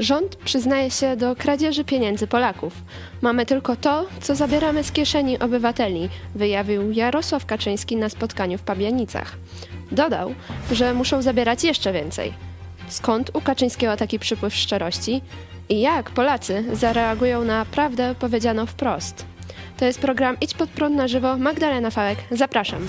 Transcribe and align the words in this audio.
Rząd 0.00 0.36
przyznaje 0.36 0.90
się 0.90 1.16
do 1.16 1.36
kradzieży 1.36 1.84
pieniędzy 1.84 2.26
Polaków. 2.26 2.72
Mamy 3.22 3.46
tylko 3.46 3.76
to, 3.76 4.06
co 4.20 4.34
zabieramy 4.34 4.84
z 4.84 4.92
kieszeni 4.92 5.38
obywateli, 5.38 6.08
wyjawił 6.34 6.92
Jarosław 6.92 7.46
Kaczyński 7.46 7.96
na 7.96 8.08
spotkaniu 8.08 8.58
w 8.58 8.62
Pabianicach. 8.62 9.36
Dodał, 9.92 10.34
że 10.72 10.94
muszą 10.94 11.22
zabierać 11.22 11.64
jeszcze 11.64 11.92
więcej. 11.92 12.32
Skąd 12.88 13.30
u 13.34 13.40
Kaczyńskiego 13.40 13.96
taki 13.96 14.18
przypływ 14.18 14.54
szczerości? 14.54 15.22
I 15.68 15.80
jak 15.80 16.10
Polacy 16.10 16.64
zareagują 16.72 17.44
na 17.44 17.64
prawdę 17.64 18.14
powiedzianą 18.18 18.66
wprost? 18.66 19.26
To 19.76 19.84
jest 19.84 20.00
program 20.00 20.36
Idź 20.40 20.54
pod 20.54 20.70
prąd 20.70 20.96
na 20.96 21.08
żywo. 21.08 21.36
Magdalena 21.36 21.90
Fałek, 21.90 22.18
zapraszam. 22.30 22.86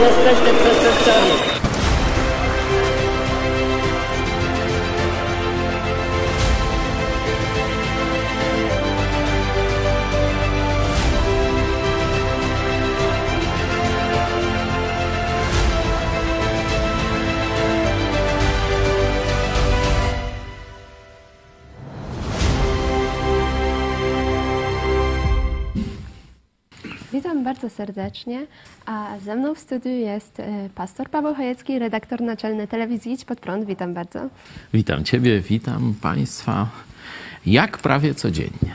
Jesteście 0.00 0.54
przestępcami. 0.54 1.49
Witam 27.40 27.54
bardzo 27.54 27.70
serdecznie, 27.70 28.46
a 28.86 29.18
ze 29.24 29.36
mną 29.36 29.54
w 29.54 29.58
studiu 29.58 29.90
jest 29.92 30.40
e, 30.40 30.68
pastor 30.74 31.10
Paweł 31.10 31.34
Chojecki, 31.34 31.78
redaktor 31.78 32.20
naczelny 32.20 32.68
telewizji 32.68 33.12
Idź 33.12 33.24
Pod 33.24 33.40
Prąd. 33.40 33.64
Witam 33.64 33.94
bardzo. 33.94 34.28
Witam 34.74 35.04
Ciebie, 35.04 35.40
witam 35.40 35.94
Państwa. 36.02 36.68
Jak 37.46 37.78
prawie 37.78 38.14
codziennie. 38.14 38.74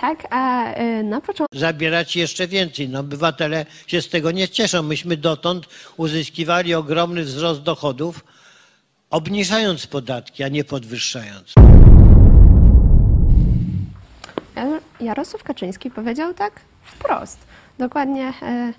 Tak, 0.00 0.26
a 0.30 0.64
e, 0.72 1.02
na 1.02 1.20
początku 1.20 1.58
Zabierać 1.58 2.16
jeszcze 2.16 2.48
więcej. 2.48 2.88
No, 2.88 3.00
obywatele 3.00 3.66
się 3.86 4.02
z 4.02 4.08
tego 4.08 4.30
nie 4.30 4.48
cieszą. 4.48 4.82
Myśmy 4.82 5.16
dotąd 5.16 5.68
uzyskiwali 5.96 6.74
ogromny 6.74 7.22
wzrost 7.22 7.62
dochodów, 7.62 8.24
obniżając 9.10 9.86
podatki, 9.86 10.42
a 10.44 10.48
nie 10.48 10.64
podwyższając. 10.64 11.52
Jar- 14.56 14.80
Jarosław 15.00 15.42
Kaczyński 15.42 15.90
powiedział 15.90 16.34
tak 16.34 16.60
wprost, 16.84 17.46
dokładnie 17.78 18.32
e, 18.42 18.72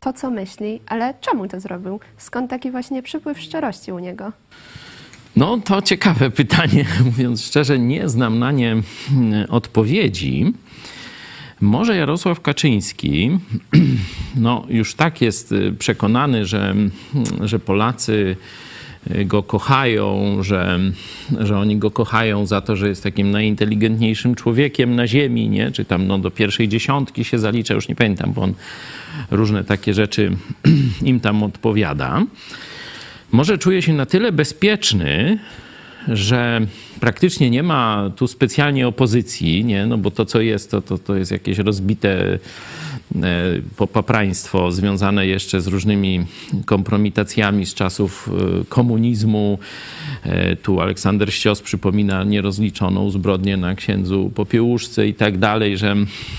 to, 0.00 0.12
co 0.12 0.30
myśli, 0.30 0.80
ale 0.86 1.14
czemu 1.20 1.48
to 1.48 1.60
zrobił? 1.60 2.00
Skąd 2.16 2.50
taki 2.50 2.70
właśnie 2.70 3.02
przypływ 3.02 3.40
szczerości 3.40 3.92
u 3.92 3.98
niego? 3.98 4.32
No 5.36 5.58
to 5.58 5.82
ciekawe 5.82 6.30
pytanie, 6.40 6.84
mówiąc 7.04 7.44
szczerze, 7.44 7.78
nie 7.78 8.08
znam 8.08 8.38
na 8.38 8.52
nie 8.52 8.72
mm, 8.72 8.84
odpowiedzi. 9.50 10.52
Może 11.60 11.96
Jarosław 11.96 12.40
Kaczyński, 12.40 13.38
no 14.36 14.64
już 14.68 14.94
tak 14.94 15.20
jest 15.20 15.52
y, 15.52 15.72
przekonany, 15.78 16.46
że, 16.46 16.70
mm, 16.70 16.90
że 17.40 17.58
Polacy 17.58 18.36
go 19.24 19.42
kochają, 19.42 20.36
że, 20.42 20.78
że 21.40 21.58
oni 21.58 21.76
go 21.76 21.90
kochają 21.90 22.46
za 22.46 22.60
to, 22.60 22.76
że 22.76 22.88
jest 22.88 23.02
takim 23.02 23.30
najinteligentniejszym 23.30 24.34
człowiekiem 24.34 24.96
na 24.96 25.06
ziemi, 25.06 25.48
nie? 25.48 25.72
Czy 25.72 25.84
tam 25.84 26.06
no, 26.06 26.18
do 26.18 26.30
pierwszej 26.30 26.68
dziesiątki 26.68 27.24
się 27.24 27.38
zalicza, 27.38 27.74
już 27.74 27.88
nie 27.88 27.96
pamiętam, 27.96 28.32
bo 28.32 28.42
on 28.42 28.54
różne 29.30 29.64
takie 29.64 29.94
rzeczy 29.94 30.36
im 31.02 31.20
tam 31.20 31.42
odpowiada. 31.42 32.22
Może 33.32 33.58
czuje 33.58 33.82
się 33.82 33.92
na 33.92 34.06
tyle 34.06 34.32
bezpieczny, 34.32 35.38
że 36.12 36.60
praktycznie 37.00 37.50
nie 37.50 37.62
ma 37.62 38.10
tu 38.16 38.26
specjalnie 38.26 38.88
opozycji, 38.88 39.64
nie? 39.64 39.86
No 39.86 39.98
bo 39.98 40.10
to, 40.10 40.24
co 40.24 40.40
jest, 40.40 40.70
to, 40.70 40.82
to, 40.82 40.98
to 40.98 41.16
jest 41.16 41.30
jakieś 41.30 41.58
rozbite 41.58 42.10
e, 42.28 42.38
popapraństwo 43.76 44.72
związane 44.72 45.26
jeszcze 45.26 45.60
z 45.60 45.66
różnymi 45.66 46.26
kompromitacjami 46.64 47.66
z 47.66 47.74
czasów 47.74 48.30
e, 48.60 48.64
komunizmu. 48.64 49.58
E, 50.22 50.56
Tu 50.56 50.80
Aleksander 50.80 51.32
Ścios 51.34 51.62
przypomina 51.62 52.24
nierozliczoną 52.24 53.10
zbrodnię 53.10 53.56
na 53.56 53.74
księdzu 53.74 54.30
Popiełuszce 54.34 55.08
i 55.08 55.14
tak 55.14 55.38
dalej, 55.38 55.78
że 55.78 55.96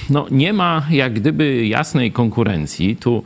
no, 0.10 0.26
nie 0.32 0.54
ma 0.54 0.86
jak 0.92 1.14
gdyby 1.14 1.68
jasnej 1.68 2.12
konkurencji. 2.12 2.96
Tu 2.96 3.24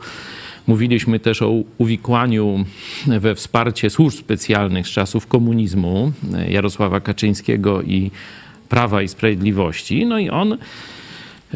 Mówiliśmy 0.66 1.20
też 1.20 1.42
o 1.42 1.52
uwikłaniu 1.78 2.64
we 3.06 3.34
wsparcie 3.34 3.90
służb 3.90 4.18
specjalnych 4.18 4.86
z 4.88 4.90
czasów 4.90 5.26
komunizmu 5.26 6.12
e, 6.34 6.50
Jarosława 6.50 7.00
Kaczyńskiego 7.00 7.82
i 7.82 8.10
Prawa 8.68 9.02
i 9.02 9.08
Sprawiedliwości. 9.08 10.06
No 10.06 10.18
i 10.18 10.30
on, 10.30 10.58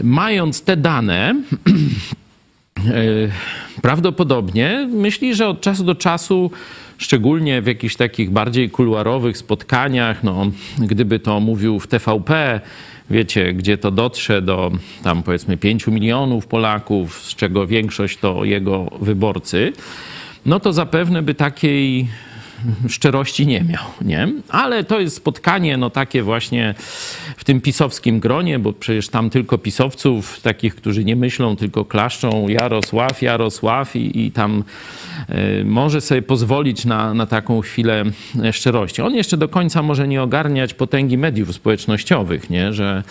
mając 0.03 0.63
te 0.63 0.77
dane, 0.77 1.35
e, 2.77 2.93
prawdopodobnie 3.83 4.89
myśli, 4.93 5.35
że 5.35 5.49
od 5.49 5.61
czasu 5.61 5.85
do 5.85 5.95
czasu, 5.95 6.51
szczególnie 6.99 7.63
w 7.63 7.67
jakichś 7.67 7.97
takich 7.97 8.31
bardziej 8.31 8.71
kuluarowych 8.71 9.39
spotkaniach, 9.39 10.25
no, 10.25 10.51
gdyby 10.79 11.19
to 11.19 11.41
mówił 11.41 11.81
w 11.81 11.87
TVP, 11.87 12.61
wiecie, 13.11 13.53
gdzie 13.53 13.79
to 13.79 13.91
dotrze 13.91 14.43
do 14.43 14.73
tam 15.03 15.23
powiedzmy 15.23 15.57
5 15.57 15.87
milionów 15.87 16.47
Polaków, 16.47 17.23
z 17.23 17.35
czego 17.35 17.67
większość 17.67 18.19
to 18.19 18.45
jego 18.45 18.91
wyborcy, 19.01 19.73
no 20.47 20.61
to 20.61 20.73
zapewne 20.73 21.23
by 21.23 21.35
takiej 21.35 22.09
szczerości 22.89 23.47
nie 23.47 23.61
miał, 23.61 23.85
nie? 24.01 24.29
Ale 24.49 24.85
to 24.85 25.01
jest 25.01 25.17
spotkanie, 25.17 25.77
no 25.77 25.91
takie 25.91 26.23
właśnie 26.23 26.75
w 27.37 27.45
tym 27.45 27.61
pisowskim 27.61 28.21
gronie, 28.21 28.59
bo 28.59 28.73
przecież 28.73 29.09
tam 29.09 29.31
tylko 29.31 29.59
pisowców, 29.59 30.41
takich, 30.41 30.75
którzy 30.75 31.05
nie 31.05 31.17
myślą, 31.17 31.57
tylko 31.57 31.85
klaszczą 31.85 32.49
Jarosław, 32.49 33.23
Jarosław 33.23 33.97
i, 33.97 34.27
i 34.27 34.33
tam 34.33 34.65
może 35.65 36.01
sobie 36.01 36.23
pozwolić 36.23 36.85
na, 36.85 37.15
na 37.15 37.27
taką 37.27 37.61
chwilę 37.61 38.05
szczerości. 38.53 39.03
On 39.03 39.15
jeszcze 39.15 39.37
do 39.37 39.49
końca 39.49 39.83
może 39.83 40.09
nie 40.09 40.23
ogarniać 40.23 40.75
potęgi 40.75 41.19
mediów 41.19 41.55
społecznościowych, 41.55 42.51
nie? 42.51 42.73
Że, 42.73 43.03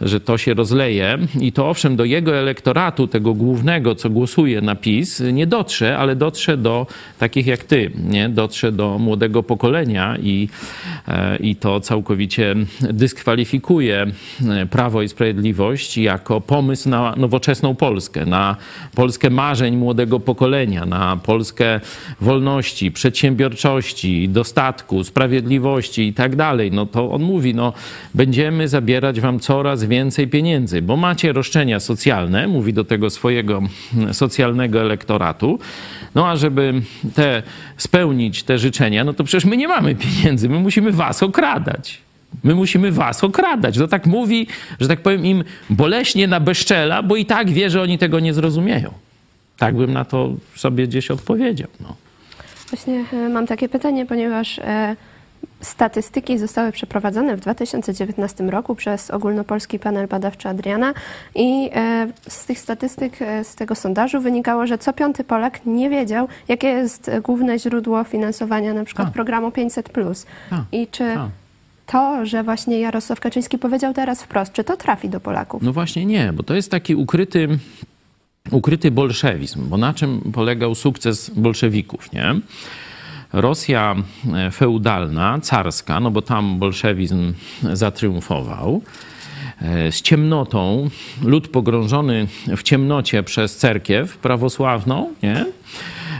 że 0.00 0.20
to 0.20 0.38
się 0.38 0.54
rozleje 0.54 1.18
i 1.40 1.52
to 1.52 1.68
owszem 1.68 1.96
do 1.96 2.04
jego 2.04 2.36
elektoratu, 2.36 3.06
tego 3.06 3.34
głównego, 3.34 3.94
co 3.94 4.10
głosuje 4.10 4.60
na 4.60 4.74
PiS, 4.74 5.22
nie 5.32 5.46
dotrze, 5.46 5.98
ale 5.98 6.16
dotrze 6.16 6.56
do 6.56 6.86
takich 7.18 7.46
jak 7.46 7.64
ty, 7.64 7.90
nie? 8.04 8.28
Dotrze 8.28 8.72
do 8.72 8.98
młodego 8.98 9.42
pokolenia 9.42 10.16
i, 10.22 10.48
e, 11.08 11.36
i 11.36 11.56
to 11.56 11.80
całkowicie 11.80 12.54
dyskwalifikuje 12.80 14.06
e, 14.48 14.66
Prawo 14.66 15.02
i 15.02 15.08
Sprawiedliwość 15.08 15.98
jako 15.98 16.40
pomysł 16.40 16.88
na 16.88 17.14
nowoczesną 17.16 17.74
Polskę, 17.74 18.26
na 18.26 18.56
Polskę 18.94 19.30
marzeń 19.30 19.76
młodego 19.76 20.20
pokolenia, 20.20 20.86
na 20.86 21.16
Polskę 21.16 21.47
wolności, 22.20 22.92
przedsiębiorczości, 22.92 24.28
dostatku, 24.28 25.04
sprawiedliwości 25.04 26.08
i 26.08 26.14
tak 26.14 26.36
dalej. 26.36 26.72
No 26.72 26.86
to 26.86 27.10
on 27.10 27.22
mówi, 27.22 27.54
no 27.54 27.72
będziemy 28.14 28.68
zabierać 28.68 29.20
wam 29.20 29.40
coraz 29.40 29.84
więcej 29.84 30.28
pieniędzy, 30.28 30.82
bo 30.82 30.96
macie 30.96 31.32
roszczenia 31.32 31.80
socjalne, 31.80 32.46
mówi 32.46 32.72
do 32.72 32.84
tego 32.84 33.10
swojego 33.10 33.62
socjalnego 34.12 34.80
elektoratu. 34.80 35.58
No 36.14 36.28
a 36.28 36.36
żeby 36.36 36.74
te 37.14 37.42
spełnić 37.76 38.42
te 38.42 38.58
życzenia, 38.58 39.04
no 39.04 39.12
to 39.12 39.24
przecież 39.24 39.44
my 39.44 39.56
nie 39.56 39.68
mamy 39.68 39.94
pieniędzy, 39.94 40.48
my 40.48 40.60
musimy 40.60 40.92
was 40.92 41.22
okradać. 41.22 41.98
My 42.44 42.54
musimy 42.54 42.92
was 42.92 43.24
okradać. 43.24 43.78
To 43.78 43.88
tak 43.88 44.06
mówi, 44.06 44.46
że 44.80 44.88
tak 44.88 45.00
powiem 45.00 45.26
im 45.26 45.44
boleśnie 45.70 46.26
na 46.26 46.40
bezczela, 46.40 47.02
bo 47.02 47.16
i 47.16 47.26
tak 47.26 47.50
wie, 47.50 47.70
że 47.70 47.82
oni 47.82 47.98
tego 47.98 48.20
nie 48.20 48.34
zrozumieją. 48.34 49.07
Tak 49.58 49.76
bym 49.76 49.92
na 49.92 50.04
to 50.04 50.30
sobie 50.56 50.86
gdzieś 50.86 51.10
odpowiedział. 51.10 51.68
No. 51.80 51.94
Właśnie 52.70 53.04
e, 53.12 53.28
mam 53.28 53.46
takie 53.46 53.68
pytanie, 53.68 54.06
ponieważ 54.06 54.58
e, 54.58 54.96
statystyki 55.60 56.38
zostały 56.38 56.72
przeprowadzone 56.72 57.36
w 57.36 57.40
2019 57.40 58.44
roku 58.44 58.74
przez 58.74 59.10
ogólnopolski 59.10 59.78
panel 59.78 60.06
badawczy 60.06 60.48
Adriana 60.48 60.94
i 61.34 61.70
e, 61.74 62.08
z 62.28 62.46
tych 62.46 62.58
statystyk, 62.58 63.18
z 63.42 63.54
tego 63.54 63.74
sondażu 63.74 64.20
wynikało, 64.20 64.66
że 64.66 64.78
co 64.78 64.92
piąty 64.92 65.24
Polak 65.24 65.66
nie 65.66 65.90
wiedział, 65.90 66.28
jakie 66.48 66.68
jest 66.68 67.10
główne 67.22 67.58
źródło 67.58 68.04
finansowania 68.04 68.74
na 68.74 68.84
przykład 68.84 69.08
A. 69.08 69.10
programu 69.10 69.48
500+. 69.48 70.26
A. 70.50 70.64
I 70.72 70.86
czy 70.86 71.04
A. 71.04 71.28
to, 71.86 72.26
że 72.26 72.42
właśnie 72.42 72.80
Jarosław 72.80 73.20
Kaczyński 73.20 73.58
powiedział 73.58 73.94
teraz 73.94 74.22
wprost, 74.22 74.52
czy 74.52 74.64
to 74.64 74.76
trafi 74.76 75.08
do 75.08 75.20
Polaków? 75.20 75.62
No 75.62 75.72
właśnie 75.72 76.06
nie, 76.06 76.32
bo 76.32 76.42
to 76.42 76.54
jest 76.54 76.70
taki 76.70 76.94
ukryty, 76.94 77.48
ukryty 78.50 78.90
bolszewizm. 78.90 79.68
Bo 79.68 79.76
na 79.76 79.94
czym 79.94 80.20
polegał 80.32 80.74
sukces 80.74 81.30
bolszewików, 81.30 82.12
nie? 82.12 82.40
Rosja 83.32 83.96
e, 84.34 84.50
feudalna, 84.50 85.38
carska, 85.42 86.00
no 86.00 86.10
bo 86.10 86.22
tam 86.22 86.58
bolszewizm 86.58 87.32
zatriumfował, 87.72 88.82
e, 89.62 89.92
z 89.92 90.02
ciemnotą, 90.02 90.90
lud 91.24 91.48
pogrążony 91.48 92.26
w 92.56 92.62
ciemnocie 92.62 93.22
przez 93.22 93.56
cerkiew 93.56 94.16
prawosławną, 94.16 95.14
nie? 95.22 95.46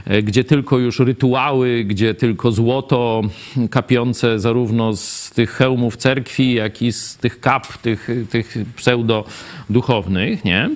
e, 0.04 0.22
gdzie 0.22 0.44
tylko 0.44 0.78
już 0.78 0.98
rytuały, 0.98 1.84
gdzie 1.84 2.14
tylko 2.14 2.52
złoto 2.52 3.22
kapiące 3.70 4.38
zarówno 4.38 4.96
z 4.96 5.30
tych 5.30 5.50
hełmów 5.50 5.96
cerkwi, 5.96 6.54
jak 6.54 6.82
i 6.82 6.92
z 6.92 7.16
tych 7.16 7.40
kap, 7.40 7.76
tych, 7.76 8.08
tych 8.30 8.56
pseudo-duchownych, 8.76 10.44
nie? 10.44 10.70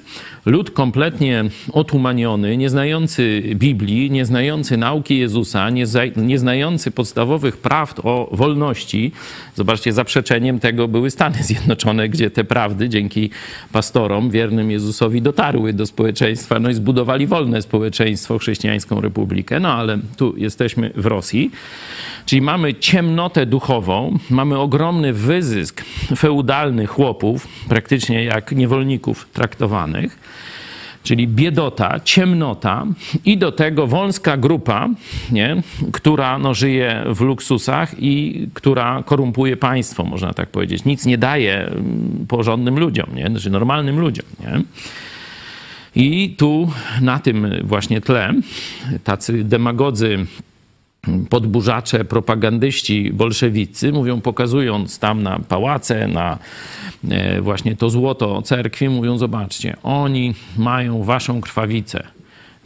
Lud 0.47 0.71
kompletnie 0.71 1.44
otumaniony, 1.73 2.56
nie 2.56 2.71
znający 2.71 3.43
Biblii, 3.55 4.11
nie 4.11 4.25
znający 4.25 4.77
nauki 4.77 5.19
Jezusa, 5.19 5.71
nie, 5.71 5.87
za, 5.87 6.00
nie 6.17 6.39
znający 6.39 6.91
podstawowych 6.91 7.56
prawd 7.56 8.00
o 8.05 8.29
wolności. 8.33 9.12
Zobaczcie, 9.55 9.93
zaprzeczeniem 9.93 10.61
tego 10.61 10.89
były 10.89 11.11
Stany 11.11 11.43
Zjednoczone, 11.43 12.09
gdzie 12.09 12.31
te 12.31 12.44
prawdy 12.44 12.89
dzięki 12.89 13.31
pastorom 13.73 14.31
wiernym 14.31 14.71
Jezusowi 14.71 15.23
dotarły 15.23 15.73
do 15.73 15.87
społeczeństwa, 15.87 16.59
no 16.59 16.71
i 16.71 16.75
zbudowali 16.75 17.27
wolne 17.27 17.62
społeczeństwo, 17.62 18.38
chrześcijańską 18.38 19.00
republikę. 19.00 19.61
No 19.61 19.73
ale 19.75 19.99
tu 20.17 20.37
jesteśmy 20.37 20.91
w 20.97 21.06
Rosji. 21.06 21.50
Czyli 22.27 22.43
mamy 22.43 22.75
ciemnotę 22.75 23.47
duchową, 23.47 24.19
mamy 24.31 24.59
ogromny 24.59 25.12
wyzysk 25.12 25.85
feudalnych 26.17 26.91
chłopów, 26.91 27.49
praktycznie 27.69 28.25
jak 28.25 28.53
niewolników 28.53 29.29
traktowanych 29.33 30.31
czyli 31.02 31.28
biedota, 31.28 32.00
ciemnota 32.04 32.87
i 33.25 33.38
do 33.38 33.52
tego 33.52 33.87
wąska 33.87 34.37
grupa, 34.37 34.88
nie, 35.32 35.62
która 35.93 36.38
no, 36.38 36.54
żyje 36.54 37.04
w 37.06 37.20
luksusach 37.20 37.94
i 37.99 38.46
która 38.54 39.02
korumpuje 39.02 39.56
państwo, 39.56 40.04
można 40.04 40.34
tak 40.34 40.49
powiedzieć. 40.49 40.84
Nic 40.84 41.06
nie 41.06 41.19
daje 41.19 41.66
mm, 41.66 42.26
porządnym 42.28 42.78
ludziom, 42.78 43.06
nie? 43.14 43.26
znaczy 43.26 43.50
normalnym 43.50 44.00
ludziom. 44.00 44.26
Nie? 44.40 44.62
I 45.94 46.34
tu 46.38 46.70
na 47.00 47.19
tym 47.19 47.46
właśnie 47.62 48.00
tle 48.00 48.34
tacy 49.04 49.44
demagodzy 49.44 50.26
podburzacze, 51.31 52.04
propagandyści 52.04 53.10
bolszewicy 53.12 53.93
mówią, 53.93 54.20
pokazując 54.20 54.99
tam 54.99 55.22
na 55.22 55.38
pałace, 55.38 56.08
na 56.08 56.38
e, 57.10 57.40
właśnie 57.40 57.76
to 57.76 57.90
złoto 57.90 58.43
cerkwi, 58.43 58.88
mówią, 58.88 59.19
zobaczcie, 59.19 59.76
oni 59.82 60.34
mają 60.58 61.02
waszą 61.02 61.40
krwawicę. 61.40 62.02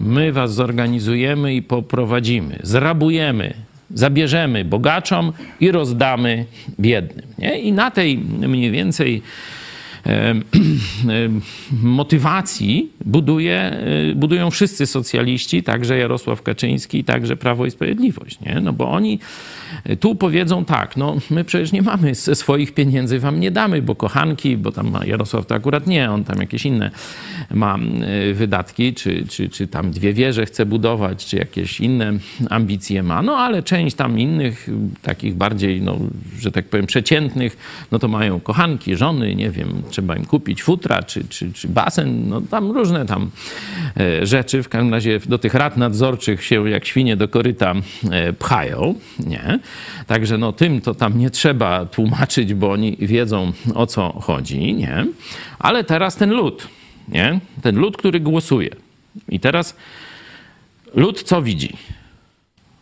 My 0.01 0.33
was 0.33 0.55
zorganizujemy 0.55 1.55
i 1.55 1.63
poprowadzimy, 1.63 2.59
zrabujemy, 2.63 3.55
zabierzemy 3.91 4.65
bogaczom 4.65 5.33
i 5.61 5.71
rozdamy 5.71 6.45
biednym. 6.81 7.27
Nie? 7.39 7.59
I 7.61 7.73
na 7.73 7.91
tej 7.91 8.19
mniej 8.19 8.71
więcej 8.71 9.23
motywacji 11.83 12.93
buduje, 13.05 13.61
e, 13.61 14.15
budują 14.15 14.51
wszyscy 14.51 14.87
socjaliści, 14.87 15.63
także 15.63 15.99
Jarosław 15.99 16.43
Kaczyński, 16.43 17.05
także 17.05 17.37
Prawo 17.37 17.67
i 17.67 17.71
Sprawiedliwość. 17.71 18.41
Nie? 18.41 18.61
No 18.61 18.73
bo 18.73 18.91
oni 18.91 19.19
tu 20.01 20.15
powiedzą 20.15 20.65
tak, 20.65 20.97
no 20.97 21.17
my 21.31 21.45
przecież 21.45 21.73
nie 21.73 21.83
mamy 21.83 22.15
ze 22.15 22.35
swoich 22.35 22.75
pieniędzy, 22.75 23.19
wam 23.19 23.41
nie 23.41 23.51
damy, 23.51 23.83
bo 23.83 23.95
kochanki, 23.95 24.57
bo 24.57 24.73
tam 24.73 24.99
Jarosław 25.05 25.47
to 25.47 25.55
akurat 25.55 25.87
nie, 25.87 26.11
on 26.11 26.25
tam 26.25 26.41
jakieś 26.41 26.67
inne 26.67 26.91
ma 27.51 27.79
e, 27.79 28.35
wydatki, 28.35 28.95
czy, 28.95 29.27
czy, 29.27 29.49
czy 29.49 29.67
tam 29.67 29.91
dwie 29.91 30.13
wieże 30.13 30.47
chce 30.47 30.67
budować, 30.67 31.27
czy 31.27 31.37
jakieś 31.37 31.81
inne 31.81 32.13
ambicje 32.51 33.03
ma, 33.03 33.23
no 33.23 33.37
ale 33.37 33.63
część 33.63 33.97
tam 33.97 34.19
innych, 34.19 34.69
takich 35.03 35.35
bardziej, 35.35 35.83
no, 35.83 35.99
że 36.39 36.53
tak 36.53 36.69
powiem, 36.69 36.87
przeciętnych, 36.87 37.57
no 37.93 37.99
to 37.99 38.09
mają 38.09 38.41
kochanki, 38.41 38.97
żony, 38.97 39.35
nie 39.35 39.51
wiem, 39.51 39.83
trzeba 39.91 40.17
im 40.17 40.25
kupić 40.25 40.63
futra, 40.63 41.03
czy, 41.03 41.29
czy, 41.29 41.53
czy 41.53 41.69
basen, 41.69 42.29
no 42.29 42.41
tam 42.41 42.71
różne 42.71 43.07
tam 43.07 43.31
e, 44.01 44.27
rzeczy, 44.27 44.63
w 44.63 44.69
każdym 44.69 44.95
razie 44.95 45.21
do 45.27 45.39
tych 45.39 45.55
rad 45.55 45.77
nadzorczych 45.77 46.45
się 46.45 46.69
jak 46.69 46.85
świnie 46.85 47.17
do 47.17 47.29
koryta 47.29 47.75
e, 48.11 48.33
pchają, 48.33 48.95
nie? 49.27 49.59
Także 50.07 50.39
no 50.39 50.53
tym 50.53 50.81
to 50.81 50.95
tam 50.95 51.19
nie 51.19 51.31
trzeba 51.31 51.87
tłumaczyć, 51.87 52.55
bo 52.55 52.71
oni 52.71 52.97
wiedzą 53.01 53.53
o 53.75 53.87
co 53.87 54.13
chodzi, 54.21 54.75
nie? 54.75 55.07
Ale 55.59 55.85
teraz 55.85 56.17
ten 56.17 56.31
lud, 56.31 56.69
nie? 57.09 57.41
Ten 57.63 57.77
lud, 57.77 57.97
który 57.97 58.21
głosuje. 58.21 58.71
I 59.29 59.41
teraz 59.41 59.77
lud 60.95 61.23
co 61.23 61.43
widzi? 61.43 61.77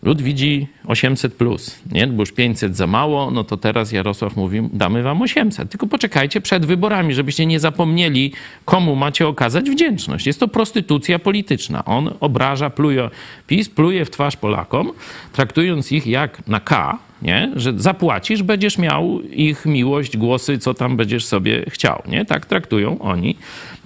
Lud 0.04 0.22
widzi 0.22 0.66
800 0.86 1.34
plus, 1.34 1.78
nie? 1.92 2.06
Bo 2.06 2.22
już 2.22 2.32
500 2.32 2.76
za 2.76 2.86
mało, 2.86 3.30
no 3.30 3.44
to 3.44 3.56
teraz 3.56 3.92
Jarosław 3.92 4.36
mówi, 4.36 4.68
damy 4.72 5.02
wam 5.02 5.22
800. 5.22 5.70
Tylko 5.70 5.86
poczekajcie 5.86 6.40
przed 6.40 6.66
wyborami, 6.66 7.14
żebyście 7.14 7.46
nie 7.46 7.60
zapomnieli, 7.60 8.32
komu 8.64 8.96
macie 8.96 9.28
okazać 9.28 9.70
wdzięczność. 9.70 10.26
Jest 10.26 10.40
to 10.40 10.48
prostytucja 10.48 11.18
polityczna. 11.18 11.84
On 11.84 12.10
obraża, 12.20 12.70
pluje, 12.70 13.10
PiS 13.46 13.68
pluje 13.68 14.04
w 14.04 14.10
twarz 14.10 14.36
Polakom, 14.36 14.92
traktując 15.32 15.92
ich 15.92 16.06
jak 16.06 16.48
na 16.48 16.60
K, 16.60 16.98
nie? 17.22 17.52
że 17.56 17.72
zapłacisz, 17.76 18.42
będziesz 18.42 18.78
miał 18.78 19.20
ich 19.22 19.66
miłość, 19.66 20.16
głosy, 20.16 20.58
co 20.58 20.74
tam 20.74 20.96
będziesz 20.96 21.24
sobie 21.24 21.64
chciał. 21.68 22.02
Nie? 22.08 22.24
Tak 22.24 22.46
traktują 22.46 22.98
oni 22.98 23.36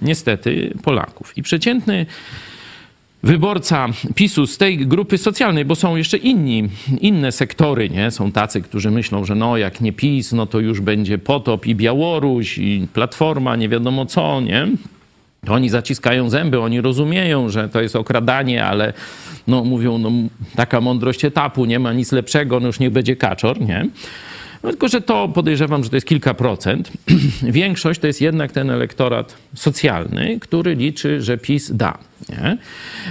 niestety 0.03 0.75
Polaków. 0.83 1.39
I 1.39 1.43
przeciętny 1.43 2.07
wyborca 3.23 3.89
PiSu 4.15 4.47
z 4.47 4.59
tej 4.59 4.87
grupy 4.87 5.19
socjalnej, 5.19 5.65
bo 5.65 5.75
są 5.75 5.97
jeszcze 5.97 6.17
inni, 6.17 6.69
inne 7.01 7.33
sektory, 7.33 7.91
nie? 7.91 8.11
Są 8.11 8.33
tacy, 8.33 8.63
którzy 8.63 8.91
myślą, 8.91 9.25
że 9.25 9.35
no 9.35 9.57
jak 9.57 9.81
nie 9.81 9.93
PiS, 9.93 10.33
no 10.33 10.47
to 10.47 10.61
już 10.61 10.81
będzie 10.81 11.19
potop 11.19 11.67
i 11.67 11.75
Białoruś 11.75 12.59
i 12.59 12.87
Platforma, 12.93 13.57
nie 13.57 13.69
wiadomo 13.69 14.07
co, 14.07 14.41
nie? 14.41 14.69
Oni 15.49 15.69
zaciskają 15.69 16.31
zęby, 16.31 16.61
oni 16.61 16.81
rozumieją, 16.81 17.49
że 17.49 17.69
to 17.69 17.81
jest 17.81 17.97
okradanie, 17.97 18.65
ale 18.65 18.93
no 19.47 19.65
mówią, 19.65 19.99
no 19.99 20.11
taka 20.57 20.81
mądrość 20.81 21.25
etapu, 21.25 21.65
nie 21.65 21.79
ma 21.79 21.93
nic 21.93 22.13
lepszego, 22.13 22.61
no 22.61 22.67
już 22.67 22.81
niech 22.81 22.91
będzie 22.91 23.17
kaczor, 23.17 23.61
nie? 23.61 23.87
No 24.63 24.71
tylko, 24.71 24.89
że 24.89 25.01
to 25.01 25.29
podejrzewam, 25.29 25.85
że 25.85 25.91
to 25.91 25.97
jest 25.97 26.07
kilka 26.07 26.35
procent. 26.35 26.93
Większość 27.43 28.01
to 28.01 28.07
jest 28.07 28.21
jednak 28.21 28.53
ten 28.53 28.71
elektorat 28.71 29.37
socjalny, 29.55 30.39
który 30.41 30.75
liczy, 30.75 31.23
że 31.23 31.39
PiS 31.39 31.73
da. 31.73 31.99
Nie? 32.29 32.59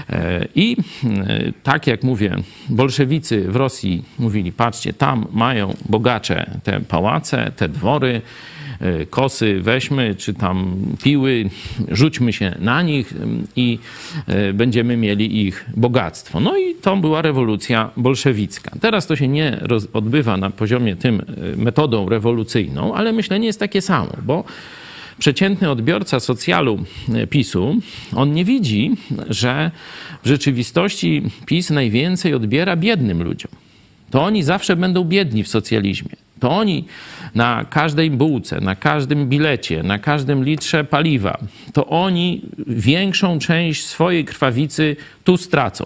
E, 0.10 0.48
I 0.56 0.78
e, 1.04 1.52
tak 1.64 1.88
jak 1.88 2.04
mówię, 2.04 2.36
bolszewicy 2.70 3.42
w 3.42 3.56
Rosji 3.56 4.06
mówili, 4.20 4.52
patrzcie, 4.52 4.94
tam 4.94 5.26
mają 5.32 5.74
bogacze 5.90 6.52
te 6.64 6.80
pałace, 6.80 7.52
te 7.56 7.70
dwory, 7.70 8.22
kosy 9.10 9.60
weźmy, 9.62 10.16
czy 10.16 10.34
tam 10.34 10.76
piły, 11.04 11.50
rzućmy 11.92 12.34
się 12.34 12.56
na 12.60 12.82
nich 12.82 13.14
i 13.56 13.80
e, 14.28 14.54
będziemy 14.54 14.98
mieli 14.98 15.48
ich 15.48 15.66
bogactwo. 15.78 16.40
No 16.40 16.58
i 16.58 16.76
to 16.76 16.98
była 16.98 17.22
rewolucja 17.22 17.90
bolszewicka. 17.98 18.72
Teraz 18.82 19.08
to 19.08 19.16
się 19.16 19.28
nie 19.28 19.60
odbywa 19.94 20.38
na 20.38 20.50
poziomie 20.50 20.96
tym 20.96 21.22
e, 21.22 21.58
metodą 21.58 22.10
rewolucyjną, 22.10 22.94
ale 22.94 23.14
myślenie 23.14 23.48
jest 23.48 23.60
takie 23.60 23.82
samo, 23.82 24.14
bo 24.26 24.44
przeciętny 25.20 25.70
odbiorca 25.70 26.20
socjalu 26.20 26.84
PiSu, 27.30 27.76
on 28.16 28.34
nie 28.34 28.46
widzi, 28.46 28.92
że 29.30 29.72
w 30.24 30.28
rzeczywistości 30.28 31.24
PiS 31.46 31.70
najwięcej 31.70 32.34
odbiera 32.34 32.76
biednym 32.76 33.24
ludziom. 33.24 33.52
To 34.12 34.24
oni 34.24 34.44
zawsze 34.44 34.76
będą 34.76 35.04
biedni 35.04 35.44
w 35.44 35.48
socjalizmie. 35.48 36.27
To 36.40 36.52
oni 36.52 36.86
na 37.36 37.66
każdej 37.70 38.12
bułce, 38.12 38.62
na 38.62 38.76
każdym 38.76 39.30
bilecie, 39.30 39.84
na 39.84 40.00
każdym 40.00 40.44
litrze 40.44 40.84
paliwa, 40.84 41.38
to 41.74 41.88
oni 41.88 42.42
większą 42.68 43.40
część 43.40 43.86
swojej 43.86 44.26
krwawicy 44.26 44.96
tu 45.24 45.38
stracą. 45.38 45.86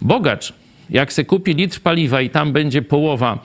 Bogacz, 0.00 0.52
jak 0.90 1.12
se 1.12 1.24
kupi 1.24 1.54
litr 1.54 1.80
paliwa 1.80 2.20
i 2.20 2.30
tam 2.30 2.52
będzie 2.52 2.82
połowa, 2.82 3.38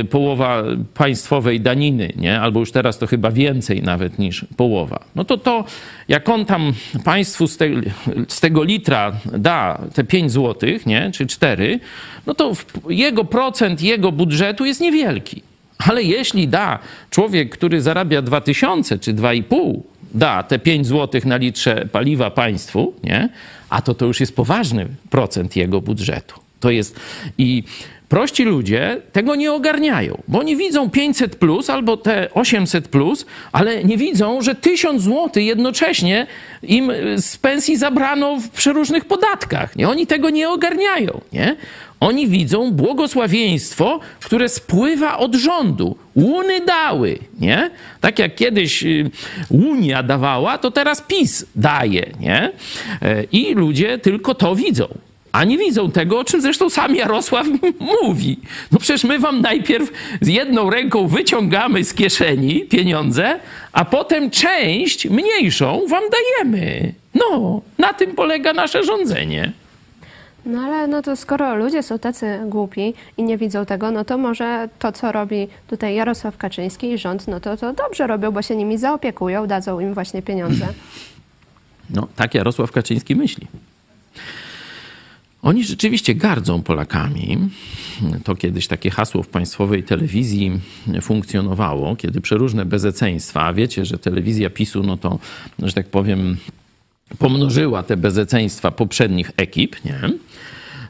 y, 0.00 0.04
połowa 0.04 0.62
państwowej 0.94 1.60
daniny, 1.60 2.12
nie? 2.16 2.40
albo 2.40 2.60
już 2.60 2.72
teraz 2.72 2.98
to 2.98 3.06
chyba 3.06 3.30
więcej 3.30 3.82
nawet 3.82 4.18
niż 4.18 4.46
połowa, 4.56 5.04
no 5.14 5.24
to 5.24 5.36
to, 5.36 5.64
jak 6.08 6.28
on 6.28 6.44
tam 6.44 6.72
państwu 7.04 7.46
z, 7.48 7.56
te, 7.56 7.66
z 8.28 8.40
tego 8.40 8.64
litra 8.64 9.12
da 9.38 9.80
te 9.94 10.04
5 10.04 10.32
złotych, 10.32 10.86
nie? 10.86 11.10
czy 11.12 11.26
4, 11.26 11.80
no 12.26 12.34
to 12.34 12.52
jego 12.88 13.24
procent 13.24 13.82
jego 13.82 14.12
budżetu 14.12 14.64
jest 14.64 14.80
niewielki. 14.80 15.42
Ale 15.78 16.02
jeśli 16.02 16.48
da 16.48 16.78
człowiek, 17.10 17.50
który 17.50 17.80
zarabia 17.82 18.22
2000 18.22 18.98
czy 18.98 19.14
2,5, 19.14 19.80
da 20.14 20.42
te 20.42 20.58
5 20.58 20.86
zł 20.86 21.20
na 21.24 21.36
litrze 21.36 21.88
paliwa 21.92 22.30
państwu, 22.30 22.94
nie? 23.04 23.28
a 23.70 23.82
to 23.82 23.94
to 23.94 24.06
już 24.06 24.20
jest 24.20 24.36
poważny 24.36 24.86
procent 25.10 25.56
jego 25.56 25.80
budżetu. 25.80 26.40
To 26.60 26.70
jest 26.70 27.00
i 27.38 27.62
prości 28.08 28.44
ludzie 28.44 29.00
tego 29.12 29.34
nie 29.34 29.52
ogarniają, 29.52 30.22
bo 30.28 30.38
oni 30.38 30.56
widzą 30.56 30.90
500 30.90 31.36
plus 31.36 31.70
albo 31.70 31.96
te 31.96 32.28
800 32.34 32.88
plus, 32.88 33.26
ale 33.52 33.84
nie 33.84 33.96
widzą, 33.96 34.42
że 34.42 34.54
1000 34.54 35.02
zł 35.02 35.30
jednocześnie 35.42 36.26
im 36.62 36.92
z 37.16 37.36
pensji 37.36 37.76
zabrano 37.76 38.36
w 38.36 38.48
przeróżnych 38.48 39.04
podatkach. 39.04 39.76
Nie? 39.76 39.88
Oni 39.88 40.06
tego 40.06 40.30
nie 40.30 40.48
ogarniają. 40.48 41.20
Nie? 41.32 41.56
Oni 42.00 42.28
widzą 42.28 42.70
błogosławieństwo, 42.72 44.00
które 44.20 44.48
spływa 44.48 45.18
od 45.18 45.34
rządu. 45.34 45.96
Łuny 46.16 46.60
dały, 46.60 47.18
nie? 47.40 47.70
Tak 48.00 48.18
jak 48.18 48.34
kiedyś 48.34 48.84
y, 48.84 49.10
Unia 49.48 50.02
dawała, 50.02 50.58
to 50.58 50.70
teraz 50.70 51.00
PiS 51.02 51.46
daje, 51.56 52.06
nie? 52.20 52.52
E, 53.02 53.24
I 53.32 53.54
ludzie 53.54 53.98
tylko 53.98 54.34
to 54.34 54.56
widzą. 54.56 54.88
a 55.32 55.44
nie 55.44 55.58
widzą 55.58 55.90
tego, 55.90 56.18
o 56.18 56.24
czym 56.24 56.40
zresztą 56.40 56.70
sam 56.70 56.96
Jarosław 56.96 57.46
mówi. 58.02 58.38
No 58.72 58.78
przecież 58.78 59.04
my 59.04 59.18
wam 59.18 59.40
najpierw 59.40 59.92
z 60.20 60.28
jedną 60.28 60.70
ręką 60.70 61.08
wyciągamy 61.08 61.84
z 61.84 61.94
kieszeni 61.94 62.60
pieniądze, 62.60 63.40
a 63.72 63.84
potem 63.84 64.30
część 64.30 65.06
mniejszą 65.08 65.80
wam 65.88 66.02
dajemy. 66.10 66.94
No, 67.14 67.60
na 67.78 67.92
tym 67.92 68.14
polega 68.14 68.52
nasze 68.52 68.84
rządzenie. 68.84 69.52
No 70.46 70.60
ale 70.60 70.86
no 70.86 71.02
to 71.02 71.16
skoro 71.16 71.56
ludzie 71.56 71.82
są 71.82 71.98
tacy 71.98 72.38
głupi 72.46 72.94
i 73.16 73.22
nie 73.22 73.38
widzą 73.38 73.66
tego, 73.66 73.90
no 73.90 74.04
to 74.04 74.18
może 74.18 74.68
to, 74.78 74.92
co 74.92 75.12
robi 75.12 75.48
tutaj 75.66 75.94
Jarosław 75.94 76.36
Kaczyński 76.36 76.92
i 76.92 76.98
rząd, 76.98 77.28
no 77.28 77.40
to, 77.40 77.56
to 77.56 77.72
dobrze 77.72 78.06
robią, 78.06 78.30
bo 78.30 78.42
się 78.42 78.56
nimi 78.56 78.78
zaopiekują, 78.78 79.46
dadzą 79.46 79.80
im 79.80 79.94
właśnie 79.94 80.22
pieniądze. 80.22 80.68
No, 81.90 82.08
tak 82.16 82.34
Jarosław 82.34 82.72
Kaczyński 82.72 83.16
myśli. 83.16 83.46
Oni 85.42 85.64
rzeczywiście 85.64 86.14
gardzą 86.14 86.62
Polakami. 86.62 87.38
To 88.24 88.34
kiedyś 88.34 88.66
takie 88.66 88.90
hasło 88.90 89.22
w 89.22 89.28
państwowej 89.28 89.82
telewizji 89.82 90.60
funkcjonowało, 91.00 91.96
kiedy 91.96 92.20
przeróżne 92.20 92.64
bezeceństwa, 92.64 93.42
a 93.42 93.52
wiecie, 93.52 93.84
że 93.84 93.98
telewizja 93.98 94.50
PiSu, 94.50 94.82
no 94.82 94.96
to, 94.96 95.18
że 95.58 95.72
tak 95.72 95.86
powiem, 95.86 96.36
pomnożyła 97.18 97.82
te 97.82 97.96
bezeceństwa 97.96 98.70
poprzednich 98.70 99.30
ekip, 99.36 99.84
nie? 99.84 100.00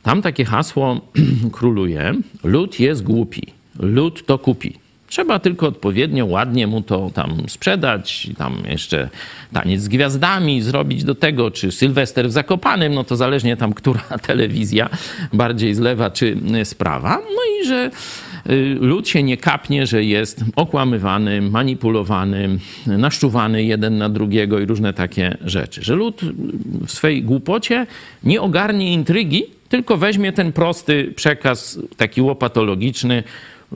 Tam 0.02 0.22
takie 0.22 0.44
hasło 0.44 1.00
króluje: 1.52 2.14
lud 2.44 2.80
jest 2.80 3.02
głupi, 3.02 3.42
lud 3.78 4.26
to 4.26 4.38
kupi. 4.38 4.84
Trzeba 5.08 5.38
tylko 5.38 5.66
odpowiednio 5.66 6.26
ładnie 6.26 6.66
mu 6.66 6.82
to 6.82 7.10
tam 7.14 7.42
sprzedać, 7.48 8.30
tam 8.38 8.62
jeszcze 8.68 9.08
taniec 9.52 9.82
z 9.82 9.88
gwiazdami 9.88 10.62
zrobić 10.62 11.04
do 11.04 11.14
tego, 11.14 11.50
czy 11.50 11.72
Sylwester 11.72 12.28
w 12.28 12.32
Zakopanym, 12.32 12.94
no 12.94 13.04
to 13.04 13.16
zależnie 13.16 13.56
tam, 13.56 13.72
która 13.80 14.00
telewizja 14.00 14.88
bardziej 15.32 15.74
zlewa, 15.74 16.10
czy 16.10 16.36
sprawa. 16.64 17.16
No 17.16 17.62
i 17.62 17.66
że 17.66 17.90
lud 18.80 19.08
się 19.08 19.22
nie 19.22 19.36
kapnie, 19.36 19.86
że 19.86 20.04
jest 20.04 20.44
okłamywany, 20.56 21.42
manipulowany, 21.42 22.58
naszczuwany 22.86 23.64
jeden 23.64 23.98
na 23.98 24.08
drugiego 24.08 24.58
i 24.58 24.66
różne 24.66 24.92
takie 24.92 25.36
rzeczy. 25.44 25.84
Że 25.84 25.94
lud 25.94 26.20
w 26.86 26.90
swej 26.90 27.22
głupocie 27.22 27.86
nie 28.24 28.40
ogarnie 28.40 28.92
intrygi, 28.92 29.44
tylko 29.68 29.96
weźmie 29.96 30.32
ten 30.32 30.52
prosty 30.52 31.12
przekaz, 31.16 31.78
taki 31.96 32.22
łopatologiczny, 32.22 33.22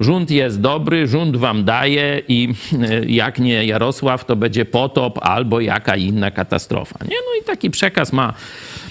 Rząd 0.01 0.31
jest 0.31 0.61
dobry, 0.61 1.07
rząd 1.07 1.37
wam 1.37 1.65
daje 1.65 2.23
i 2.29 2.49
e, 2.83 3.05
jak 3.05 3.39
nie 3.39 3.65
Jarosław, 3.65 4.25
to 4.25 4.37
będzie 4.37 4.65
potop 4.65 5.19
albo 5.23 5.61
jaka 5.61 5.97
inna 5.97 6.31
katastrofa. 6.31 6.99
Nie? 7.05 7.17
No 7.17 7.43
i 7.43 7.45
taki 7.45 7.71
przekaz 7.71 8.13
ma 8.13 8.35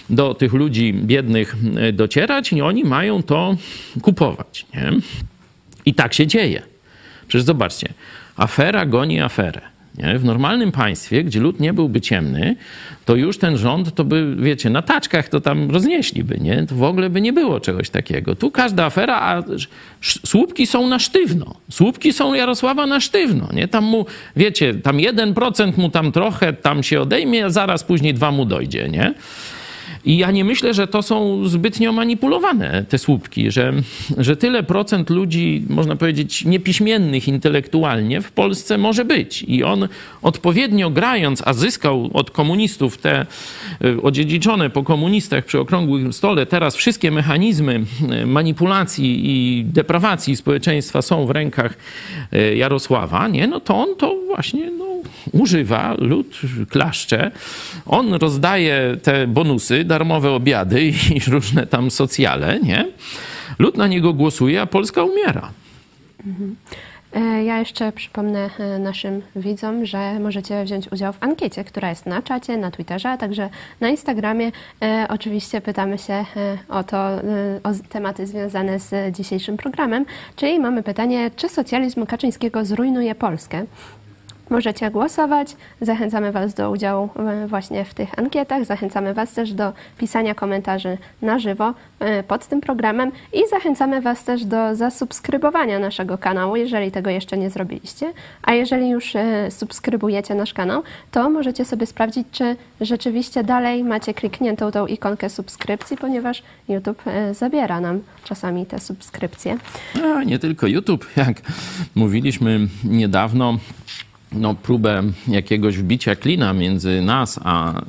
do 0.10 0.34
tych 0.34 0.54
ludzi 0.54 0.94
biednych 0.94 1.56
e, 1.76 1.94
docierać 1.94 2.54
i 2.54 2.62
oni 2.62 2.84
mają 2.84 3.24
to 3.24 3.56
kupować. 4.02 4.66
Nie? 4.74 4.92
I 5.88 5.94
tak 5.94 6.14
się 6.14 6.28
dzieje. 6.28 6.62
Przecież 7.28 7.46
zobaczcie, 7.46 7.90
afera 8.38 8.86
goni 8.86 9.22
aferę. 9.22 9.62
Nie? 9.98 10.20
W 10.20 10.26
normalnym 10.26 10.72
państwie, 10.72 11.24
gdzie 11.24 11.40
lud 11.40 11.60
nie 11.60 11.74
byłby 11.74 12.02
ciemny, 12.02 12.56
to 13.06 13.16
już 13.16 13.38
ten 13.38 13.58
rząd 13.58 13.96
to 13.96 14.04
by, 14.04 14.36
wiecie, 14.40 14.70
na 14.70 14.82
taczkach 14.82 15.30
to 15.30 15.42
tam 15.42 15.72
roznieśliby, 15.72 16.38
nie? 16.42 16.66
To 16.70 16.76
w 16.76 16.84
ogóle 16.84 17.10
by 17.10 17.22
nie 17.22 17.34
było 17.34 17.60
czegoś 17.60 17.90
takiego. 17.90 18.36
Tu 18.36 18.52
każda 18.52 18.86
afera, 18.86 19.16
a 19.22 19.44
słupki 20.02 20.68
są 20.68 20.88
na 20.88 21.00
sztywno. 21.00 21.56
Słupki 21.72 22.14
są 22.14 22.34
Jarosława 22.34 22.86
na 22.86 23.00
sztywno, 23.00 23.50
nie? 23.54 23.68
Tam 23.68 23.84
mu, 23.84 24.06
wiecie, 24.36 24.74
tam 24.74 24.98
1% 24.98 25.78
mu 25.78 25.90
tam 25.90 26.12
trochę 26.12 26.54
tam 26.54 26.84
się 26.84 27.02
odejmie, 27.02 27.46
a 27.46 27.50
zaraz 27.50 27.84
później 27.84 28.14
dwa 28.14 28.32
mu 28.32 28.46
dojdzie, 28.46 28.90
nie? 28.90 29.14
I 30.08 30.18
ja 30.18 30.32
nie 30.32 30.46
myślę, 30.46 30.74
że 30.74 30.88
to 30.88 31.02
są 31.02 31.48
zbytnio 31.48 31.92
manipulowane 31.92 32.86
te 32.90 32.98
słupki, 32.98 33.52
że, 33.52 33.74
że 34.18 34.38
tyle 34.38 34.64
procent 34.64 35.10
ludzi, 35.10 35.66
można 35.70 35.96
powiedzieć, 35.96 36.46
niepiśmiennych 36.46 37.28
intelektualnie 37.28 38.22
w 38.22 38.32
Polsce 38.32 38.78
może 38.78 39.06
być. 39.06 39.44
I 39.48 39.64
on 39.64 39.88
odpowiednio 40.22 40.90
grając, 40.90 41.44
a 41.46 41.54
zyskał 41.54 42.10
od 42.14 42.32
komunistów 42.32 42.98
te 42.98 43.26
y, 43.86 44.02
odziedziczone 44.02 44.70
po 44.70 44.84
komunistach 44.84 45.46
przy 45.46 45.60
okrągłym 45.60 46.14
stole, 46.14 46.46
teraz 46.46 46.76
wszystkie 46.76 47.12
mechanizmy 47.12 47.84
y, 48.22 48.26
manipulacji 48.26 49.22
i 49.26 49.66
deprawacji 49.66 50.36
społeczeństwa 50.36 51.02
są 51.02 51.26
w 51.26 51.32
rękach 51.32 51.78
y, 52.34 52.56
Jarosława, 52.56 53.28
nie? 53.28 53.48
no 53.48 53.60
to 53.60 53.76
on 53.76 53.96
to 53.96 54.16
właśnie 54.28 54.72
no, 54.72 54.86
używa, 55.32 55.96
lud 56.00 56.42
klaszcze. 56.70 57.32
On 57.86 58.14
rozdaje 58.14 58.98
te 59.04 59.28
bonusy, 59.28 59.84
darmowe 59.98 60.32
obiady 60.32 60.84
i 60.84 61.20
różne 61.34 61.68
tam 61.68 61.92
socjale, 61.92 62.60
nie? 62.60 62.86
Lud 63.60 63.78
na 63.78 63.88
niego 63.88 64.14
głosuje, 64.14 64.62
a 64.62 64.66
Polska 64.66 65.04
umiera. 65.04 65.52
Mhm. 66.26 66.56
Ja 67.46 67.60
jeszcze 67.60 67.92
przypomnę 67.92 68.50
e, 68.60 68.80
naszym 68.80 69.22
widzom, 69.36 69.86
że 69.86 70.20
możecie 70.20 70.64
wziąć 70.64 70.92
udział 70.92 71.14
w 71.14 71.24
ankiecie, 71.24 71.64
która 71.64 71.90
jest 71.90 72.06
na 72.06 72.22
czacie, 72.22 72.58
na 72.58 72.72
Twitterze, 72.72 73.10
a 73.10 73.18
także 73.18 73.50
na 73.80 73.90
Instagramie. 73.90 74.52
E, 74.82 75.06
oczywiście 75.10 75.62
pytamy 75.62 75.98
się 75.98 76.14
e, 76.14 76.26
o 76.70 76.84
to, 76.84 76.98
o 77.64 77.70
tematy 77.90 78.28
związane 78.28 78.80
z 78.80 79.16
dzisiejszym 79.16 79.58
programem, 79.58 80.06
czyli 80.36 80.60
mamy 80.60 80.84
pytanie, 80.84 81.32
czy 81.36 81.50
socjalizm 81.50 82.06
Kaczyńskiego 82.06 82.66
zrujnuje 82.66 83.16
Polskę? 83.16 83.66
Możecie 84.50 84.92
głosować. 84.92 85.56
Zachęcamy 85.82 86.32
Was 86.32 86.54
do 86.54 86.72
udziału 86.72 87.10
e, 87.16 87.48
właśnie 87.48 87.86
w 87.86 87.94
tych 87.94 88.20
ankietach. 88.20 88.66
Zachęcamy 88.66 89.14
Was 89.14 89.34
też 89.34 89.54
do 89.54 89.74
pisania 89.98 90.36
komentarzy 90.36 90.98
na 91.22 91.40
żywo 91.40 91.74
e, 92.00 92.24
pod 92.24 92.48
tym 92.48 92.62
programem 92.62 93.12
i 93.34 93.48
zachęcamy 93.50 94.02
Was 94.02 94.24
też 94.24 94.46
do 94.46 94.76
zasubskrybowania 94.76 95.80
naszego 95.80 96.18
kanału, 96.18 96.56
jeżeli 96.56 96.92
tego 96.92 97.10
jeszcze 97.10 97.38
nie 97.38 97.50
zrobiliście. 97.50 98.14
A 98.44 98.54
jeżeli 98.54 98.90
już 98.90 99.16
e, 99.16 99.52
subskrybujecie 99.52 100.36
nasz 100.36 100.54
kanał, 100.54 100.84
to 101.12 101.30
możecie 101.30 101.66
sobie 101.66 101.86
sprawdzić, 101.86 102.28
czy 102.32 102.56
rzeczywiście 102.82 103.44
dalej 103.44 103.84
macie 103.84 104.14
klikniętą 104.14 104.72
tą 104.72 104.88
ikonkę 104.88 105.30
subskrypcji, 105.30 105.98
ponieważ 105.98 106.44
YouTube 106.70 107.04
zabiera 107.32 107.82
nam 107.82 108.02
czasami 108.24 108.66
te 108.66 108.80
subskrypcje. 108.80 109.58
A, 110.04 110.24
nie 110.24 110.40
tylko 110.40 110.68
YouTube, 110.68 111.06
jak 111.18 111.42
mówiliśmy 111.96 112.68
niedawno 112.84 113.58
no, 114.40 114.56
próbę 114.56 115.04
jakiegoś 115.28 115.78
wbicia 115.78 116.16
klina 116.16 116.54
między 116.54 117.02
nas 117.02 117.40
a 117.44 117.74
e, 117.74 117.84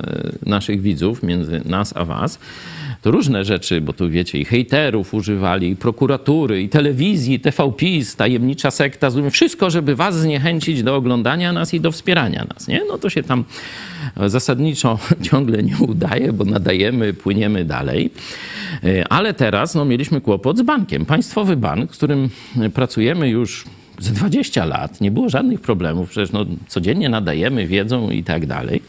naszych 0.45 0.81
widzów, 0.81 1.23
między 1.23 1.61
nas 1.65 1.97
a 1.97 2.05
was, 2.05 2.39
to 3.01 3.11
różne 3.11 3.45
rzeczy, 3.45 3.81
bo 3.81 3.93
tu 3.93 4.09
wiecie, 4.09 4.39
i 4.39 4.45
hejterów 4.45 5.13
używali, 5.13 5.69
i 5.69 5.75
prokuratury, 5.75 6.61
i 6.61 6.69
telewizji, 6.69 7.35
i 7.35 7.39
TVPiS, 7.39 8.15
tajemnicza 8.15 8.71
sekta, 8.71 9.09
wszystko, 9.31 9.69
żeby 9.69 9.95
was 9.95 10.19
zniechęcić 10.19 10.83
do 10.83 10.95
oglądania 10.95 11.53
nas 11.53 11.73
i 11.73 11.79
do 11.79 11.91
wspierania 11.91 12.45
nas, 12.53 12.67
nie? 12.67 12.81
No 12.87 12.97
to 12.97 13.09
się 13.09 13.23
tam 13.23 13.43
zasadniczo 14.25 14.99
ciągle 15.31 15.63
nie 15.63 15.77
udaje, 15.77 16.33
bo 16.33 16.45
nadajemy, 16.45 17.13
płyniemy 17.13 17.65
dalej. 17.65 18.11
E, 18.83 19.07
ale 19.07 19.33
teraz 19.33 19.75
no, 19.75 19.85
mieliśmy 19.85 20.21
kłopot 20.21 20.57
z 20.57 20.61
bankiem. 20.61 21.05
Państwowy 21.05 21.55
bank, 21.55 21.93
z 21.93 21.97
którym 21.97 22.29
pracujemy 22.73 23.29
już 23.29 23.65
ze 23.99 24.13
20 24.13 24.65
lat, 24.65 25.01
nie 25.01 25.11
było 25.11 25.29
żadnych 25.29 25.61
problemów, 25.61 26.09
przecież 26.09 26.31
no, 26.31 26.45
codziennie 26.67 27.09
nadajemy 27.09 27.67
wiedzą 27.67 28.09
i 28.09 28.23
tak 28.23 28.45
dalej. 28.45 28.81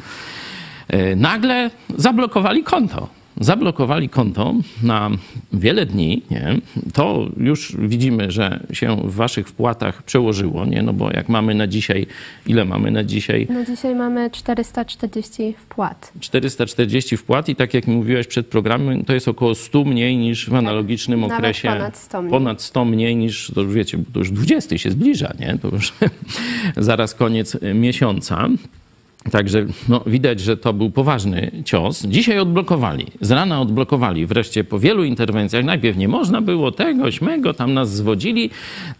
E, 0.88 1.16
nagle 1.16 1.70
zablokowali 1.96 2.62
konto 2.62 3.19
zablokowali 3.40 4.08
konto 4.08 4.54
na 4.82 5.10
wiele 5.52 5.86
dni, 5.86 6.22
nie? 6.30 6.58
to 6.92 7.28
już 7.36 7.76
widzimy, 7.78 8.30
że 8.30 8.60
się 8.72 8.96
w 8.96 9.14
waszych 9.14 9.48
wpłatach 9.48 10.02
przełożyło, 10.02 10.66
nie? 10.66 10.82
no 10.82 10.92
bo 10.92 11.10
jak 11.10 11.28
mamy 11.28 11.54
na 11.54 11.66
dzisiaj, 11.66 12.06
ile 12.46 12.64
mamy 12.64 12.90
na 12.90 13.04
dzisiaj? 13.04 13.46
Na 13.50 13.64
dzisiaj 13.64 13.94
mamy 13.94 14.30
440 14.30 15.54
wpłat. 15.58 16.12
440 16.20 17.16
wpłat 17.16 17.48
i 17.48 17.56
tak 17.56 17.74
jak 17.74 17.86
mówiłaś 17.86 18.26
przed 18.26 18.46
programem, 18.46 19.04
to 19.04 19.12
jest 19.12 19.28
około 19.28 19.54
100 19.54 19.84
mniej 19.84 20.16
niż 20.16 20.50
w 20.50 20.54
analogicznym 20.54 21.22
tak, 21.22 21.38
okresie. 21.38 21.68
ponad 21.68 21.96
100 21.96 22.22
mniej. 22.22 22.30
Ponad 22.30 22.62
100 22.62 22.84
mniej 22.84 23.16
niż, 23.16 23.52
to 23.54 23.60
już 23.60 23.74
wiecie, 23.74 23.98
to 24.12 24.18
już 24.18 24.30
20 24.30 24.78
się 24.78 24.90
zbliża, 24.90 25.32
nie? 25.40 25.58
To 25.62 25.68
już 25.68 25.92
zaraz 26.76 27.14
koniec 27.14 27.56
miesiąca. 27.74 28.48
Także 29.30 29.66
no, 29.88 30.02
widać, 30.06 30.40
że 30.40 30.56
to 30.56 30.72
był 30.72 30.90
poważny 30.90 31.50
cios. 31.64 32.06
Dzisiaj 32.06 32.38
odblokowali, 32.38 33.06
z 33.20 33.30
rana 33.30 33.60
odblokowali. 33.60 34.26
Wreszcie 34.26 34.64
po 34.64 34.78
wielu 34.78 35.04
interwencjach, 35.04 35.64
najpierw 35.64 35.98
nie 35.98 36.08
można 36.08 36.40
było 36.40 36.72
tego, 36.72 37.10
śmego, 37.10 37.54
tam 37.54 37.74
nas 37.74 37.96
zwodzili, 37.96 38.50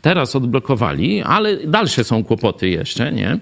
teraz 0.02 0.36
odblokowali, 0.36 1.22
ale 1.22 1.56
dalsze 1.56 2.04
są 2.04 2.24
kłopoty 2.24 2.68
jeszcze, 2.68 3.12
nie? 3.12 3.38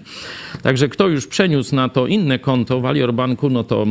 Także 0.61 0.89
kto 0.89 1.07
już 1.07 1.27
przeniósł 1.27 1.75
na 1.75 1.89
to 1.89 2.07
inne 2.07 2.39
konto 2.39 2.79
w 2.79 2.85
Alior 2.85 3.13
Banku, 3.13 3.49
no 3.49 3.63
to, 3.63 3.85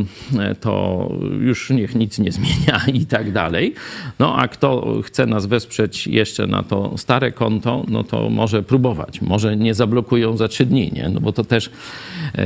to 0.61 1.09
już 1.41 1.69
niech 1.69 1.95
nic 1.95 2.19
nie 2.19 2.31
zmienia 2.31 2.81
i 3.01 3.05
tak 3.05 3.31
dalej. 3.31 3.73
No 4.19 4.35
a 4.35 4.47
kto 4.47 5.01
chce 5.03 5.25
nas 5.25 5.45
wesprzeć 5.45 6.07
jeszcze 6.07 6.47
na 6.47 6.63
to 6.63 6.97
stare 6.97 7.31
konto, 7.31 7.85
no 7.87 8.03
to 8.03 8.29
może 8.29 8.63
próbować. 8.63 9.21
Może 9.21 9.57
nie 9.57 9.73
zablokują 9.73 10.37
za 10.37 10.47
trzy 10.47 10.65
dni, 10.65 10.91
nie? 10.93 11.09
No 11.09 11.21
bo 11.21 11.31
to 11.31 11.43
też 11.43 11.69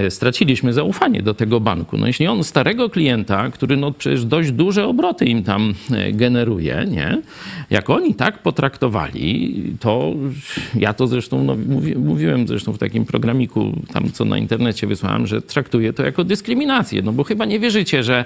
straci 0.10 0.33
straciliśmy 0.34 0.74
zaufanie 0.74 1.22
do 1.22 1.34
tego 1.34 1.60
banku. 1.60 1.98
No 1.98 2.08
jeśli 2.08 2.28
on 2.28 2.44
starego 2.44 2.90
klienta, 2.90 3.50
który 3.50 3.78
no 3.78 3.92
przecież 3.92 4.25
dość 4.25 4.52
duże 4.52 4.88
obroty 4.88 5.25
im 5.25 5.44
tam 5.44 5.74
e, 5.92 6.12
generuje, 6.12 6.86
nie? 6.88 7.22
Jak 7.70 7.90
oni 7.90 8.16
tak 8.16 8.42
potraktowali, 8.42 9.54
to 9.80 10.13
ja 10.75 10.94
to 10.94 11.08
zresztą 11.08 11.44
no, 11.44 11.56
mówi, 11.68 11.96
mówiłem 11.96 12.48
zresztą 12.48 12.74
w 12.74 12.78
takim 12.78 13.06
programiku 13.06 13.74
tam, 13.94 14.12
co 14.12 14.25
na 14.25 14.38
internecie 14.38 14.88
wysłałem, 14.88 15.28
że 15.28 15.42
traktuję 15.42 15.94
to 15.94 16.04
jako 16.04 16.24
dyskryminację, 16.24 17.02
no 17.02 17.12
bo 17.12 17.24
chyba 17.24 17.46
nie 17.46 17.60
wierzycie, 17.60 18.04
że 18.04 18.25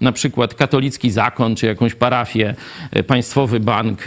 na 0.00 0.12
przykład 0.12 0.54
katolicki 0.54 1.10
zakon, 1.10 1.56
czy 1.56 1.66
jakąś 1.66 1.94
parafię, 1.94 2.54
e, 2.90 3.02
państwowy 3.02 3.60
bank, 3.60 4.04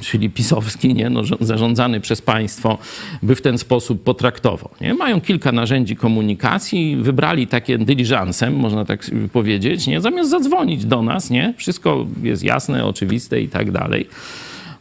czyli 0.00 0.30
pisowski, 0.30 0.94
nie? 0.94 1.10
No, 1.10 1.22
zarządzany 1.40 2.00
przez 2.00 2.22
państwo, 2.22 2.78
by 3.22 3.34
w 3.34 3.42
ten 3.42 3.58
sposób 3.58 4.02
potraktował. 4.02 4.70
Nie? 4.80 4.94
Mają 4.94 5.20
kilka 5.20 5.52
narzędzi 5.52 5.96
komunikacji, 6.06 6.96
wybrali 6.96 7.46
takie 7.46 7.78
dyliżansem, 7.78 8.56
można 8.56 8.84
tak 8.84 9.10
powiedzieć, 9.32 9.86
nie? 9.86 10.00
zamiast 10.00 10.30
zadzwonić 10.30 10.84
do 10.84 11.02
nas, 11.02 11.30
nie? 11.30 11.54
wszystko 11.56 12.06
jest 12.22 12.44
jasne, 12.44 12.84
oczywiste 12.84 13.40
i 13.40 13.48
tak 13.48 13.70
dalej 13.70 14.06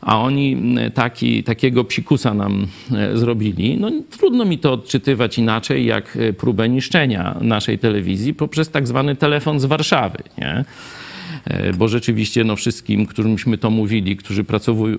a 0.01 0.21
oni 0.21 0.75
taki, 0.93 1.43
takiego 1.43 1.83
psikusa 1.83 2.33
nam 2.33 2.67
e, 2.91 3.17
zrobili. 3.17 3.77
No, 3.77 3.91
trudno 4.17 4.45
mi 4.45 4.57
to 4.57 4.73
odczytywać 4.73 5.37
inaczej, 5.37 5.85
jak 5.85 6.17
e, 6.17 6.33
próbę 6.33 6.69
niszczenia 6.69 7.37
naszej 7.41 7.79
telewizji 7.79 8.33
poprzez 8.33 8.69
tak 8.69 8.87
zwany 8.87 9.15
telefon 9.15 9.59
z 9.59 9.65
Warszawy. 9.65 10.17
Nie? 10.37 10.65
E, 11.45 11.73
bo 11.73 11.87
rzeczywiście 11.87 12.43
no, 12.43 12.55
wszystkim, 12.55 13.05
którymśmy 13.05 13.57
to 13.57 13.69
mówili, 13.69 14.17
którzy 14.17 14.43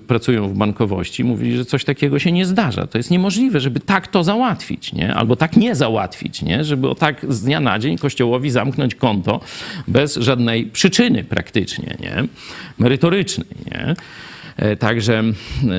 pracują 0.07 0.49
w 0.49 0.57
bankowości, 0.57 1.23
mówili, 1.23 1.57
że 1.57 1.65
coś 1.65 1.83
takiego 1.85 2.19
się 2.19 2.31
nie 2.31 2.45
zdarza. 2.45 2.87
To 2.87 2.97
jest 2.97 3.11
niemożliwe, 3.11 3.59
żeby 3.59 3.79
tak 3.79 4.07
to 4.07 4.23
załatwić, 4.23 4.93
nie? 4.93 5.15
albo 5.15 5.35
tak 5.35 5.57
nie 5.57 5.75
załatwić, 5.75 6.41
nie? 6.41 6.63
żeby 6.63 6.89
o 6.89 6.95
tak 6.95 7.25
z 7.29 7.41
dnia 7.41 7.59
na 7.59 7.79
dzień 7.79 7.97
kościołowi 7.97 8.49
zamknąć 8.49 8.95
konto 8.95 9.39
bez 9.87 10.15
żadnej 10.15 10.65
przyczyny 10.65 11.23
praktycznie, 11.23 11.97
nie? 11.99 12.23
merytorycznej. 12.77 13.47
Nie? 13.71 13.95
E, 14.57 14.75
także 14.75 15.23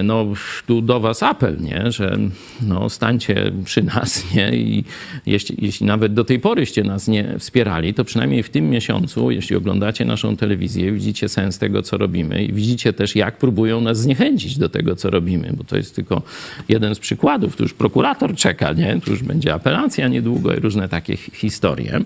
no, 0.04 0.26
tu 0.66 0.82
do 0.82 1.00
was 1.00 1.22
apel, 1.22 1.56
nie? 1.60 1.92
że 1.92 2.18
no, 2.62 2.88
stańcie 2.88 3.52
przy 3.64 3.82
nas 3.82 4.24
nie? 4.34 4.56
i 4.56 4.84
jeśli, 5.26 5.56
jeśli 5.58 5.86
nawet 5.86 6.14
do 6.14 6.24
tej 6.24 6.40
poryście 6.40 6.84
nas 6.84 7.08
nie 7.08 7.38
wspierali, 7.38 7.94
to 7.94 8.04
przynajmniej 8.04 8.42
w 8.42 8.50
tym 8.50 8.70
miesiącu, 8.70 9.30
jeśli 9.30 9.56
oglądacie 9.56 10.04
naszą 10.04 10.36
telewizję, 10.36 10.92
widzicie 10.92 11.28
sens 11.28 11.58
tego, 11.58 11.82
co 11.82 11.98
robimy 11.98 12.44
i 12.44 12.52
widzicie 12.52 12.92
też, 12.92 13.16
jak 13.16 13.38
próbują 13.38 13.80
nas 13.80 13.98
zniechęcić 13.98 14.58
do 14.58 14.68
tego, 14.68 14.96
co 14.96 15.10
robimy, 15.10 15.52
bo 15.56 15.64
to 15.64 15.76
jest 15.76 15.94
tylko 15.96 16.22
jeden 16.68 16.94
z 16.94 16.98
przykładów. 16.98 17.56
Tu 17.56 17.62
już 17.62 17.74
prokurator 17.74 18.34
czeka, 18.34 18.72
nie? 18.72 19.00
tu 19.04 19.10
już 19.10 19.22
będzie 19.22 19.54
apelacja 19.54 20.08
niedługo 20.08 20.54
i 20.54 20.60
różne 20.60 20.88
takie 20.88 21.16
historie. 21.16 22.00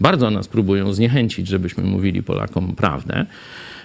Bardzo 0.00 0.30
nas 0.30 0.48
próbują 0.48 0.92
zniechęcić, 0.92 1.46
żebyśmy 1.46 1.84
mówili 1.84 2.22
Polakom 2.22 2.76
prawdę. 2.76 3.26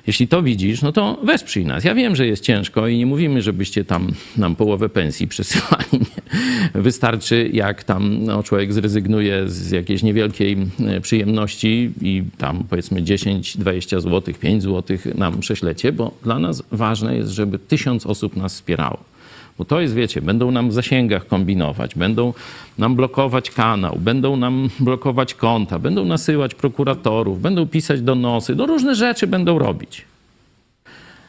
Jeśli 0.08 0.28
to 0.28 0.44
widzisz, 0.44 0.82
no 0.82 0.92
to 0.92 1.20
wesprzyj 1.24 1.66
nas. 1.66 1.84
Ja 1.84 1.96
wiem, 1.96 2.16
że 2.16 2.28
jest 2.28 2.44
ciężko 2.44 2.88
i 2.88 2.98
nie 2.98 3.06
mówimy, 3.06 3.42
żebyście 3.42 3.86
tam 3.86 4.12
nam 4.38 4.56
połowę 4.56 4.90
pensji 4.90 5.28
przysyłali. 5.36 5.86
Nie. 5.94 6.82
Wystarczy, 6.82 7.50
jak 7.54 7.84
tam 7.84 8.24
no, 8.24 8.44
człowiek 8.44 8.74
zrezygnuje 8.74 9.50
z 9.50 9.72
jakiejś 9.72 10.04
niewielkiej 10.04 10.58
e, 10.86 11.02
przyjemności 11.02 11.92
i 12.02 12.24
tam 12.38 12.64
powiedzmy 12.70 13.04
10, 13.04 13.58
20 13.58 14.00
zł, 14.00 14.34
5 14.40 14.64
zł 14.64 14.98
nam 15.16 15.40
prześlecie, 15.40 15.92
bo 15.92 16.12
dla 16.24 16.40
nas 16.40 16.64
ważne 16.72 17.16
jest, 17.18 17.32
żeby 17.32 17.60
tysiąc 17.60 18.06
osób 18.06 18.36
nas 18.36 18.54
wspierało. 18.54 19.15
Bo 19.58 19.66
to 19.66 19.82
jest, 19.82 19.94
wiecie, 19.94 20.22
będą 20.22 20.52
nam 20.52 20.70
w 20.70 20.74
zasięgach 20.74 21.28
kombinować, 21.28 21.96
będą 21.96 22.34
nam 22.78 22.96
blokować 22.96 23.52
kanał, 23.52 23.98
będą 24.00 24.38
nam 24.38 24.70
blokować 24.80 25.34
konta, 25.34 25.80
będą 25.80 26.06
nasyłać 26.06 26.56
prokuratorów, 26.56 27.42
będą 27.42 27.68
pisać 27.68 28.02
donosy, 28.02 28.56
no 28.56 28.66
różne 28.66 28.96
rzeczy 28.96 29.28
będą 29.28 29.60
robić. 29.60 30.06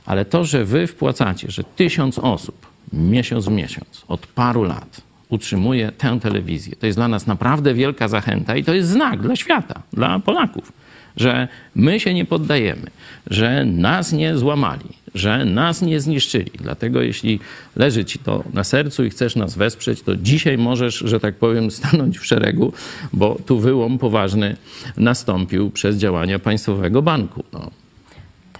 Ale 0.07 0.25
to, 0.25 0.45
że 0.45 0.65
wy 0.65 0.87
wpłacacie, 0.87 1.51
że 1.51 1.65
tysiąc 1.65 2.19
osób 2.19 2.67
miesiąc 2.93 3.45
w 3.45 3.51
miesiąc 3.51 4.05
od 4.09 4.27
paru 4.27 4.63
lat 4.63 5.01
utrzymuje 5.29 5.93
tę 5.93 6.19
telewizję, 6.23 6.77
to 6.77 6.87
jest 6.87 6.99
dla 6.99 7.09
nas 7.09 7.27
naprawdę 7.27 7.75
wielka 7.75 8.09
zachęta 8.09 8.57
i 8.57 8.65
to 8.65 8.75
jest 8.75 8.89
znak 8.89 9.23
dla 9.23 9.37
świata, 9.37 9.83
dla 9.93 10.19
Polaków, 10.19 10.73
że 11.17 11.49
my 11.75 12.01
się 12.01 12.15
nie 12.15 12.25
poddajemy, 12.25 12.91
że 13.31 13.65
nas 13.65 14.13
nie 14.13 14.39
złamali, 14.39 14.89
że 15.15 15.45
nas 15.45 15.83
nie 15.83 16.01
zniszczyli. 16.01 16.51
Dlatego 16.55 17.03
jeśli 17.03 17.41
leży 17.77 18.05
ci 18.05 18.19
to 18.19 18.45
na 18.53 18.65
sercu 18.65 19.05
i 19.05 19.11
chcesz 19.11 19.37
nas 19.37 19.57
wesprzeć, 19.57 20.03
to 20.03 20.17
dzisiaj 20.17 20.59
możesz, 20.59 20.95
że 20.95 21.21
tak 21.21 21.35
powiem, 21.35 21.71
stanąć 21.71 22.19
w 22.19 22.27
szeregu, 22.27 22.73
bo 23.13 23.39
tu 23.47 23.59
wyłom 23.59 23.99
poważny 23.99 24.57
nastąpił 24.97 25.71
przez 25.71 25.97
działania 25.97 26.39
Państwowego 26.39 27.03
Banku. 27.03 27.45
No. 27.53 27.71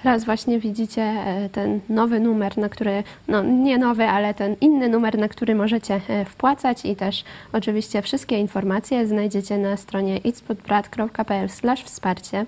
Teraz 0.03 0.25
właśnie 0.25 0.61
widzicie 0.61 1.03
e, 1.03 1.49
ten 1.53 1.81
nowy 1.89 2.21
numer, 2.21 2.59
na 2.59 2.69
który, 2.69 3.03
no 3.29 3.43
nie 3.43 3.79
nowy, 3.79 4.05
ale 4.05 4.35
ten 4.35 4.57
inny 4.61 4.89
numer, 4.89 5.19
na 5.19 5.29
który 5.29 5.55
możecie 5.55 6.01
e, 6.09 6.25
wpłacać 6.25 6.85
i 6.85 6.97
też 6.97 7.25
oczywiście 7.53 8.03
wszystkie 8.03 8.39
informacje 8.39 9.07
znajdziecie 9.07 9.59
na 9.59 9.77
stronie 9.77 10.19
itspodbrat.pl 10.19 11.49
wsparcie. 11.85 12.47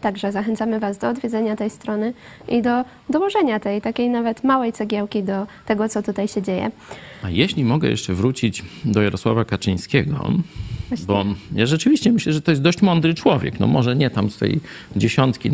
Także 0.00 0.32
zachęcamy 0.32 0.80
Was 0.80 0.98
do 0.98 1.08
odwiedzenia 1.08 1.56
tej 1.56 1.70
strony 1.70 2.12
i 2.48 2.62
do 2.62 2.84
dołożenia 3.10 3.60
tej 3.60 3.80
takiej 3.80 4.10
nawet 4.10 4.44
małej 4.44 4.72
cegiełki 4.72 5.22
do 5.22 5.46
tego, 5.66 5.88
co 5.88 6.02
tutaj 6.02 6.28
się 6.28 6.42
dzieje. 6.42 6.70
A 7.22 7.30
jeśli 7.30 7.64
mogę 7.64 7.88
jeszcze 7.88 8.14
wrócić 8.14 8.64
do 8.84 9.02
Jarosława 9.02 9.44
Kaczyńskiego, 9.44 10.30
Bo 11.06 11.24
ja 11.54 11.66
rzeczywiście 11.66 12.12
myślę, 12.12 12.32
że 12.32 12.40
to 12.40 12.50
jest 12.50 12.62
dość 12.62 12.82
mądry 12.82 13.14
człowiek. 13.14 13.60
No 13.60 13.66
może 13.66 13.96
nie 13.96 14.10
tam 14.10 14.30
z 14.30 14.38
tej 14.38 14.60
dziesiątki 14.96 15.50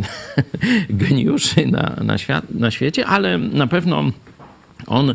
geniuszy 0.90 1.66
na, 1.66 1.96
na, 2.04 2.18
świat, 2.18 2.44
na 2.50 2.70
świecie, 2.70 3.06
ale 3.06 3.38
na 3.38 3.66
pewno 3.66 4.10
on 4.86 5.14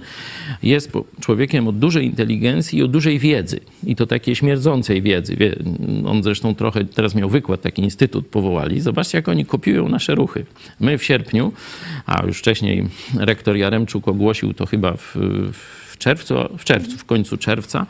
jest 0.63 0.91
człowiekiem 1.19 1.67
o 1.67 1.71
dużej 1.71 2.05
inteligencji 2.05 2.79
i 2.79 2.83
o 2.83 2.87
dużej 2.87 3.19
wiedzy. 3.19 3.59
I 3.83 3.95
to 3.95 4.07
takiej 4.07 4.35
śmierdzącej 4.35 5.01
wiedzy. 5.01 5.37
On 6.05 6.23
zresztą 6.23 6.55
trochę 6.55 6.85
teraz 6.85 7.15
miał 7.15 7.29
wykład, 7.29 7.61
taki 7.61 7.81
instytut 7.81 8.27
powołali. 8.27 8.81
Zobaczcie, 8.81 9.17
jak 9.17 9.29
oni 9.29 9.45
kopiują 9.45 9.89
nasze 9.89 10.15
ruchy. 10.15 10.45
My 10.79 10.97
w 10.97 11.03
sierpniu, 11.03 11.53
a 12.05 12.25
już 12.25 12.39
wcześniej 12.39 12.87
rektor 13.17 13.57
Jaremczuk 13.57 14.07
ogłosił 14.07 14.53
to 14.53 14.65
chyba 14.65 14.93
w, 14.93 15.15
w 15.53 15.78
czerwcu, 15.99 16.35
w 16.57 16.63
czerwcu, 16.63 16.97
w 16.97 17.05
końcu 17.05 17.37
czerwca, 17.37 17.85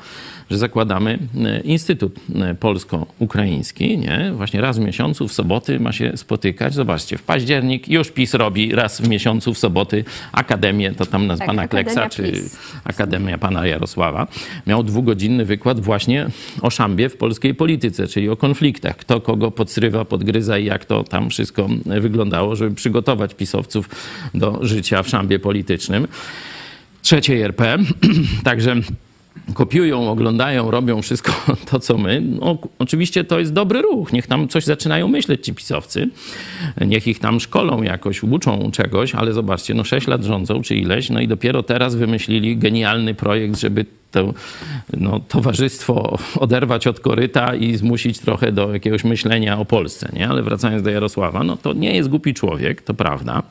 że 0.52 0.58
zakładamy 0.58 1.20
e, 1.46 1.60
Instytut 1.60 2.16
e, 2.36 2.56
Polsko-Ukraiński, 2.56 3.98
nie? 3.98 4.32
Właśnie 4.36 4.62
raz 4.62 4.78
w 4.78 4.82
miesiącu, 4.82 5.28
w 5.28 5.34
soboty 5.34 5.80
ma 5.80 5.92
się 5.92 6.18
spotykać. 6.18 6.74
Zobaczcie, 6.74 7.18
w 7.18 7.24
październik 7.24 7.90
już 7.90 8.12
PiS 8.12 8.34
robi 8.34 8.76
raz 8.76 9.02
w 9.02 9.08
miesiącu, 9.08 9.54
w 9.54 9.58
soboty 9.58 10.04
Akademię, 10.32 10.92
to 10.92 11.06
tam 11.06 11.28
nas 11.28 11.40
tak, 11.40 11.48
pana 11.48 11.68
Kleksa, 11.68 12.10
czy 12.10 12.34
Akademia 12.84 13.38
pana 13.38 13.68
Jarosława. 13.68 14.28
Miał 14.68 14.84
dwugodzinny 14.84 15.46
wykład 15.46 15.80
właśnie 15.80 16.28
o 16.62 16.70
szambie 16.70 17.10
w 17.10 17.18
polskiej 17.18 17.56
polityce, 17.56 18.08
czyli 18.08 18.30
o 18.30 18.38
konfliktach. 18.38 18.98
Kto 18.98 19.22
kogo 19.22 19.52
podsrywa, 19.52 20.06
podgryza 20.06 20.58
i 20.58 20.66
jak 20.66 20.86
to 20.86 21.04
tam 21.04 21.30
wszystko 21.30 21.70
wyglądało, 21.86 22.56
żeby 22.56 22.76
przygotować 22.76 23.36
pisowców 23.36 23.90
do 24.34 24.60
życia 24.62 25.04
w 25.04 25.08
szambie 25.08 25.40
politycznym 25.40 26.08
trzeciej 27.02 27.42
RP. 27.42 27.78
Także 28.44 28.76
kopiują, 29.54 30.12
oglądają, 30.12 30.72
robią 30.72 31.02
wszystko 31.02 31.34
to, 31.72 31.80
co 31.80 31.98
my. 31.98 32.22
No, 32.22 32.58
oczywiście 32.80 33.24
to 33.24 33.40
jest 33.40 33.54
dobry 33.54 33.82
ruch. 33.82 34.14
Niech 34.14 34.28
tam 34.28 34.48
coś 34.48 34.64
zaczynają 34.66 35.08
myśleć 35.08 35.46
ci 35.46 35.54
pisowcy. 35.54 36.10
Niech 36.88 37.08
ich 37.08 37.20
tam 37.20 37.40
szkolą 37.40 37.82
jakoś, 37.82 38.24
uczą 38.24 38.72
czegoś, 38.72 39.16
ale 39.16 39.34
zobaczcie, 39.34 39.74
no 39.74 39.84
6 39.84 40.08
lat 40.08 40.24
rządzą 40.24 40.62
czy 40.62 40.76
ileś, 40.76 41.10
no 41.10 41.22
i 41.22 41.28
dopiero 41.28 41.64
teraz 41.64 41.96
wymyślili 41.96 42.58
genialny 42.58 43.16
projekt, 43.16 43.60
żeby 43.60 43.86
to 44.12 44.34
no, 44.98 45.20
towarzystwo 45.20 46.18
oderwać 46.40 46.88
od 46.88 47.00
koryta 47.00 47.56
i 47.56 47.76
zmusić 47.76 48.20
trochę 48.20 48.52
do 48.52 48.74
jakiegoś 48.74 49.04
myślenia 49.04 49.60
o 49.60 49.66
Polsce, 49.66 50.10
nie? 50.14 50.30
Ale 50.30 50.44
wracając 50.44 50.84
do 50.84 50.90
Jarosława, 50.90 51.44
no 51.44 51.58
to 51.58 51.74
nie 51.74 51.96
jest 51.96 52.10
głupi 52.10 52.34
człowiek, 52.34 52.82
to 52.82 52.94
prawda. 52.94 53.44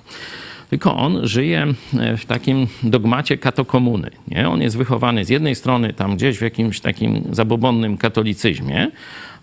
Tylko 0.70 0.96
on 0.96 1.26
żyje 1.26 1.66
e, 1.98 2.16
w 2.16 2.26
takim 2.26 2.66
dogmacie 2.82 3.38
katokomuny. 3.38 4.10
Nie? 4.28 4.48
On 4.48 4.62
jest 4.62 4.76
wychowany 4.76 5.24
z 5.24 5.28
jednej 5.28 5.54
strony 5.54 5.92
tam 5.92 6.16
gdzieś 6.16 6.38
w 6.38 6.42
jakimś 6.42 6.80
takim 6.80 7.22
zabobonnym 7.30 7.96
katolicyzmie, 7.96 8.90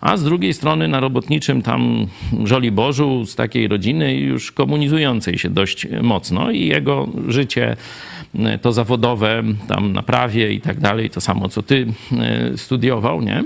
a 0.00 0.16
z 0.16 0.24
drugiej 0.24 0.54
strony 0.54 0.88
na 0.88 1.00
robotniczym 1.00 1.62
tam 1.62 2.06
Żoliborzu 2.44 3.26
z 3.26 3.34
takiej 3.34 3.68
rodziny 3.68 4.14
już 4.14 4.52
komunizującej 4.52 5.38
się 5.38 5.50
dość 5.50 5.86
mocno 6.02 6.50
i 6.50 6.66
jego 6.66 7.08
życie 7.28 7.76
to 8.62 8.72
zawodowe, 8.72 9.42
tam 9.68 9.92
na 9.92 10.02
prawie 10.02 10.52
i 10.52 10.60
tak 10.60 10.80
dalej, 10.80 11.10
to 11.10 11.20
samo 11.20 11.48
co 11.48 11.62
ty 11.62 11.86
e, 12.12 12.56
studiował, 12.56 13.22
nie? 13.22 13.44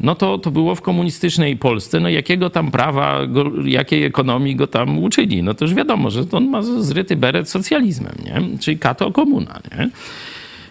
No 0.00 0.14
to, 0.14 0.38
to 0.38 0.50
było 0.50 0.74
w 0.74 0.82
komunistycznej 0.82 1.56
Polsce, 1.56 2.00
no 2.00 2.08
jakiego 2.08 2.50
tam 2.50 2.70
prawa, 2.70 3.26
go, 3.26 3.44
jakiej 3.64 4.04
ekonomii 4.04 4.56
go 4.56 4.66
tam 4.66 4.98
uczyli? 4.98 5.42
No 5.42 5.54
to 5.54 5.64
już 5.64 5.74
wiadomo, 5.74 6.10
że 6.10 6.24
on 6.32 6.48
ma 6.48 6.62
zryty 6.62 7.16
beret 7.16 7.50
socjalizmem, 7.50 8.14
nie? 8.24 8.58
Czyli 8.58 8.78
kato 8.78 9.12
komuna, 9.12 9.60
nie? 9.72 9.90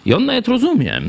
I 0.06 0.14
on 0.14 0.26
nawet 0.26 0.48
rozumie, 0.48 1.00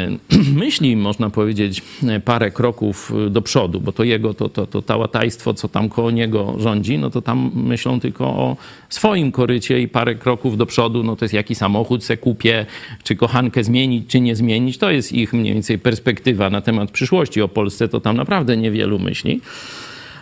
myśli, 0.64 0.96
można 0.96 1.30
powiedzieć, 1.30 1.82
parę 2.24 2.50
kroków 2.50 3.12
do 3.30 3.42
przodu, 3.42 3.80
bo 3.80 3.92
to 3.92 4.04
jego, 4.04 4.34
to, 4.34 4.48
to, 4.48 4.66
to 4.66 4.82
tałatajstwo, 4.82 5.54
co 5.54 5.68
tam 5.68 5.88
koło 5.88 6.10
niego 6.10 6.54
rządzi, 6.58 6.98
no 6.98 7.10
to 7.10 7.22
tam 7.22 7.50
myślą 7.54 8.00
tylko 8.00 8.24
o 8.24 8.56
swoim 8.88 9.32
korycie 9.32 9.80
i 9.80 9.88
parę 9.88 10.14
kroków 10.14 10.56
do 10.56 10.66
przodu, 10.66 11.02
no 11.02 11.16
to 11.16 11.24
jest 11.24 11.34
jaki 11.34 11.54
samochód 11.54 12.04
se 12.04 12.16
kupię, 12.16 12.66
czy 13.02 13.16
kochankę 13.16 13.64
zmienić, 13.64 14.10
czy 14.10 14.20
nie 14.20 14.36
zmienić. 14.36 14.78
To 14.78 14.90
jest 14.90 15.12
ich 15.12 15.32
mniej 15.32 15.54
więcej 15.54 15.78
perspektywa 15.78 16.50
na 16.50 16.60
temat 16.60 16.90
przyszłości 16.90 17.42
o 17.42 17.48
Polsce, 17.48 17.88
to 17.88 18.00
tam 18.00 18.16
naprawdę 18.16 18.56
niewielu 18.56 18.98
myśli. 18.98 19.40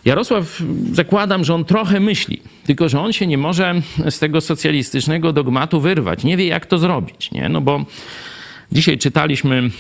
Jarosław, 0.07 0.63
zakładam, 0.93 1.45
że 1.45 1.55
on 1.55 1.65
trochę 1.65 2.01
myśli, 2.01 2.43
tylko 2.65 2.89
że 2.89 3.01
on 3.01 3.13
się 3.13 3.27
nie 3.27 3.39
może 3.39 3.75
z 4.11 4.19
tego 4.19 4.41
socjalistycznego 4.41 5.33
dogmatu 5.33 5.81
wyrwać. 5.81 6.25
Nie 6.25 6.37
wie, 6.37 6.47
jak 6.47 6.67
to 6.67 6.79
zrobić, 6.79 7.31
nie? 7.31 7.49
No 7.49 7.61
bo 7.61 7.85
dzisiaj 8.73 8.99
czytaliśmy 8.99 9.71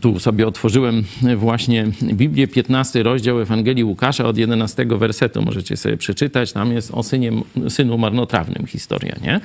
tu 0.00 0.20
sobie 0.20 0.46
otworzyłem 0.46 1.04
właśnie 1.36 1.86
Biblię, 2.02 2.48
15 2.48 3.02
rozdział 3.02 3.40
Ewangelii 3.40 3.84
Łukasza 3.84 4.24
od 4.24 4.38
11 4.38 4.86
wersetu. 4.86 5.42
Możecie 5.42 5.76
sobie 5.76 5.96
przeczytać. 5.96 6.52
Tam 6.52 6.72
jest 6.72 6.90
o 6.94 7.02
synie, 7.02 7.32
synu 7.68 7.98
marnotrawnym 7.98 8.66
historia, 8.66 9.16
nie? 9.22 9.40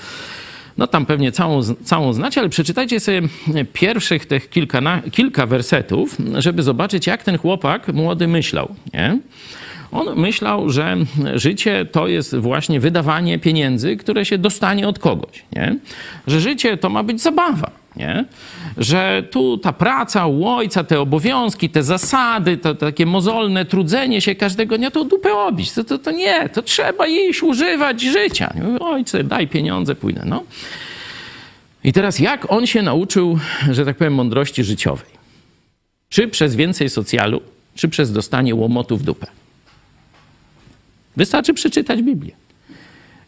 No 0.77 0.87
tam 0.87 1.05
pewnie 1.05 1.31
całą, 1.31 1.61
całą 1.63 2.13
znacie, 2.13 2.41
ale 2.41 2.49
przeczytajcie 2.49 2.99
sobie 2.99 3.21
pierwszych 3.73 4.25
tych 4.25 4.49
kilka, 4.49 5.01
kilka 5.11 5.45
wersetów, 5.45 6.17
żeby 6.37 6.63
zobaczyć, 6.63 7.07
jak 7.07 7.23
ten 7.23 7.37
chłopak 7.37 7.93
młody 7.93 8.27
myślał, 8.27 8.75
nie? 8.93 9.19
On 9.97 10.19
myślał, 10.19 10.69
że 10.69 10.97
życie 11.33 11.85
to 11.91 12.07
jest 12.07 12.35
właśnie 12.35 12.79
wydawanie 12.79 13.39
pieniędzy, 13.39 13.97
które 13.97 14.25
się 14.25 14.37
dostanie 14.37 14.87
od 14.87 14.99
kogoś. 14.99 15.43
Nie? 15.55 15.75
Że 16.27 16.41
życie 16.41 16.77
to 16.77 16.89
ma 16.89 17.03
być 17.03 17.21
zabawa. 17.21 17.71
Nie? 17.95 18.25
Że 18.77 19.23
tu 19.31 19.57
ta 19.57 19.73
praca 19.73 20.27
u 20.27 20.47
ojca, 20.47 20.83
te 20.83 20.99
obowiązki, 20.99 21.69
te 21.69 21.83
zasady, 21.83 22.57
to, 22.57 22.75
to 22.75 22.85
takie 22.85 23.05
mozolne 23.05 23.65
trudzenie 23.65 24.21
się 24.21 24.35
każdego 24.35 24.77
dnia, 24.77 24.91
to 24.91 25.03
dupę 25.03 25.33
obić. 25.33 25.71
To, 25.71 25.83
to, 25.83 25.97
to 25.97 26.11
nie, 26.11 26.49
to 26.49 26.61
trzeba 26.61 27.07
iść, 27.07 27.43
używać 27.43 28.01
życia. 28.01 28.53
Ojcze, 28.79 29.23
daj 29.23 29.47
pieniądze, 29.47 29.95
pójdę. 29.95 30.23
No. 30.25 30.43
I 31.83 31.93
teraz 31.93 32.19
jak 32.19 32.51
on 32.51 32.65
się 32.65 32.81
nauczył, 32.81 33.39
że 33.71 33.85
tak 33.85 33.97
powiem, 33.97 34.13
mądrości 34.13 34.63
życiowej? 34.63 35.09
Czy 36.09 36.27
przez 36.27 36.55
więcej 36.55 36.89
socjalu, 36.89 37.41
czy 37.75 37.89
przez 37.89 38.11
dostanie 38.11 38.55
łomotu 38.55 38.97
w 38.97 39.03
dupę? 39.03 39.27
Wystarczy 41.17 41.53
przeczytać 41.53 42.01
Biblię. 42.01 42.31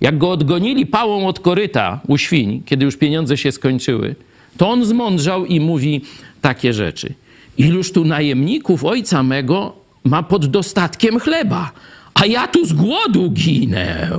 Jak 0.01 0.17
go 0.17 0.31
odgonili 0.31 0.85
pałą 0.85 1.27
od 1.27 1.39
koryta 1.39 1.99
u 2.07 2.17
świń, 2.17 2.63
kiedy 2.65 2.85
już 2.85 2.97
pieniądze 2.97 3.37
się 3.37 3.51
skończyły, 3.51 4.15
to 4.57 4.69
on 4.69 4.85
zmądrzał 4.85 5.45
i 5.45 5.59
mówi 5.59 6.01
takie 6.41 6.73
rzeczy. 6.73 7.13
Iluż 7.57 7.91
tu 7.91 8.05
najemników 8.05 8.85
ojca 8.85 9.23
mego 9.23 9.75
ma 10.03 10.23
pod 10.23 10.45
dostatkiem 10.45 11.19
chleba, 11.19 11.71
a 12.13 12.25
ja 12.25 12.47
tu 12.47 12.65
z 12.65 12.73
głodu 12.73 13.31
ginę. 13.31 14.09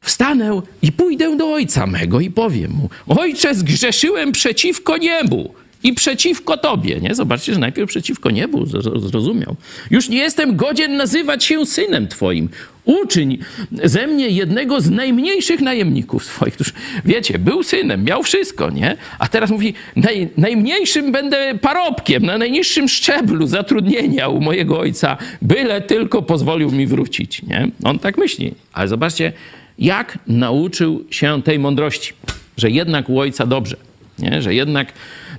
Wstanę 0.00 0.62
i 0.82 0.92
pójdę 0.92 1.36
do 1.36 1.52
ojca 1.52 1.86
mego 1.86 2.20
i 2.20 2.30
powiem 2.30 2.72
mu: 2.72 2.90
Ojcze, 3.06 3.54
zgrzeszyłem 3.54 4.32
przeciwko 4.32 4.96
niebu 4.96 5.54
i 5.86 5.92
przeciwko 5.92 6.56
Tobie. 6.56 7.00
Nie? 7.00 7.14
Zobaczcie, 7.14 7.54
że 7.54 7.58
najpierw 7.58 7.88
przeciwko 7.88 8.30
niebu 8.30 8.66
zrozumiał. 8.96 9.56
Już 9.90 10.08
nie 10.08 10.18
jestem 10.18 10.56
godzien 10.56 10.96
nazywać 10.96 11.44
się 11.44 11.66
synem 11.66 12.08
Twoim. 12.08 12.48
Uczyń 12.84 13.38
ze 13.84 14.06
mnie 14.06 14.28
jednego 14.28 14.80
z 14.80 14.90
najmniejszych 14.90 15.60
najemników 15.60 16.24
swoich. 16.24 16.58
Już 16.58 16.72
wiecie, 17.04 17.38
był 17.38 17.62
synem, 17.62 18.04
miał 18.04 18.22
wszystko, 18.22 18.70
nie? 18.70 18.96
A 19.18 19.28
teraz 19.28 19.50
mówi, 19.50 19.74
naj, 19.96 20.28
najmniejszym 20.36 21.12
będę 21.12 21.58
parobkiem, 21.58 22.26
na 22.26 22.38
najniższym 22.38 22.88
szczeblu 22.88 23.46
zatrudnienia 23.46 24.28
u 24.28 24.40
mojego 24.40 24.78
ojca, 24.78 25.16
byle 25.42 25.80
tylko 25.80 26.22
pozwolił 26.22 26.70
mi 26.70 26.86
wrócić, 26.86 27.42
nie? 27.42 27.68
On 27.84 27.98
tak 27.98 28.18
myśli. 28.18 28.54
Ale 28.72 28.88
zobaczcie, 28.88 29.32
jak 29.78 30.18
nauczył 30.26 31.04
się 31.10 31.42
tej 31.42 31.58
mądrości, 31.58 32.12
że 32.56 32.70
jednak 32.70 33.08
u 33.08 33.20
ojca 33.20 33.46
dobrze, 33.46 33.76
nie? 34.18 34.42
Że 34.42 34.54
jednak 34.54 34.92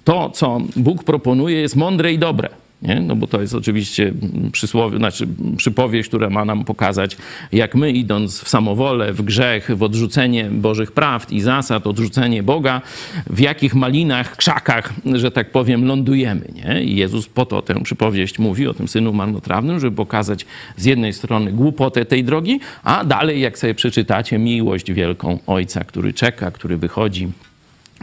to, 0.08 0.30
co 0.30 0.62
Bóg 0.76 1.04
proponuje, 1.04 1.62
jest 1.62 1.76
mądre 1.76 2.14
i 2.14 2.20
dobre. 2.20 2.50
Nie? 2.82 3.00
No 3.00 3.16
bo 3.16 3.28
to 3.28 3.42
jest 3.42 3.56
oczywiście 3.56 4.14
przysłowie, 4.52 4.98
znaczy 4.98 5.28
przypowieść, 5.58 6.10
która 6.10 6.30
ma 6.30 6.46
nam 6.46 6.66
pokazać, 6.66 7.18
jak 7.52 7.76
my 7.76 7.92
idąc 7.92 8.40
w 8.42 8.50
samowolę, 8.50 9.14
w 9.14 9.22
grzech, 9.22 9.78
w 9.78 9.84
odrzucenie 9.84 10.44
Bożych 10.52 10.92
prawd 10.92 11.32
i 11.32 11.42
zasad, 11.42 11.88
odrzucenie 11.88 12.44
Boga, 12.44 12.82
w 13.30 13.40
jakich 13.40 13.76
malinach, 13.76 14.38
krzakach, 14.38 14.94
że 15.14 15.32
tak 15.32 15.52
powiem, 15.52 15.86
lądujemy. 15.86 16.46
Nie? 16.56 16.84
I 16.84 16.96
Jezus 16.96 17.28
po 17.28 17.46
to 17.46 17.62
tę 17.62 17.84
przypowieść 17.84 18.40
mówi 18.40 18.68
o 18.68 18.74
tym 18.74 18.88
synu 18.88 19.14
marnotrawnym, 19.14 19.80
żeby 19.80 19.96
pokazać 19.96 20.46
z 20.78 20.86
jednej 20.86 21.14
strony 21.14 21.52
głupotę 21.52 22.06
tej 22.06 22.24
drogi, 22.24 22.60
a 22.84 23.04
dalej, 23.04 23.42
jak 23.42 23.58
sobie 23.58 23.76
przeczytacie, 23.76 24.40
miłość 24.40 24.92
wielką 24.92 25.40
Ojca, 25.48 25.84
który 25.84 26.14
czeka, 26.14 26.52
który 26.52 26.78
wychodzi 26.78 27.28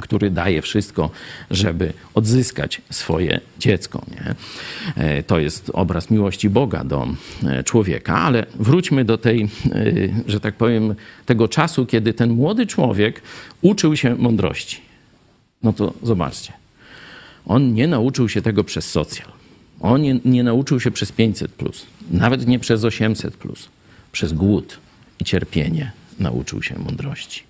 który 0.01 0.31
daje 0.31 0.63
wszystko, 0.63 1.11
żeby 1.51 1.93
odzyskać 2.15 2.83
swoje 2.91 3.41
dziecko. 3.59 4.07
Nie? 4.11 4.35
E, 5.05 5.23
to 5.23 5.39
jest 5.39 5.71
obraz 5.75 6.11
miłości 6.11 6.51
Boga 6.51 6.85
do 6.85 7.09
e, 7.47 7.65
człowieka, 7.65 8.19
ale 8.19 8.47
wróćmy 8.55 9.05
do 9.05 9.19
tej, 9.19 9.43
e, 9.43 9.49
że 10.27 10.41
tak 10.41 10.55
powiem, 10.55 10.95
tego 11.27 11.49
czasu, 11.49 11.87
kiedy 11.87 12.13
ten 12.13 12.31
młody 12.31 12.67
człowiek 12.67 13.23
uczył 13.63 13.97
się 13.97 14.15
mądrości. 14.15 14.81
No 15.63 15.73
to 15.73 15.95
zobaczcie. 16.03 16.53
On 17.47 17.75
nie 17.75 17.89
nauczył 17.89 18.29
się 18.29 18.43
tego 18.43 18.65
przez 18.65 18.91
socjal. 18.91 19.29
On 19.81 20.03
nie, 20.03 20.21
nie 20.25 20.43
nauczył 20.43 20.81
się 20.81 20.91
przez 20.91 21.13
500, 21.13 21.53
plus, 21.53 21.87
nawet 22.11 22.47
nie 22.47 22.59
przez 22.59 22.85
800, 22.85 23.37
plus, 23.37 23.69
przez 24.13 24.33
głód 24.33 24.79
i 25.21 25.25
cierpienie 25.25 25.93
nauczył 26.19 26.63
się 26.63 26.79
mądrości. 26.79 27.43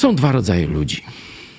Są 0.00 0.14
dwa 0.14 0.32
rodzaje 0.32 0.66
ludzi. 0.66 1.02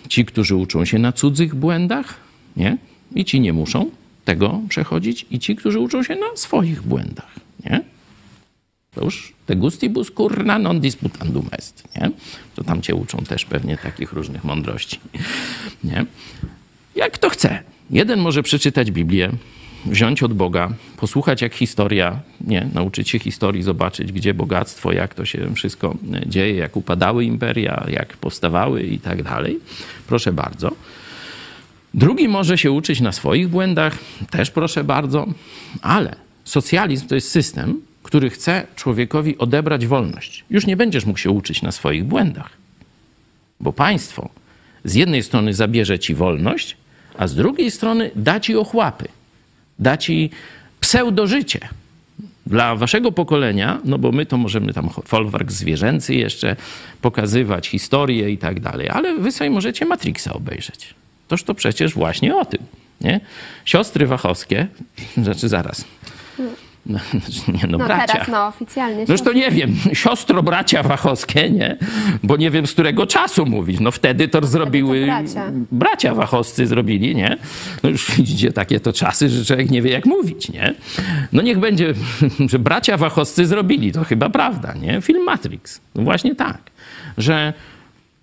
Ci, 0.10 0.26
którzy 0.26 0.56
uczą 0.56 0.86
się 0.86 1.00
na 1.00 1.12
cudzych 1.12 1.56
błędach, 1.56 2.20
nie? 2.58 2.78
I 3.16 3.26
ci 3.26 3.40
nie 3.40 3.54
muszą 3.54 3.90
tego 4.26 4.62
przechodzić, 4.70 5.26
i 5.32 5.40
ci, 5.40 5.56
którzy 5.56 5.80
uczą 5.80 6.04
się 6.04 6.16
na 6.16 6.36
swoich 6.36 6.82
błędach, 6.82 7.36
nie? 7.66 7.82
To 8.92 9.06
już 9.06 9.34
te 9.46 9.56
gustibus 9.56 10.12
curna 10.12 10.60
non 10.60 10.80
disputandum 10.80 11.50
est, 11.52 11.84
nie? 11.96 12.12
To 12.56 12.64
tam 12.64 12.82
cię 12.82 12.96
uczą 12.96 13.18
też 13.18 13.46
pewnie 13.46 13.78
takich 13.78 14.14
różnych 14.14 14.44
mądrości, 14.44 15.00
nie? 15.84 16.06
Jak 16.96 17.18
to 17.18 17.30
chce. 17.30 17.64
Jeden 17.90 18.20
może 18.20 18.44
przeczytać 18.44 18.92
Biblię, 18.92 19.32
wziąć 19.86 20.24
od 20.24 20.34
Boga, 20.34 20.70
posłuchać 20.98 21.42
jak 21.42 21.56
historia, 21.56 22.20
nie, 22.42 22.68
nauczyć 22.74 23.10
się 23.10 23.20
historii, 23.20 23.64
zobaczyć 23.64 24.12
gdzie 24.12 24.34
bogactwo, 24.34 24.92
jak 24.92 25.14
to 25.14 25.26
się 25.26 25.56
wszystko 25.56 25.96
dzieje, 26.26 26.56
jak 26.56 26.78
upadały 26.78 27.26
imperia, 27.26 27.86
jak 27.90 28.18
powstawały 28.18 28.84
i 28.84 29.00
tak 29.00 29.24
dalej. 29.24 29.60
Proszę 30.08 30.34
bardzo. 30.34 30.72
Drugi 31.94 32.28
może 32.28 32.58
się 32.58 32.72
uczyć 32.72 33.02
na 33.02 33.12
swoich 33.12 33.50
błędach, 33.50 33.98
też 34.30 34.52
proszę 34.52 34.84
bardzo, 34.84 35.28
ale 35.82 36.16
socjalizm 36.44 37.08
to 37.08 37.16
jest 37.16 37.32
system, 37.32 37.82
który 38.04 38.30
chce 38.30 38.68
człowiekowi 38.76 39.38
odebrać 39.38 39.88
wolność. 39.88 40.46
Już 40.50 40.68
nie 40.68 40.78
będziesz 40.78 41.06
mógł 41.06 41.20
się 41.20 41.30
uczyć 41.30 41.62
na 41.62 41.72
swoich 41.72 42.06
błędach, 42.06 42.50
bo 43.60 43.74
państwo 43.74 44.30
z 44.84 44.94
jednej 44.94 45.24
strony 45.24 45.54
zabierze 45.54 46.00
ci 46.00 46.16
wolność, 46.16 46.78
a 47.18 47.28
z 47.28 47.36
drugiej 47.36 47.72
strony 47.72 48.12
da 48.16 48.40
ci 48.40 48.56
ochłapy 48.56 49.08
da 49.82 49.98
ci 49.98 50.30
pseudożycie. 50.80 51.60
Dla 52.46 52.76
waszego 52.76 53.12
pokolenia, 53.12 53.80
no 53.86 53.98
bo 53.98 54.12
my 54.12 54.26
to 54.26 54.38
możemy 54.38 54.74
tam 54.74 54.90
folwark 55.06 55.52
zwierzęcy 55.52 56.16
jeszcze 56.16 56.56
pokazywać, 57.02 57.68
historię 57.68 58.30
i 58.30 58.38
tak 58.38 58.60
dalej, 58.60 58.90
ale 58.90 59.18
wy 59.18 59.32
sobie 59.32 59.50
możecie 59.50 59.86
Matrixa 59.86 60.34
obejrzeć. 60.34 60.94
Toż 61.28 61.44
to 61.44 61.54
przecież 61.54 61.94
właśnie 61.94 62.36
o 62.36 62.46
tym, 62.46 62.60
nie? 63.02 63.20
Siostry 63.66 64.08
Wachowskie, 64.08 64.68
znaczy 65.24 65.50
zaraz, 65.50 65.86
no, 66.86 67.00
nie, 67.48 67.68
no, 67.68 67.78
no 67.78 67.86
bracia. 67.86 68.08
teraz 68.08 68.28
no 68.28 68.48
oficjalnie. 68.48 69.06
No 69.08 69.18
to 69.18 69.34
nie 69.34 69.52
wiem, 69.52 69.76
siostro 69.94 70.44
bracia 70.44 70.84
Wachowskie, 70.84 71.50
nie? 71.50 71.78
Bo 72.24 72.38
nie 72.38 72.52
wiem 72.52 72.68
z 72.68 72.72
którego 72.74 73.08
czasu 73.08 73.46
mówić. 73.46 73.80
No 73.80 73.92
wtedy 73.92 74.28
to 74.28 74.38
wtedy 74.38 74.52
zrobiły 74.52 75.00
to 75.00 75.06
bracia. 75.06 75.52
bracia 75.72 76.16
Wachowscy 76.16 76.68
zrobili, 76.68 77.16
nie? 77.16 77.38
No 77.84 77.90
już 77.90 78.12
widzicie 78.16 78.52
takie 78.52 78.80
to 78.80 78.94
czasy, 78.94 79.30
że 79.30 79.46
człowiek 79.46 79.72
nie 79.72 79.82
wie 79.82 79.92
jak 79.92 80.06
mówić, 80.06 80.50
nie? 80.50 80.74
No 81.34 81.42
niech 81.42 81.60
będzie, 81.60 81.94
że 82.52 82.60
bracia 82.60 82.98
Wachowscy 82.98 83.46
zrobili, 83.46 83.92
to 83.92 84.04
chyba 84.04 84.30
prawda, 84.30 84.74
nie? 84.74 85.02
Film 85.02 85.24
Matrix. 85.24 85.82
No 85.96 86.04
właśnie 86.04 86.36
tak, 86.36 86.62
że 87.18 87.54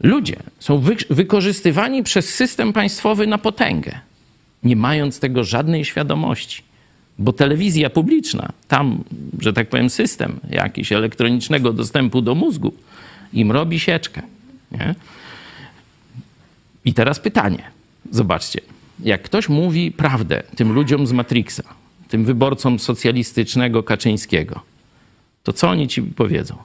ludzie 0.01 0.37
są 0.59 0.79
wy 0.79 0.97
wykorzystywani 1.11 2.03
przez 2.03 2.35
system 2.35 2.73
państwowy 2.73 3.27
na 3.27 3.39
potęgę, 3.39 4.01
nie 4.63 4.77
mając 4.77 5.21
tego 5.21 5.45
żadnej 5.45 5.85
świadomości. 5.85 6.68
Bo 7.19 7.33
telewizja 7.33 7.91
publiczna, 7.91 8.49
tam, 8.69 9.05
że 9.41 9.53
tak 9.53 9.69
powiem, 9.69 9.91
system 9.91 10.41
jakiś 10.51 10.93
elektronicznego 10.93 11.73
dostępu 11.73 12.23
do 12.23 12.35
mózgu 12.35 12.73
im 13.33 13.53
robi 13.53 13.81
sieczkę. 13.81 14.23
Nie? 14.73 14.95
I 16.85 16.95
teraz 16.95 17.21
pytanie. 17.21 17.63
Zobaczcie. 18.11 18.61
Jak 19.01 19.23
ktoś 19.23 19.49
mówi 19.49 19.93
prawdę 19.93 20.43
tym 20.57 20.73
ludziom 20.73 21.07
z 21.07 21.13
Matrixa, 21.13 21.63
tym 22.09 22.25
wyborcom 22.25 22.79
socjalistycznego 22.79 23.83
Kaczyńskiego, 23.83 24.61
to 25.43 25.53
co 25.53 25.69
oni 25.69 25.89
ci 25.89 26.03
powiedzą? 26.03 26.57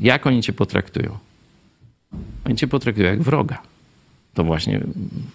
Jak 0.00 0.26
oni 0.26 0.42
cię 0.42 0.52
potraktują? 0.52 1.18
Oni 2.44 2.56
cię 2.56 2.68
potraktują 2.68 3.08
jak 3.08 3.22
wroga. 3.22 3.62
To 4.38 4.44
właśnie 4.44 4.80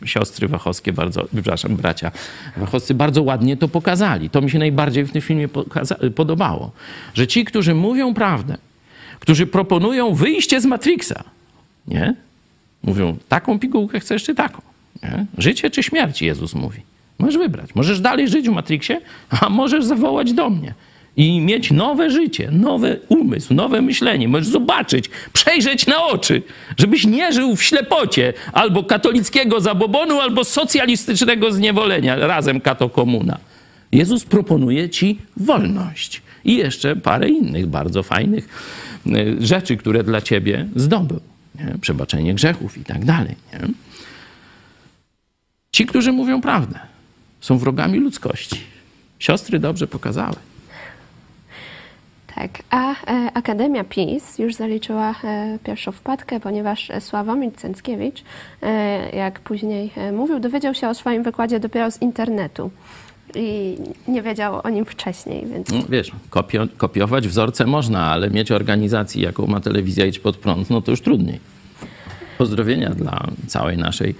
siostry 0.05 0.47
Wachowskie 0.47 0.93
bardzo, 0.93 1.27
przepraszam, 1.33 1.75
bracia 1.75 2.11
Wachowscy 2.57 2.93
bardzo 2.93 3.23
ładnie 3.23 3.57
to 3.57 3.67
pokazali. 3.67 4.29
To 4.29 4.41
mi 4.41 4.49
się 4.49 4.59
najbardziej 4.59 5.05
w 5.05 5.11
tym 5.11 5.21
filmie 5.21 5.47
podobało. 6.15 6.71
Że 7.13 7.27
ci, 7.27 7.45
którzy 7.45 7.75
mówią 7.75 8.13
prawdę, 8.13 8.57
którzy 9.19 9.47
proponują 9.47 10.13
wyjście 10.13 10.61
z 10.61 10.65
Matrixa, 10.65 11.23
nie? 11.87 12.15
Mówią, 12.83 13.17
taką 13.29 13.59
pigułkę 13.59 13.99
chcesz 13.99 14.23
czy 14.23 14.35
taką? 14.35 14.61
Nie? 15.03 15.25
Życie 15.37 15.69
czy 15.69 15.83
śmierć, 15.83 16.21
Jezus 16.21 16.55
mówi. 16.55 16.81
Możesz 17.19 17.37
wybrać. 17.37 17.75
Możesz 17.75 18.01
dalej 18.01 18.27
żyć 18.27 18.49
w 18.49 18.51
Matrixie, 18.51 19.01
a 19.41 19.49
możesz 19.49 19.85
zawołać 19.85 20.33
do 20.33 20.49
mnie 20.49 20.73
i 21.17 21.41
mieć 21.41 21.71
nowe 21.71 22.09
życie, 22.09 22.49
nowy 22.51 22.99
umysł, 23.09 23.53
nowe 23.53 23.81
myślenie. 23.81 24.27
Możesz 24.27 24.47
zobaczyć, 24.47 25.09
przejrzeć 25.33 25.87
na 25.87 26.03
oczy, 26.05 26.41
żebyś 26.77 27.05
nie 27.05 27.33
żył 27.33 27.55
w 27.55 27.63
ślepocie 27.63 28.33
albo 28.53 28.83
katolickiego 28.83 29.61
zabobonu, 29.61 30.19
albo 30.19 30.43
socjalistycznego 30.43 31.51
zniewolenia, 31.51 32.15
razem 32.15 32.61
kato 32.61 32.89
komuna. 32.89 33.37
Jezus 33.91 34.25
proponuje 34.25 34.89
ci 34.89 35.17
wolność 35.37 36.21
i 36.45 36.57
jeszcze 36.57 36.95
parę 36.95 37.29
innych 37.29 37.67
bardzo 37.67 38.03
fajnych 38.03 38.47
e, 39.07 39.45
rzeczy, 39.45 39.77
które 39.77 40.03
dla 40.03 40.21
ciebie 40.21 40.67
zdobył. 40.75 41.19
Nie? 41.55 41.75
Przebaczenie 41.81 42.33
grzechów 42.33 42.77
i 42.77 42.83
tak 42.83 43.05
dalej. 43.05 43.35
Nie? 43.53 43.59
Ci, 45.71 45.85
którzy 45.85 46.11
mówią 46.11 46.41
prawdę, 46.41 46.79
są 47.41 47.57
wrogami 47.57 47.99
ludzkości. 47.99 48.59
Siostry 49.19 49.59
dobrze 49.59 49.87
pokazały. 49.87 50.35
Tak, 52.35 52.63
a 52.69 52.91
e, 52.91 53.31
Akademia 53.33 53.83
PiS 53.83 54.39
już 54.39 54.55
zaliczyła 54.55 55.15
e, 55.23 55.59
pierwszą 55.63 55.91
wpadkę, 55.91 56.39
ponieważ 56.39 56.91
Sławomir 56.99 57.53
Cęckiewicz, 57.53 58.23
e, 58.61 59.15
jak 59.15 59.39
później 59.39 59.91
mówił, 60.13 60.39
dowiedział 60.39 60.73
się 60.73 60.89
o 60.89 60.93
swoim 60.93 61.23
wykładzie 61.23 61.59
dopiero 61.59 61.91
z 61.91 62.01
internetu 62.01 62.71
i 63.35 63.77
nie 64.07 64.21
wiedział 64.21 64.61
o 64.63 64.69
nim 64.69 64.85
wcześniej, 64.85 65.45
więc... 65.45 65.69
No, 65.69 65.79
wiesz, 65.89 66.11
kopio, 66.29 66.67
kopiować 66.77 67.27
wzorce 67.27 67.65
można, 67.65 68.05
ale 68.05 68.29
mieć 68.29 68.51
organizacji, 68.51 69.21
jaką 69.21 69.47
ma 69.47 69.59
telewizja 69.59 70.05
Idź 70.05 70.19
Pod 70.19 70.37
Prąd, 70.37 70.69
no 70.69 70.81
to 70.81 70.91
już 70.91 71.01
trudniej. 71.01 71.39
Pozdrowienia 72.37 72.89
dla 72.89 73.27
całej 73.47 73.77
naszej 73.77 74.15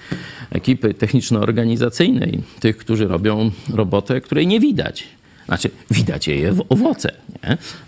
ekipy 0.51 0.93
techniczno-organizacyjnej, 0.93 2.41
tych, 2.59 2.77
którzy 2.77 3.07
robią 3.07 3.51
robotę, 3.73 4.21
której 4.21 4.47
nie 4.47 4.59
widać. 4.59 5.07
Znaczy, 5.45 5.69
widać 5.91 6.27
jej 6.27 6.45
owoce, 6.69 7.11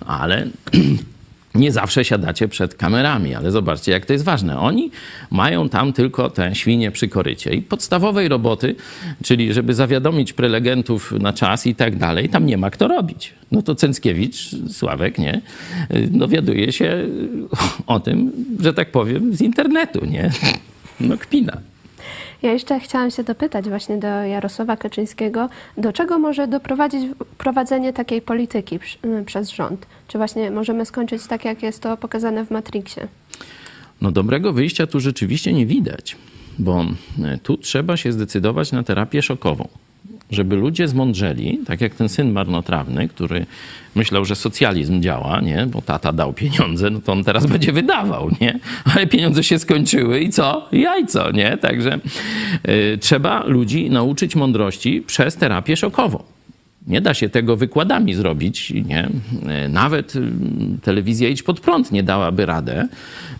ale 0.05 0.47
nie 1.55 1.71
zawsze 1.71 2.05
siadacie 2.05 2.47
przed 2.47 2.75
kamerami, 2.75 3.35
ale 3.35 3.51
zobaczcie, 3.51 3.91
jak 3.91 4.05
to 4.05 4.13
jest 4.13 4.25
ważne. 4.25 4.59
Oni 4.59 4.91
mają 5.31 5.69
tam 5.69 5.93
tylko 5.93 6.29
te 6.29 6.55
świnie 6.55 6.91
przy 6.91 7.07
korycie 7.07 7.53
i 7.53 7.61
podstawowej 7.61 8.27
roboty, 8.27 8.75
czyli 9.23 9.53
żeby 9.53 9.73
zawiadomić 9.73 10.33
prelegentów 10.33 11.11
na 11.11 11.33
czas 11.33 11.67
i 11.67 11.75
tak 11.75 11.95
dalej, 11.95 12.29
tam 12.29 12.45
nie 12.45 12.57
ma 12.57 12.69
kto 12.69 12.87
robić. 12.87 13.33
No 13.51 13.61
to 13.61 13.75
Cęckiewicz, 13.75 14.49
Sławek, 14.71 15.17
nie, 15.17 15.41
dowiaduje 16.07 16.71
się 16.71 17.05
o 17.87 17.99
tym, 17.99 18.31
że 18.59 18.73
tak 18.73 18.91
powiem, 18.91 19.35
z 19.35 19.41
internetu, 19.41 20.05
nie? 20.05 20.31
No 20.99 21.17
kpina. 21.17 21.57
Ja 22.41 22.53
jeszcze 22.53 22.79
chciałam 22.79 23.11
się 23.11 23.23
dopytać 23.23 23.69
właśnie 23.69 23.97
do 23.97 24.07
Jarosława 24.07 24.77
Kaczyńskiego, 24.77 25.49
do 25.77 25.93
czego 25.93 26.19
może 26.19 26.47
doprowadzić 26.47 27.11
prowadzenie 27.37 27.93
takiej 27.93 28.21
polityki 28.21 28.79
przez 29.25 29.49
rząd? 29.49 29.85
Czy 30.07 30.17
właśnie 30.17 30.51
możemy 30.51 30.85
skończyć 30.85 31.27
tak, 31.27 31.45
jak 31.45 31.63
jest 31.63 31.81
to 31.81 31.97
pokazane 31.97 32.45
w 32.45 32.51
Matrixie? 32.51 33.07
No 34.01 34.11
dobrego 34.11 34.53
wyjścia 34.53 34.87
tu 34.87 34.99
rzeczywiście 34.99 35.53
nie 35.53 35.65
widać, 35.65 36.15
bo 36.59 36.85
e, 37.23 37.37
tu 37.37 37.57
trzeba 37.57 37.97
się 37.97 38.11
zdecydować 38.11 38.71
na 38.71 38.83
terapię 38.83 39.21
szokową 39.21 39.67
żeby 40.35 40.55
ludzie 40.55 40.87
zmądrzeli, 40.87 41.59
tak 41.65 41.81
jak 41.81 41.95
ten 41.95 42.09
syn 42.09 42.31
marnotrawny, 42.31 43.07
który 43.07 43.45
myślał, 43.95 44.25
że 44.25 44.35
socjalizm 44.35 45.01
działa, 45.01 45.41
nie? 45.41 45.67
bo 45.71 45.81
tata 45.81 46.11
dał 46.11 46.33
pieniądze, 46.33 46.89
no 46.89 46.99
to 46.99 47.11
on 47.11 47.23
teraz 47.23 47.45
będzie 47.45 47.71
wydawał, 47.71 48.29
nie? 48.41 48.59
Ale 48.95 49.07
pieniądze 49.07 49.43
się 49.43 49.59
skończyły 49.59 50.19
i 50.19 50.29
co? 50.29 50.67
Jajco, 50.71 51.31
nie? 51.31 51.57
Także 51.57 51.99
y, 52.67 52.97
trzeba 53.01 53.43
ludzi 53.45 53.89
nauczyć 53.89 54.35
mądrości 54.35 55.01
przez 55.07 55.35
terapię 55.35 55.77
szokową. 55.77 56.34
Nie 56.87 57.01
da 57.01 57.13
się 57.13 57.29
tego 57.29 57.55
wykładami 57.55 58.13
zrobić, 58.13 58.73
nie? 58.85 59.09
Nawet 59.69 60.15
y, 60.15 60.21
telewizja 60.81 61.29
Idź 61.29 61.43
Pod 61.43 61.59
Prąd 61.59 61.91
nie 61.91 62.03
dałaby 62.03 62.45
radę, 62.45 62.87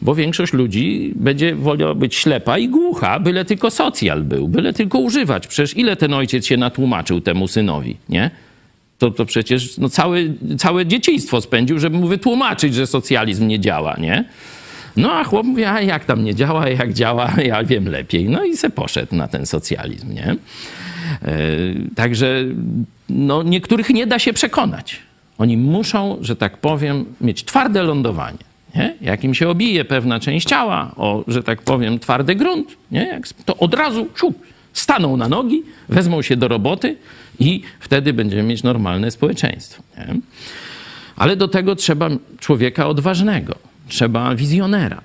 bo 0.02 0.16
większość 0.16 0.54
ludzi 0.54 1.14
będzie 1.16 1.56
wolała 1.56 1.96
być 1.96 2.16
ślepa 2.16 2.58
i 2.58 2.70
głucha, 2.70 3.20
byle 3.20 3.46
tylko 3.46 3.72
socjal 3.72 4.24
był, 4.24 4.48
byle 4.48 4.74
tylko 4.74 5.00
używać. 5.00 5.48
Przecież 5.48 5.78
ile 5.78 5.96
ten 5.96 6.14
ojciec 6.14 6.46
się 6.46 6.58
natłumaczył 6.58 7.22
temu 7.22 7.48
synowi, 7.48 7.98
nie? 8.10 8.32
To, 8.98 9.12
to 9.12 9.26
przecież 9.26 9.78
no, 9.78 9.90
całe, 9.90 10.20
całe 10.58 10.86
dzieciństwo 10.86 11.42
spędził, 11.42 11.80
żeby 11.80 11.98
mu 11.98 12.08
wytłumaczyć, 12.08 12.74
że 12.74 12.88
socjalizm 12.88 13.48
nie 13.48 13.60
działa, 13.60 13.96
nie? 14.00 14.26
No 14.98 15.12
a 15.12 15.24
chłop 15.24 15.46
mówi, 15.46 15.64
a 15.64 15.82
jak 15.82 16.06
tam 16.06 16.24
nie 16.24 16.36
działa, 16.36 16.70
jak 16.70 16.94
działa, 16.94 17.34
ja 17.48 17.64
wiem 17.64 17.88
lepiej. 17.88 18.30
No 18.30 18.44
i 18.44 18.58
se 18.58 18.70
poszedł 18.70 19.16
na 19.16 19.28
ten 19.28 19.46
socjalizm, 19.46 20.14
nie? 20.14 20.36
E, 21.22 21.38
także 21.96 22.46
no, 23.10 23.44
niektórych 23.44 23.90
nie 23.90 24.08
da 24.08 24.20
się 24.20 24.34
przekonać. 24.34 25.00
Oni 25.38 25.58
muszą, 25.58 26.18
że 26.22 26.36
tak 26.36 26.58
powiem, 26.58 27.06
mieć 27.22 27.44
twarde 27.44 27.84
lądowanie. 27.84 28.38
Nie? 28.76 28.96
Jak 29.02 29.24
im 29.24 29.34
się 29.34 29.50
obije 29.50 29.86
pewna 29.86 30.20
część 30.20 30.48
ciała 30.48 30.92
o, 30.96 31.24
że 31.28 31.44
tak 31.44 31.62
powiem, 31.62 32.00
twardy 32.00 32.36
grunt, 32.36 32.78
nie? 32.92 33.22
to 33.46 33.58
od 33.58 33.74
razu 33.74 34.08
ciup, 34.20 34.40
staną 34.74 35.18
na 35.18 35.30
nogi, 35.30 35.64
wezmą 35.90 36.22
się 36.22 36.36
do 36.36 36.48
roboty 36.48 36.98
i 37.40 37.62
wtedy 37.80 38.14
będziemy 38.14 38.44
mieć 38.44 38.64
normalne 38.64 39.12
społeczeństwo. 39.12 39.84
Nie? 39.98 40.16
Ale 41.16 41.36
do 41.36 41.48
tego 41.48 41.76
trzeba 41.76 42.10
człowieka 42.40 42.88
odważnego, 42.88 43.56
trzeba 43.88 44.36
wizjonera. 44.36 45.02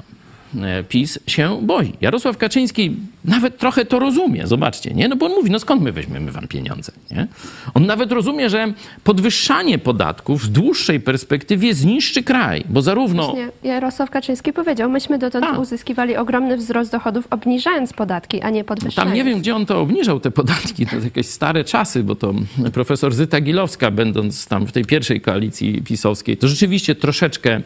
E, 0.62 0.84
PiS 0.84 1.18
się 1.26 1.58
boi. 1.62 1.92
Jarosław 2.00 2.38
Kaczyński 2.38 2.96
nawet 3.24 3.58
trochę 3.58 3.84
to 3.84 3.98
rozumie, 3.98 4.46
zobaczcie, 4.46 4.94
nie? 4.94 5.08
No 5.08 5.16
bo 5.16 5.26
on 5.26 5.32
mówi, 5.32 5.50
no 5.50 5.58
skąd 5.58 5.82
my 5.82 5.92
weźmiemy 5.92 6.32
wam 6.32 6.48
pieniądze, 6.48 6.92
nie? 7.10 7.26
On 7.74 7.86
nawet 7.86 8.12
rozumie, 8.12 8.50
że 8.50 8.72
podwyższanie 9.04 9.78
podatków 9.78 10.42
w 10.42 10.48
dłuższej 10.48 11.00
perspektywie 11.00 11.74
zniszczy 11.74 12.22
kraj, 12.22 12.64
bo 12.68 12.82
zarówno... 12.82 13.24
Właśnie 13.24 13.48
Jarosław 13.62 14.10
Kaczyński 14.10 14.52
powiedział, 14.52 14.90
myśmy 14.90 15.18
dotąd 15.18 15.46
a. 15.46 15.58
uzyskiwali 15.58 16.16
ogromny 16.16 16.56
wzrost 16.56 16.92
dochodów, 16.92 17.26
obniżając 17.30 17.92
podatki, 17.92 18.42
a 18.42 18.50
nie 18.50 18.64
podwyższając. 18.64 19.10
Tam 19.10 19.16
nie 19.16 19.24
wiem, 19.24 19.38
gdzie 19.38 19.56
on 19.56 19.66
to 19.66 19.80
obniżał, 19.80 20.20
te 20.20 20.30
podatki, 20.30 20.86
to 20.86 20.96
jakieś 20.96 21.26
stare 21.26 21.64
czasy, 21.64 22.02
bo 22.02 22.14
to 22.14 22.34
profesor 22.72 23.14
Zyta 23.14 23.40
Gilowska, 23.40 23.90
będąc 23.90 24.46
tam 24.46 24.66
w 24.66 24.72
tej 24.72 24.84
pierwszej 24.84 25.20
koalicji 25.20 25.82
pisowskiej, 25.82 26.36
to 26.36 26.48
rzeczywiście 26.48 26.94
troszeczkę, 26.94 27.60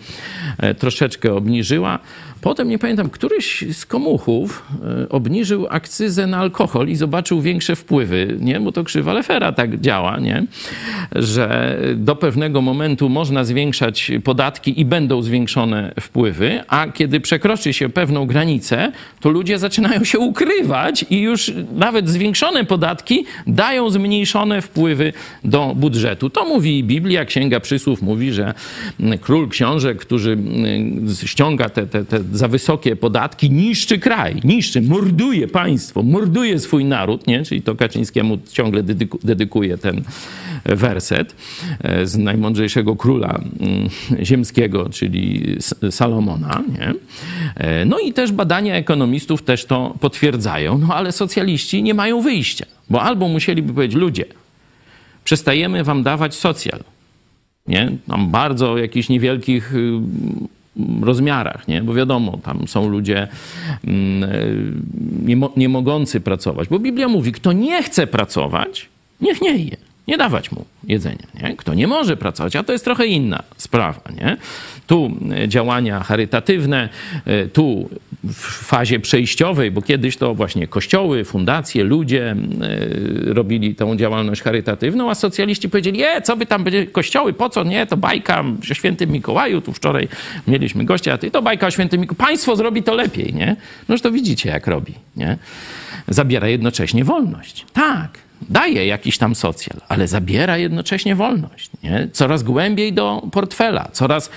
e, 0.58 0.74
troszeczkę 0.74 1.34
obniżyła. 1.34 1.98
Potem, 2.40 2.68
nie 2.68 2.78
pamiętam, 2.78 3.10
któryś 3.10 3.64
z 3.72 3.86
komuchów 3.86 4.66
e, 5.04 5.08
obniżył 5.44 5.66
akcyzę 5.70 6.26
na 6.26 6.38
alkohol 6.38 6.88
i 6.88 6.96
zobaczył 6.96 7.40
większe 7.40 7.76
wpływy, 7.76 8.36
nie? 8.40 8.60
Bo 8.60 8.72
to 8.72 8.84
krzywa 8.84 9.12
Lefera 9.12 9.52
tak 9.52 9.80
działa, 9.80 10.18
nie? 10.18 10.44
Że 11.14 11.78
do 11.96 12.16
pewnego 12.16 12.62
momentu 12.62 13.08
można 13.08 13.44
zwiększać 13.44 14.12
podatki 14.24 14.80
i 14.80 14.84
będą 14.84 15.22
zwiększone 15.22 15.92
wpływy, 16.00 16.60
a 16.68 16.86
kiedy 16.88 17.20
przekroczy 17.20 17.72
się 17.72 17.88
pewną 17.88 18.26
granicę, 18.26 18.92
to 19.20 19.30
ludzie 19.30 19.58
zaczynają 19.58 20.04
się 20.04 20.18
ukrywać 20.18 21.04
i 21.10 21.20
już 21.20 21.52
nawet 21.74 22.08
zwiększone 22.08 22.64
podatki 22.64 23.24
dają 23.46 23.90
zmniejszone 23.90 24.62
wpływy 24.62 25.12
do 25.44 25.72
budżetu. 25.76 26.30
To 26.30 26.44
mówi 26.44 26.84
Biblia, 26.84 27.24
Księga 27.24 27.60
Przysłów 27.60 28.02
mówi, 28.02 28.32
że 28.32 28.54
król 29.20 29.48
książę, 29.48 29.94
który 29.94 30.38
ściąga 31.24 31.68
te, 31.68 31.86
te, 31.86 32.04
te 32.04 32.20
za 32.32 32.48
wysokie 32.48 32.96
podatki, 32.96 33.50
niszczy 33.50 33.98
kraj, 33.98 34.40
niszczy, 34.44 34.82
morduje 34.82 35.33
państwo, 35.52 36.02
morduje 36.02 36.58
swój 36.58 36.84
naród, 36.84 37.26
nie? 37.26 37.42
czyli 37.42 37.62
to 37.62 37.74
Kaczyńskiemu 37.74 38.38
ciągle 38.52 38.82
dedyku, 38.82 39.18
dedykuje 39.24 39.78
ten 39.78 40.04
werset 40.64 41.34
e, 41.82 42.06
z 42.06 42.16
najmądrzejszego 42.16 42.96
króla 42.96 43.40
mm, 43.60 43.88
ziemskiego, 44.24 44.88
czyli 44.88 45.56
Salomona. 45.90 46.62
Nie? 46.78 46.94
E, 47.56 47.84
no 47.84 47.98
i 47.98 48.12
też 48.12 48.32
badania 48.32 48.74
ekonomistów 48.74 49.42
też 49.42 49.64
to 49.64 49.94
potwierdzają, 50.00 50.78
no 50.78 50.94
ale 50.94 51.12
socjaliści 51.12 51.82
nie 51.82 51.94
mają 51.94 52.20
wyjścia, 52.20 52.66
bo 52.90 53.02
albo 53.02 53.28
musieliby 53.28 53.74
powiedzieć, 53.74 53.96
ludzie, 53.96 54.24
przestajemy 55.24 55.84
wam 55.84 56.02
dawać 56.02 56.34
socjal, 56.34 56.80
nie? 57.66 57.92
Tam 58.08 58.30
bardzo 58.30 58.78
jakichś 58.78 59.08
niewielkich 59.08 59.74
y, 59.74 60.00
rozmiarach, 61.02 61.68
nie? 61.68 61.82
Bo 61.82 61.94
wiadomo, 61.94 62.38
tam 62.42 62.68
są 62.68 62.88
ludzie 62.88 63.28
mm, 63.84 64.84
nie, 65.26 65.36
mo- 65.36 65.52
nie 65.56 65.68
mogący 65.68 66.20
pracować. 66.20 66.68
Bo 66.68 66.78
Biblia 66.78 67.08
mówi, 67.08 67.32
kto 67.32 67.52
nie 67.52 67.82
chce 67.82 68.06
pracować, 68.06 68.88
niech 69.20 69.42
nie 69.42 69.56
je. 69.56 69.76
Nie 70.08 70.16
dawać 70.16 70.52
mu 70.52 70.64
jedzenia. 70.86 71.26
Nie? 71.42 71.56
Kto 71.56 71.74
nie 71.74 71.86
może 71.86 72.16
pracować, 72.16 72.56
a 72.56 72.62
to 72.62 72.72
jest 72.72 72.84
trochę 72.84 73.06
inna 73.06 73.42
sprawa. 73.56 74.00
Nie? 74.16 74.36
Tu 74.86 75.16
e, 75.32 75.48
działania 75.48 76.00
charytatywne, 76.00 76.88
e, 77.24 77.46
tu 77.46 77.88
w 78.24 78.64
fazie 78.66 79.00
przejściowej, 79.00 79.70
bo 79.70 79.82
kiedyś 79.82 80.16
to 80.16 80.34
właśnie 80.34 80.66
kościoły, 80.66 81.24
fundacje, 81.24 81.84
ludzie 81.84 82.30
e, 82.30 82.36
robili 83.34 83.74
tą 83.74 83.96
działalność 83.96 84.42
charytatywną, 84.42 85.10
a 85.10 85.14
socjaliści 85.14 85.68
powiedzieli, 85.68 85.98
je, 85.98 86.22
co 86.22 86.36
by 86.36 86.46
tam 86.46 86.64
będzie, 86.64 86.86
kościoły, 86.86 87.32
po 87.32 87.50
co, 87.50 87.64
nie, 87.64 87.86
to 87.86 87.96
bajka 87.96 88.44
o 88.70 88.74
świętym 88.74 89.10
Mikołaju, 89.10 89.60
tu 89.60 89.72
wczoraj 89.72 90.08
mieliśmy 90.48 90.84
gościa, 90.84 91.12
a 91.12 91.18
ty, 91.18 91.30
to 91.30 91.42
bajka 91.42 91.66
o 91.66 91.70
świętym 91.70 92.00
Mikołaju, 92.00 92.28
państwo 92.28 92.56
zrobi 92.56 92.82
to 92.82 92.94
lepiej, 92.94 93.34
nie? 93.34 93.56
Noż 93.88 94.00
to 94.00 94.10
widzicie, 94.10 94.50
jak 94.50 94.66
robi, 94.66 94.94
nie? 95.16 95.38
Zabiera 96.08 96.48
jednocześnie 96.48 97.04
wolność. 97.04 97.66
Tak, 97.72 98.23
daje 98.48 98.86
jakiś 98.86 99.18
tam 99.18 99.34
socjal, 99.34 99.80
ale 99.88 100.08
zabiera 100.08 100.58
jednocześnie 100.58 101.14
wolność. 101.14 101.70
Nie? 101.82 102.08
Coraz 102.12 102.42
głębiej 102.42 102.92
do 102.92 103.22
portfela, 103.32 103.88
coraz 103.92 104.30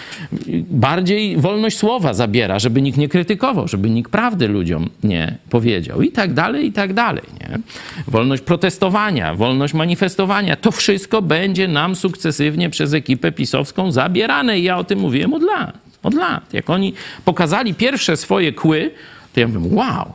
bardziej 0.70 1.38
wolność 1.38 1.78
słowa 1.78 2.14
zabiera, 2.14 2.60
żeby 2.60 2.82
nikt 2.82 2.98
nie 2.98 3.10
krytykował, 3.10 3.68
żeby 3.68 3.90
nikt 3.90 4.12
prawdy 4.12 4.48
ludziom 4.48 4.90
nie 5.04 5.38
powiedział 5.50 6.02
i 6.02 6.12
tak 6.12 6.34
dalej, 6.34 6.66
i 6.66 6.72
tak 6.72 6.94
dalej. 6.94 7.24
Nie? 7.40 7.60
Wolność 8.08 8.44
protestowania, 8.44 9.36
wolność 9.36 9.74
manifestowania, 9.74 10.56
to 10.56 10.72
wszystko 10.72 11.22
będzie 11.22 11.68
nam 11.68 11.96
sukcesywnie 11.96 12.70
przez 12.70 12.94
ekipę 12.94 13.32
pisowską 13.32 13.92
zabierane 13.92 14.60
i 14.60 14.64
ja 14.64 14.78
o 14.78 14.84
tym 14.84 15.00
mówiłem 15.00 15.34
od 15.34 15.44
lat. 15.44 15.78
Od 16.04 16.14
lat. 16.14 16.54
Jak 16.54 16.70
oni 16.70 16.94
pokazali 17.26 17.74
pierwsze 17.74 18.18
swoje 18.18 18.54
kły, 18.54 18.92
to 19.34 19.40
ja 19.40 19.48
mówię, 19.48 19.76
wow, 19.76 20.14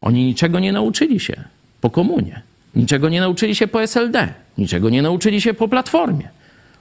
oni 0.00 0.24
niczego 0.24 0.58
nie 0.58 0.72
nauczyli 0.72 1.20
się 1.20 1.44
po 1.80 1.90
komunie. 1.90 2.42
Niczego 2.74 3.08
nie 3.08 3.20
nauczyli 3.20 3.54
się 3.54 3.66
po 3.66 3.82
SLD, 3.82 4.34
niczego 4.58 4.90
nie 4.90 5.02
nauczyli 5.02 5.40
się 5.40 5.54
po 5.54 5.68
Platformie. 5.68 6.28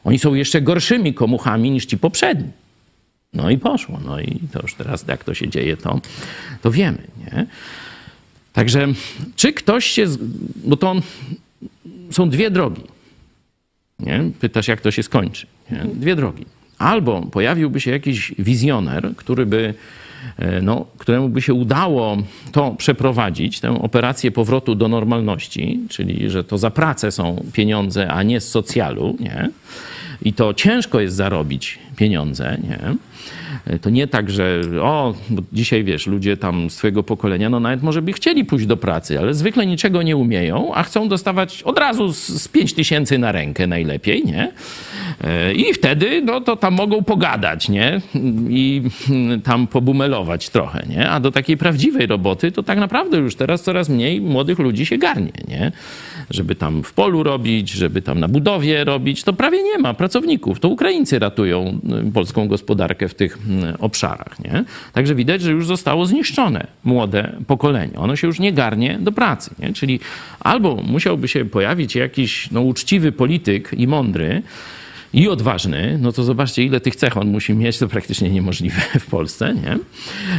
Oni 0.03 0.19
są 0.19 0.33
jeszcze 0.33 0.61
gorszymi 0.61 1.13
komuchami 1.13 1.71
niż 1.71 1.85
ci 1.85 1.97
poprzedni. 1.97 2.51
No 3.33 3.49
i 3.49 3.57
poszło. 3.57 3.99
No 4.05 4.19
i 4.19 4.39
to 4.51 4.61
już 4.61 4.73
teraz 4.73 5.07
jak 5.07 5.23
to 5.23 5.33
się 5.33 5.49
dzieje, 5.49 5.77
to, 5.77 6.01
to 6.61 6.71
wiemy. 6.71 6.97
Nie? 7.17 7.45
Także 8.53 8.87
czy 9.35 9.53
ktoś 9.53 9.85
się... 9.85 10.05
Bo 10.55 10.77
to 10.77 10.95
są 12.11 12.29
dwie 12.29 12.51
drogi. 12.51 12.83
Nie? 13.99 14.31
Pytasz, 14.39 14.67
jak 14.67 14.81
to 14.81 14.91
się 14.91 15.03
skończy. 15.03 15.47
Nie? 15.71 15.85
Dwie 15.93 16.15
drogi. 16.15 16.45
Albo 16.77 17.21
pojawiłby 17.21 17.81
się 17.81 17.91
jakiś 17.91 18.33
wizjoner, 18.39 19.15
który 19.15 19.45
by 19.45 19.73
no, 20.61 20.85
któremu 20.97 21.29
by 21.29 21.41
się 21.41 21.53
udało 21.53 22.17
to 22.51 22.71
przeprowadzić, 22.77 23.59
tę 23.59 23.81
operację 23.81 24.31
powrotu 24.31 24.75
do 24.75 24.87
normalności, 24.87 25.79
czyli 25.89 26.29
że 26.29 26.43
to 26.43 26.57
za 26.57 26.71
pracę 26.71 27.11
są 27.11 27.43
pieniądze, 27.53 28.11
a 28.11 28.23
nie 28.23 28.41
z 28.41 28.51
socjalu, 28.51 29.17
nie? 29.19 29.49
I 30.21 30.33
to 30.33 30.53
ciężko 30.53 30.99
jest 30.99 31.15
zarobić 31.15 31.79
pieniądze, 31.95 32.57
nie? 32.63 32.95
To 33.81 33.89
nie 33.89 34.07
tak, 34.07 34.29
że 34.29 34.61
o, 34.81 35.13
dzisiaj 35.53 35.83
wiesz, 35.83 36.07
ludzie 36.07 36.37
tam 36.37 36.69
z 36.69 36.75
twojego 36.75 37.03
pokolenia, 37.03 37.49
no 37.49 37.59
nawet 37.59 37.83
może 37.83 38.01
by 38.01 38.13
chcieli 38.13 38.45
pójść 38.45 38.65
do 38.65 38.77
pracy, 38.77 39.19
ale 39.19 39.33
zwykle 39.33 39.65
niczego 39.65 40.01
nie 40.01 40.17
umieją, 40.17 40.73
a 40.73 40.83
chcą 40.83 41.07
dostawać 41.09 41.63
od 41.63 41.79
razu 41.79 42.13
z, 42.13 42.27
z 42.27 42.47
5 42.47 42.73
tysięcy 42.73 43.17
na 43.17 43.31
rękę 43.31 43.67
najlepiej, 43.67 44.25
nie? 44.25 44.51
E, 45.23 45.53
I 45.53 45.73
wtedy, 45.73 46.21
no 46.21 46.41
to 46.41 46.55
tam 46.55 46.73
mogą 46.73 47.03
pogadać, 47.03 47.69
nie? 47.69 48.01
I 48.49 48.81
tam 49.43 49.67
pobumelować 49.67 50.49
trochę, 50.49 50.85
nie? 50.89 51.09
A 51.09 51.19
do 51.19 51.31
takiej 51.31 51.57
prawdziwej 51.57 52.07
roboty 52.07 52.51
to 52.51 52.63
tak 52.63 52.79
naprawdę 52.79 53.17
już 53.17 53.35
teraz 53.35 53.63
coraz 53.63 53.89
mniej 53.89 54.21
młodych 54.21 54.59
ludzi 54.59 54.85
się 54.85 54.97
garnie, 54.97 55.31
nie? 55.47 55.71
Żeby 56.29 56.55
tam 56.55 56.83
w 56.83 56.93
polu 56.93 57.23
robić, 57.23 57.69
żeby 57.69 58.01
tam 58.01 58.19
na 58.19 58.27
budowie 58.27 58.83
robić, 58.83 59.23
to 59.23 59.33
prawie 59.33 59.63
nie 59.63 59.77
ma 59.77 59.93
pracowników. 59.93 60.59
To 60.59 60.69
Ukraińcy 60.69 61.19
ratują 61.19 61.79
y, 62.07 62.11
polską 62.11 62.47
gospodarkę 62.47 63.07
w 63.07 63.15
tych 63.15 63.37
y, 63.37 63.77
obszarach, 63.77 64.39
nie? 64.39 64.63
Także 64.93 65.15
widać, 65.15 65.41
że 65.41 65.51
już 65.51 65.67
zostało 65.67 66.05
zniszczone 66.05 66.67
młode 66.83 67.35
pokolenie. 67.47 67.99
Ono 67.99 68.15
się 68.15 68.27
już 68.27 68.39
nie 68.39 68.53
garnie 68.53 68.97
do 69.01 69.11
pracy, 69.11 69.55
nie? 69.59 69.73
Czyli 69.73 69.99
albo 70.39 70.75
musiałby 70.75 71.27
się 71.27 71.45
pojawić 71.45 71.95
jakiś 71.95 72.51
no, 72.51 72.61
uczciwy 72.61 73.11
polityk 73.11 73.71
i 73.77 73.87
mądry, 73.87 74.41
i 75.13 75.27
odważny, 75.27 75.97
no 76.01 76.11
to 76.11 76.23
zobaczcie, 76.23 76.63
ile 76.63 76.79
tych 76.79 76.95
cech 76.95 77.17
on 77.17 77.27
musi 77.27 77.53
mieć, 77.53 77.77
to 77.77 77.87
praktycznie 77.87 78.29
niemożliwe 78.29 78.81
w 78.99 79.05
Polsce, 79.05 79.53
nie? 79.53 79.77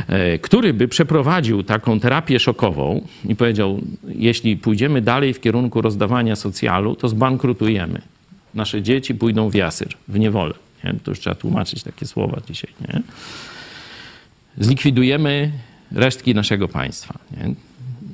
E, 0.08 0.38
który 0.38 0.74
by 0.74 0.88
przeprowadził 0.88 1.62
taką 1.62 2.00
terapię 2.00 2.40
szokową 2.40 3.06
i 3.28 3.36
powiedział, 3.36 3.80
jeśli 4.08 4.56
pójdziemy 4.56 5.00
dalej 5.00 5.34
w 5.34 5.40
kierunku 5.40 5.80
rozdawania 5.80 6.36
socjalu, 6.36 6.96
to 6.96 7.08
zbankrutujemy. 7.08 8.02
Nasze 8.54 8.82
dzieci 8.82 9.14
pójdą 9.14 9.50
w 9.50 9.54
jasyr, 9.54 9.88
w 10.08 10.18
niewolę. 10.18 10.54
Nie? 10.84 10.94
To 11.04 11.10
już 11.10 11.20
trzeba 11.20 11.36
tłumaczyć 11.36 11.82
takie 11.82 12.06
słowa 12.06 12.40
dzisiaj. 12.48 12.70
Nie? 12.80 13.02
Zlikwidujemy 14.58 15.52
resztki 15.92 16.34
naszego 16.34 16.68
państwa. 16.68 17.18
Nie? 17.30 17.54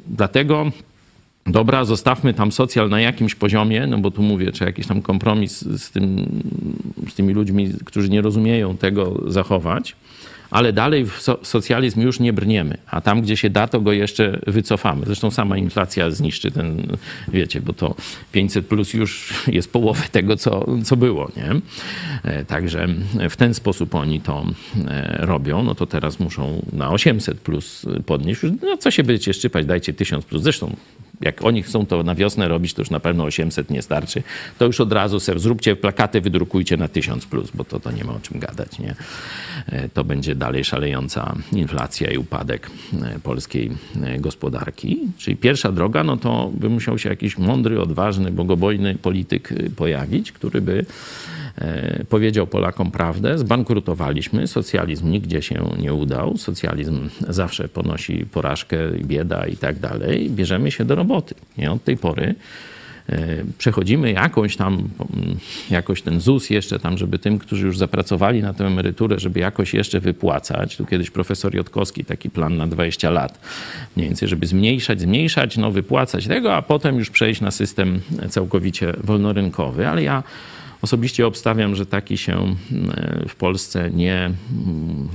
Dlatego 0.06 0.72
dobra, 1.46 1.84
zostawmy 1.84 2.34
tam 2.34 2.52
socjal 2.52 2.88
na 2.88 3.00
jakimś 3.00 3.34
poziomie, 3.34 3.86
no 3.86 3.98
bo 3.98 4.10
tu 4.10 4.22
mówię, 4.22 4.52
czy 4.52 4.64
jakiś 4.64 4.86
tam 4.86 5.02
kompromis 5.02 5.60
z, 5.60 5.90
tym, 5.90 6.26
z 7.08 7.14
tymi 7.14 7.34
ludźmi, 7.34 7.72
którzy 7.84 8.08
nie 8.08 8.22
rozumieją 8.22 8.76
tego 8.76 9.22
zachować 9.26 9.96
ale 10.50 10.72
dalej 10.72 11.06
w 11.06 11.22
so 11.22 11.38
socjalizm 11.42 12.00
już 12.00 12.20
nie 12.20 12.32
brniemy, 12.32 12.78
a 12.86 13.00
tam, 13.00 13.22
gdzie 13.22 13.36
się 13.36 13.50
da, 13.50 13.68
to 13.68 13.80
go 13.80 13.92
jeszcze 13.92 14.40
wycofamy. 14.46 15.06
Zresztą 15.06 15.30
sama 15.30 15.58
inflacja 15.58 16.10
zniszczy 16.10 16.50
ten, 16.50 16.96
wiecie, 17.28 17.60
bo 17.60 17.72
to 17.72 17.94
500 18.32 18.66
plus 18.66 18.94
już 18.94 19.34
jest 19.48 19.72
połowę 19.72 20.02
tego, 20.12 20.36
co, 20.36 20.66
co 20.84 20.96
było, 20.96 21.30
nie? 21.36 21.60
E, 22.22 22.44
także 22.44 22.88
w 23.30 23.36
ten 23.36 23.54
sposób 23.54 23.94
oni 23.94 24.20
to 24.20 24.46
e, 24.88 25.16
robią, 25.20 25.62
no 25.62 25.74
to 25.74 25.86
teraz 25.86 26.20
muszą 26.20 26.62
na 26.72 26.90
800 26.90 27.40
plus 27.40 27.86
podnieść. 28.06 28.40
No 28.62 28.76
co 28.76 28.90
się 28.90 29.04
będziecie 29.04 29.34
szczypać, 29.34 29.66
dajcie 29.66 29.92
1000 29.92 30.24
plus. 30.24 30.42
Zresztą 30.42 30.76
jak 31.20 31.44
oni 31.44 31.62
chcą 31.62 31.86
to 31.86 32.02
na 32.02 32.14
wiosnę 32.14 32.48
robić, 32.48 32.74
to 32.74 32.82
już 32.82 32.90
na 32.90 33.00
pewno 33.00 33.24
800 33.24 33.70
nie 33.70 33.82
starczy. 33.82 34.22
To 34.58 34.64
już 34.64 34.80
od 34.80 34.92
razu 34.92 35.20
sobie 35.20 35.38
zróbcie 35.38 35.76
plakaty, 35.76 36.20
wydrukujcie 36.20 36.76
na 36.76 36.88
1000 36.88 37.26
plus, 37.26 37.50
bo 37.54 37.64
to, 37.64 37.80
to 37.80 37.90
nie 37.90 38.04
ma 38.04 38.12
o 38.12 38.20
czym 38.20 38.40
gadać, 38.40 38.78
nie? 38.78 38.94
E, 39.66 39.88
to 39.88 40.04
będzie 40.04 40.34
dalej 40.34 40.64
szalejąca 40.64 41.34
inflacja 41.52 42.10
i 42.10 42.18
upadek 42.18 42.70
e, 43.02 43.18
polskiej 43.18 43.70
e, 44.02 44.18
gospodarki. 44.18 44.98
Czyli 45.18 45.36
pierwsza 45.36 45.72
droga, 45.72 46.04
no 46.04 46.16
to 46.16 46.50
by 46.54 46.68
musiał 46.68 46.98
się 46.98 47.08
jakiś 47.08 47.38
mądry, 47.38 47.80
odważny, 47.80 48.30
bogobojny 48.30 48.94
polityk 48.94 49.54
pojawić, 49.76 50.32
który 50.32 50.60
by 50.60 50.86
powiedział 52.08 52.46
Polakom 52.46 52.90
prawdę, 52.90 53.38
zbankrutowaliśmy, 53.38 54.46
socjalizm 54.46 55.10
nigdzie 55.10 55.42
się 55.42 55.70
nie 55.78 55.94
udał, 55.94 56.36
socjalizm 56.36 57.08
zawsze 57.28 57.68
ponosi 57.68 58.26
porażkę, 58.32 58.78
bieda 59.04 59.46
i 59.46 59.56
tak 59.56 59.78
dalej, 59.78 60.30
bierzemy 60.30 60.70
się 60.70 60.84
do 60.84 60.94
roboty. 60.94 61.34
Nie 61.58 61.72
od 61.72 61.84
tej 61.84 61.96
pory 61.96 62.34
E, 63.08 63.44
przechodzimy 63.58 64.12
jakąś 64.12 64.56
tam, 64.56 64.88
jakoś 65.70 66.02
ten 66.02 66.20
ZUS 66.20 66.50
jeszcze 66.50 66.78
tam, 66.78 66.98
żeby 66.98 67.18
tym, 67.18 67.38
którzy 67.38 67.66
już 67.66 67.78
zapracowali 67.78 68.42
na 68.42 68.54
tę 68.54 68.66
emeryturę, 68.66 69.18
żeby 69.18 69.40
jakoś 69.40 69.74
jeszcze 69.74 70.00
wypłacać. 70.00 70.76
Tu 70.76 70.86
kiedyś 70.86 71.10
profesor 71.10 71.54
Jotkowski 71.54 72.04
taki 72.04 72.30
plan 72.30 72.56
na 72.56 72.66
20 72.66 73.10
lat, 73.10 73.40
mniej 73.96 74.08
więcej, 74.08 74.28
żeby 74.28 74.46
zmniejszać, 74.46 75.00
zmniejszać, 75.00 75.56
no 75.56 75.70
wypłacać 75.70 76.26
tego, 76.26 76.54
a 76.54 76.62
potem 76.62 76.98
już 76.98 77.10
przejść 77.10 77.40
na 77.40 77.50
system 77.50 78.00
całkowicie 78.28 78.92
wolnorynkowy. 79.04 79.88
Ale 79.88 80.02
ja 80.02 80.22
Osobiście 80.82 81.26
obstawiam, 81.26 81.74
że 81.74 81.86
taki 81.86 82.18
się 82.18 82.32
mm, 82.32 82.56
w 83.28 83.34
Polsce 83.34 83.90
nie, 83.90 84.30
mm, 84.66 85.08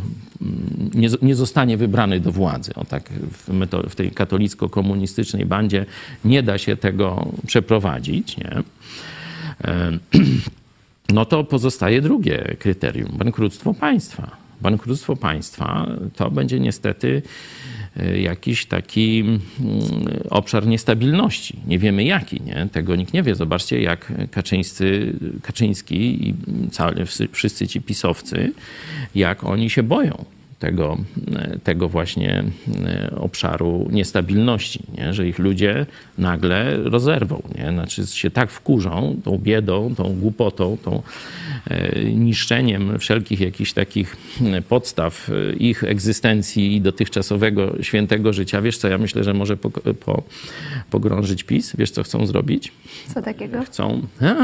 nie, 0.93 1.09
nie 1.21 1.35
zostanie 1.35 1.77
wybrany 1.77 2.19
do 2.19 2.31
władzy. 2.31 2.73
O 2.75 2.85
tak 2.85 3.09
w, 3.09 3.67
w 3.89 3.95
tej 3.95 4.11
katolicko-komunistycznej 4.11 5.45
bandzie 5.45 5.85
nie 6.25 6.43
da 6.43 6.57
się 6.57 6.77
tego 6.77 7.27
przeprowadzić. 7.47 8.37
Nie? 8.37 8.51
No 11.09 11.25
to 11.25 11.43
pozostaje 11.43 12.01
drugie 12.01 12.55
kryterium 12.59 13.09
bankructwo 13.17 13.73
państwa. 13.73 14.37
Bankructwo 14.61 15.15
państwa 15.15 15.87
to 16.15 16.31
będzie 16.31 16.59
niestety 16.59 17.21
E, 17.97 18.21
jakiś 18.21 18.65
taki 18.65 19.19
mm, 19.19 19.39
obszar 20.29 20.67
niestabilności. 20.67 21.59
Nie 21.67 21.79
wiemy 21.79 22.03
jaki, 22.03 22.41
nie? 22.41 22.67
tego 22.71 22.95
nikt 22.95 23.13
nie 23.13 23.23
wie. 23.23 23.35
Zobaczcie, 23.35 23.81
jak 23.81 24.13
Kaczyńscy, 24.31 25.13
Kaczyński 25.41 26.29
i 26.29 26.35
całe, 26.71 26.93
wszyscy 27.31 27.67
ci 27.67 27.81
pisowcy, 27.81 28.53
jak 29.15 29.43
oni 29.43 29.69
się 29.69 29.83
boją 29.83 30.25
tego, 30.61 30.97
tego 31.63 31.89
właśnie 31.89 32.43
obszaru 33.15 33.87
niestabilności, 33.91 34.79
nie? 34.97 35.13
że 35.13 35.27
ich 35.27 35.39
ludzie 35.39 35.85
nagle 36.17 36.77
rozerwą. 36.77 37.41
Nie? 37.57 37.71
Znaczy 37.71 38.07
się 38.07 38.31
tak 38.31 38.51
wkurzą 38.51 39.15
tą 39.23 39.37
biedą, 39.37 39.95
tą 39.95 40.15
głupotą, 40.19 40.77
tą 40.83 41.01
niszczeniem 42.15 42.99
wszelkich 42.99 43.39
jakichś 43.39 43.73
takich 43.73 44.17
podstaw 44.69 45.31
ich 45.59 45.83
egzystencji 45.83 46.75
i 46.75 46.81
dotychczasowego 46.81 47.73
świętego 47.81 48.33
życia. 48.33 48.61
Wiesz 48.61 48.77
co, 48.77 48.87
ja 48.87 48.97
myślę, 48.97 49.23
że 49.23 49.33
może 49.33 49.57
po, 49.57 49.69
po, 49.69 50.23
pogrążyć 50.89 51.43
PiS. 51.43 51.75
Wiesz 51.77 51.91
co 51.91 52.03
chcą 52.03 52.25
zrobić? 52.25 52.71
Co 53.13 53.21
takiego? 53.21 53.63
Chcą, 53.63 54.01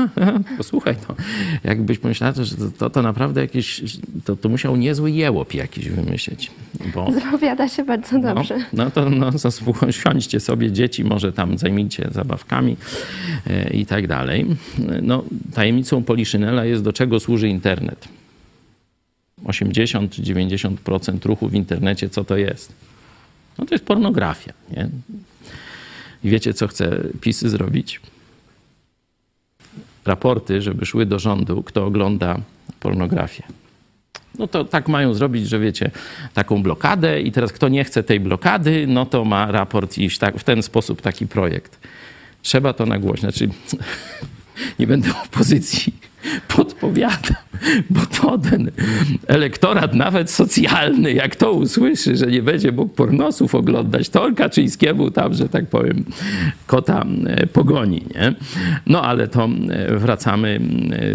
posłuchaj 0.58 0.96
to, 1.08 1.16
jakbyś 1.64 2.00
pomyślała, 2.00 2.34
że 2.34 2.56
to, 2.78 2.90
to 2.90 3.02
naprawdę 3.02 3.42
jakieś, 3.42 3.82
to, 4.26 4.36
to 4.36 4.50
musiał 4.50 4.76
niezły 4.76 5.12
jełop 5.12 5.54
jakiś 5.54 5.90
wymyślić. 5.90 6.07
Bo, 6.94 7.12
Zapowiada 7.12 7.70
się 7.70 7.84
bardzo 7.84 8.18
no, 8.18 8.36
dobrze. 8.36 8.58
No 8.74 8.92
to 8.92 9.10
no, 9.10 9.32
siądźcie 9.92 10.40
sobie 10.40 10.72
dzieci, 10.72 11.04
może 11.04 11.34
tam 11.34 11.58
zajmijcie 11.58 12.08
zabawkami 12.12 12.78
e, 13.48 13.70
i 13.70 13.86
tak 13.86 14.08
dalej. 14.08 14.46
No, 15.02 15.24
tajemnicą 15.54 16.04
Poliszynela 16.04 16.66
jest, 16.66 16.84
do 16.84 16.94
czego 16.94 17.20
służy 17.20 17.50
internet. 17.50 18.08
80 19.46 20.12
czy 20.12 20.22
90% 20.22 21.26
ruchu 21.26 21.50
w 21.50 21.54
internecie, 21.54 22.10
co 22.10 22.24
to 22.24 22.38
jest? 22.38 22.74
No 23.58 23.66
to 23.66 23.76
jest 23.76 23.86
pornografia. 23.86 24.54
Nie? 24.72 24.90
I 26.24 26.30
wiecie, 26.30 26.54
co 26.54 26.68
chce 26.68 27.04
PiS 27.22 27.42
zrobić? 27.42 28.02
Raporty, 30.06 30.62
żeby 30.62 30.86
szły 30.86 31.06
do 31.06 31.20
rządu, 31.20 31.64
kto 31.64 31.86
ogląda 31.86 32.40
pornografię. 32.80 33.44
No 34.40 34.48
to 34.48 34.66
tak 34.66 34.88
mają 34.88 35.14
zrobić, 35.14 35.50
że 35.50 35.60
wiecie, 35.60 35.92
taką 36.34 36.64
blokadę 36.64 37.22
i 37.22 37.32
teraz 37.32 37.54
kto 37.54 37.70
nie 37.70 37.84
chce 37.84 38.04
tej 38.04 38.20
blokady, 38.20 38.86
no 38.88 39.06
to 39.06 39.26
ma 39.26 39.52
raport 39.52 39.98
iść 39.98 40.18
tak, 40.18 40.38
w 40.38 40.44
ten 40.44 40.64
sposób 40.64 41.02
taki 41.02 41.28
projekt. 41.28 41.80
Trzeba 42.42 42.74
to 42.74 42.86
nagłośnić. 42.86 43.22
Znaczy, 43.22 43.50
nie 44.80 44.88
będę 44.88 45.10
opozycji 45.24 45.94
podpowiadam, 46.48 47.36
bo 47.90 48.00
to 48.22 48.38
ten 48.38 48.72
elektorat 49.28 49.94
nawet 49.94 50.32
socjalny, 50.32 51.14
jak 51.14 51.36
to 51.36 51.52
usłyszy, 51.52 52.16
że 52.16 52.28
nie 52.28 52.42
będzie 52.42 52.72
mógł 52.72 52.94
pornosów 52.94 53.56
oglądać, 53.56 54.10
to 54.10 54.30
Kaczyńskiemu 54.36 55.12
tam, 55.12 55.34
że 55.34 55.50
tak 55.50 55.66
powiem, 55.66 56.06
kota 56.68 57.06
pogoni. 57.54 58.06
Nie? 58.16 58.34
No 58.86 59.02
ale 59.02 59.28
to 59.28 59.50
wracamy 59.90 60.60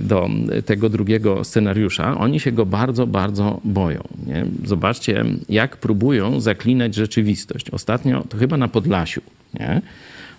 do 0.02 0.28
tego 0.66 0.88
drugiego 0.88 1.44
scenariusza. 1.44 2.18
Oni 2.18 2.40
się 2.40 2.52
go 2.52 2.66
bardzo, 2.66 3.06
bardzo 3.06 3.60
boją. 3.64 4.02
Nie? 4.26 4.46
Zobaczcie, 4.64 5.24
jak 5.48 5.76
próbują 5.76 6.40
zaklinać 6.40 6.94
rzeczywistość. 6.94 7.70
Ostatnio, 7.70 8.24
to 8.28 8.38
chyba 8.38 8.56
na 8.56 8.68
Podlasiu, 8.68 9.20
nie? 9.54 9.82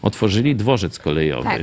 Otworzyli 0.04 0.56
dworzec 0.56 1.00
kolejowy. 1.00 1.50
Tak, 1.50 1.60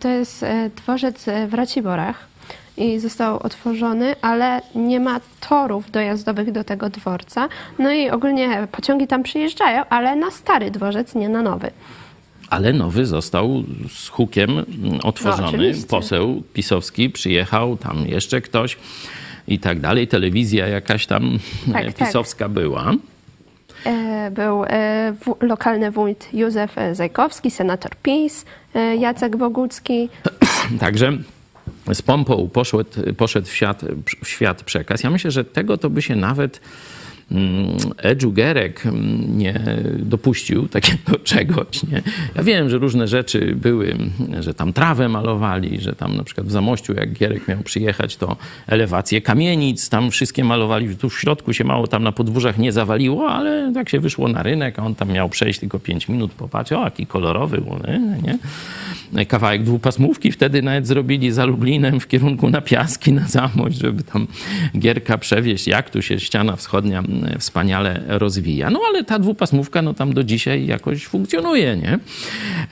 to 0.00 0.08
jest 0.08 0.44
dworzec 0.76 1.26
w 1.48 1.54
Raciborach 1.54 2.28
i 2.76 2.98
został 2.98 3.38
otworzony, 3.42 4.14
ale 4.22 4.60
nie 4.74 5.00
ma 5.00 5.20
torów 5.48 5.90
dojazdowych 5.90 6.52
do 6.52 6.64
tego 6.64 6.90
dworca. 6.90 7.48
No 7.78 7.92
i 7.92 8.10
ogólnie 8.10 8.68
pociągi 8.72 9.06
tam 9.06 9.22
przyjeżdżają, 9.22 9.84
ale 9.90 10.16
na 10.16 10.30
stary 10.30 10.70
dworzec, 10.70 11.14
nie 11.14 11.28
na 11.28 11.42
nowy. 11.42 11.70
Ale 12.50 12.72
nowy 12.72 13.06
został 13.06 13.62
z 13.88 14.08
hukiem 14.08 14.50
otworzony. 15.02 15.72
No, 15.72 15.86
Poseł 15.88 16.42
pisowski 16.54 17.10
przyjechał, 17.10 17.76
tam 17.76 18.06
jeszcze 18.06 18.40
ktoś 18.40 18.78
i 19.48 19.58
tak 19.58 19.80
dalej. 19.80 20.08
Telewizja 20.08 20.68
jakaś 20.68 21.06
tam 21.06 21.38
tak, 21.72 21.84
tak. 21.94 21.94
pisowska 21.94 22.44
tak. 22.44 22.52
była. 22.52 22.92
E, 23.86 24.30
był 24.30 24.64
e, 24.64 25.14
lokalny 25.40 25.90
wójt 25.90 26.28
Józef 26.32 26.76
Zajkowski, 26.92 27.50
senator 27.50 27.90
PiS, 28.02 28.44
e, 28.74 28.96
Jacek 28.96 29.36
Bogucki. 29.36 30.08
Także 30.80 31.12
z 31.92 32.02
pompą 32.02 32.48
poszedł, 32.52 32.84
poszedł 33.16 33.46
w, 33.46 33.54
świat, 33.54 33.84
w 34.24 34.28
świat 34.28 34.62
przekaz. 34.62 35.02
Ja 35.02 35.10
myślę, 35.10 35.30
że 35.30 35.44
tego 35.44 35.78
to 35.78 35.90
by 35.90 36.02
się 36.02 36.16
nawet 36.16 36.60
Mm, 37.30 37.76
Edżu 37.96 38.32
Gerek 38.32 38.86
mm, 38.86 39.38
nie 39.38 39.60
dopuścił 39.98 40.68
takiego 40.68 41.18
czegoś. 41.24 41.82
Nie? 41.82 42.02
Ja 42.34 42.42
wiem, 42.42 42.70
że 42.70 42.78
różne 42.78 43.08
rzeczy 43.08 43.54
były, 43.56 43.96
że 44.40 44.54
tam 44.54 44.72
trawę 44.72 45.08
malowali, 45.08 45.80
że 45.80 45.92
tam 45.92 46.16
na 46.16 46.24
przykład 46.24 46.46
w 46.46 46.50
Zamościu, 46.50 46.94
jak 46.94 47.12
Gierek 47.12 47.48
miał 47.48 47.58
przyjechać, 47.58 48.16
to 48.16 48.36
elewacje 48.66 49.20
kamienic, 49.20 49.88
tam 49.88 50.10
wszystkie 50.10 50.44
malowali, 50.44 50.96
tu 50.96 51.10
w 51.10 51.20
środku 51.20 51.52
się 51.52 51.64
mało 51.64 51.86
tam 51.86 52.02
na 52.02 52.12
podwórzach 52.12 52.58
nie 52.58 52.72
zawaliło, 52.72 53.30
ale 53.30 53.72
tak 53.74 53.88
się 53.88 54.00
wyszło 54.00 54.28
na 54.28 54.42
rynek, 54.42 54.78
a 54.78 54.82
on 54.82 54.94
tam 54.94 55.12
miał 55.12 55.28
przejść 55.28 55.60
tylko 55.60 55.78
5 55.78 56.08
minut, 56.08 56.32
popatrz, 56.32 56.72
o 56.72 56.84
jaki 56.84 57.06
kolorowy, 57.06 57.62
nie? 58.22 58.38
Kawałek 59.28 59.62
dwupasmówki 59.62 60.32
wtedy 60.32 60.62
nawet 60.62 60.86
zrobili 60.86 61.32
za 61.32 61.44
Lublinem 61.44 62.00
w 62.00 62.08
kierunku 62.08 62.50
na 62.50 62.60
Piaski, 62.60 63.12
na 63.12 63.28
Zamość, 63.28 63.78
żeby 63.78 64.02
tam 64.02 64.26
Gierka 64.78 65.18
przewieźć, 65.18 65.66
jak 65.66 65.90
tu 65.90 66.02
się 66.02 66.20
ściana 66.20 66.56
wschodnia 66.56 67.02
wspaniale 67.38 68.02
rozwija. 68.06 68.70
No 68.70 68.80
ale 68.88 69.04
ta 69.04 69.18
dwupasmówka 69.18 69.82
no 69.82 69.94
tam 69.94 70.12
do 70.12 70.24
dzisiaj 70.24 70.66
jakoś 70.66 71.06
funkcjonuje, 71.06 71.76
nie? 71.76 71.98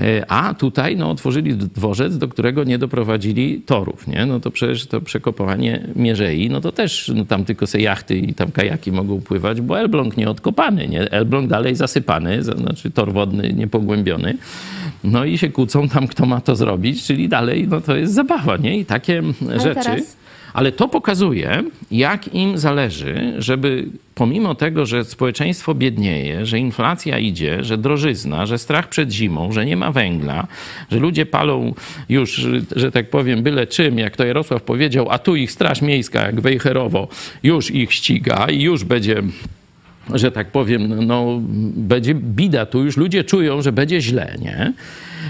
E, 0.01 0.31
a 0.31 0.55
tutaj 0.55 0.97
no 0.97 1.11
otworzyli 1.11 1.55
dworzec, 1.55 2.19
do 2.19 2.29
którego 2.29 2.65
nie 2.65 2.79
doprowadzili 2.79 3.63
torów, 3.67 4.07
nie? 4.07 4.27
No 4.27 4.41
to 4.41 4.51
przecież 4.51 4.87
to 4.87 5.01
przekopowanie 5.01 5.87
Mierzei, 5.97 6.51
no 6.51 6.61
to 6.61 6.73
też 6.73 7.13
no 7.15 7.25
tam 7.25 7.45
tylko 7.45 7.67
se 7.67 7.81
jachty 7.81 8.19
i 8.19 8.35
tam 8.35 8.53
kajaki 8.53 8.93
mogą 8.93 9.21
pływać, 9.21 9.61
bo 9.61 9.79
Elbląg 9.79 10.17
nie 10.17 10.31
odkopany, 10.31 10.89
nie? 10.89 11.11
Elbląg 11.11 11.51
dalej 11.51 11.77
zasypany, 11.77 12.43
znaczy 12.43 12.91
tor 12.91 13.13
wodny 13.13 13.53
niepogłębiony. 13.53 14.37
No 15.05 15.25
i 15.25 15.39
się 15.39 15.49
kłócą 15.49 15.89
tam, 15.89 16.09
kto 16.09 16.27
ma 16.27 16.41
to 16.41 16.57
zrobić, 16.57 17.05
czyli 17.05 17.29
dalej 17.29 17.69
no 17.69 17.81
to 17.81 17.97
jest 17.97 18.15
zabawa, 18.15 18.57
nie? 18.57 18.79
I 18.79 18.85
takie 18.85 19.23
ale 19.49 19.61
rzeczy... 19.61 19.85
Teraz 19.85 20.17
ale 20.55 20.73
to 20.73 20.89
pokazuje, 20.89 21.65
jak 21.91 22.35
im 22.35 22.59
zależy, 22.59 23.35
żeby 23.39 23.87
pomimo 24.15 24.55
tego, 24.55 24.87
że 24.87 25.05
społeczeństwo 25.05 25.75
biednieje, 25.75 26.47
że 26.47 26.59
inflacja 26.59 27.19
idzie, 27.19 27.65
że 27.65 27.79
drożyzna, 27.79 28.47
że 28.47 28.59
strach 28.59 28.89
przed 28.89 29.13
zimą, 29.13 29.53
że 29.53 29.67
nie 29.67 29.77
ma 29.77 29.93
węgla, 29.93 30.47
że 30.91 30.99
ludzie 30.99 31.27
palą 31.27 31.75
już, 32.09 32.47
że 32.77 32.93
tak 32.93 33.11
powiem, 33.11 33.43
byle 33.43 33.67
czym, 33.67 33.99
jak 33.99 34.17
to 34.17 34.25
Jarosław 34.25 34.63
powiedział, 34.63 35.11
a 35.11 35.19
tu 35.19 35.37
ich 35.37 35.53
Straż 35.53 35.83
Miejska, 35.83 36.27
jak 36.27 36.41
Wejherowo, 36.41 37.09
już 37.43 37.71
ich 37.71 37.93
ściga 37.93 38.47
i 38.51 38.63
już 38.63 38.85
będzie 38.85 39.23
że 40.15 40.31
tak 40.31 40.51
powiem, 40.51 41.07
no, 41.07 41.41
będzie 41.77 42.15
bida 42.15 42.67
tu, 42.67 42.85
już 42.85 42.97
ludzie 42.97 43.25
czują, 43.25 43.63
że 43.63 43.73
będzie 43.73 44.01
źle, 44.01 44.35
nie? 44.41 44.73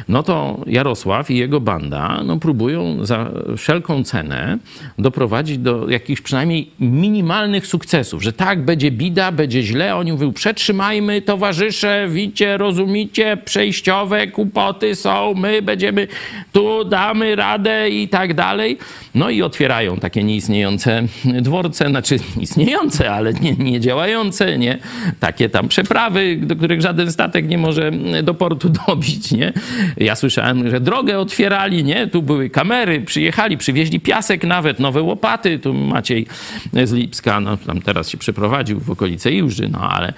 No 0.08 0.22
to 0.22 0.60
Jarosław 0.66 1.30
i 1.30 1.36
jego 1.36 1.60
banda 1.60 2.20
no, 2.24 2.38
próbują 2.38 3.04
za 3.04 3.30
wszelką 3.56 4.04
cenę 4.04 4.58
doprowadzić 4.98 5.58
do 5.58 5.90
jakichś 5.90 6.20
przynajmniej 6.20 6.70
minimalnych 6.80 7.66
sukcesów, 7.66 8.22
że 8.22 8.32
tak, 8.32 8.64
będzie 8.64 8.90
bida, 8.90 9.32
będzie 9.32 9.62
źle. 9.62 9.96
Oni 9.96 10.12
mówią, 10.12 10.32
przetrzymajmy 10.32 11.22
towarzysze, 11.22 12.06
wicie, 12.10 12.56
rozumicie, 12.56 13.36
przejściowe 13.44 14.26
kłopoty 14.26 14.94
są, 14.94 15.34
my 15.34 15.62
będziemy 15.62 16.08
tu, 16.52 16.84
damy 16.84 17.36
radę 17.36 17.90
i 17.90 18.08
tak 18.08 18.34
dalej. 18.34 18.78
No 19.14 19.30
i 19.30 19.42
otwierają 19.42 19.96
takie 19.96 20.24
nieistniejące 20.24 21.02
dworce, 21.24 21.88
znaczy 21.88 22.16
istniejące, 22.40 23.10
ale 23.10 23.32
nie, 23.32 23.52
nie 23.52 23.80
działające, 23.80 24.58
nie? 24.58 24.78
Takie 25.20 25.48
tam 25.48 25.68
przeprawy, 25.68 26.36
do 26.36 26.56
których 26.56 26.80
żaden 26.80 27.12
statek 27.12 27.48
nie 27.48 27.58
może 27.58 27.90
do 28.22 28.34
portu 28.34 28.68
dobić, 28.86 29.32
nie? 29.32 29.52
Ja 29.96 30.16
słyszałem, 30.16 30.70
że 30.70 30.80
drogę 30.80 31.18
otwierali, 31.18 31.84
nie? 31.84 32.06
Tu 32.06 32.22
były 32.22 32.50
kamery, 32.50 33.00
przyjechali, 33.00 33.58
przywieźli 33.58 34.00
piasek 34.00 34.44
nawet, 34.44 34.80
nowe 34.80 35.02
łopaty. 35.02 35.58
Tu 35.58 35.74
Maciej 35.74 36.26
z 36.84 36.92
Lipska, 36.92 37.40
no 37.40 37.56
tam 37.56 37.82
teraz 37.82 38.08
się 38.08 38.18
przeprowadził 38.18 38.80
w 38.80 38.90
okolice 38.90 39.32
Iłży, 39.32 39.68
no 39.68 39.78
ale 39.90 40.12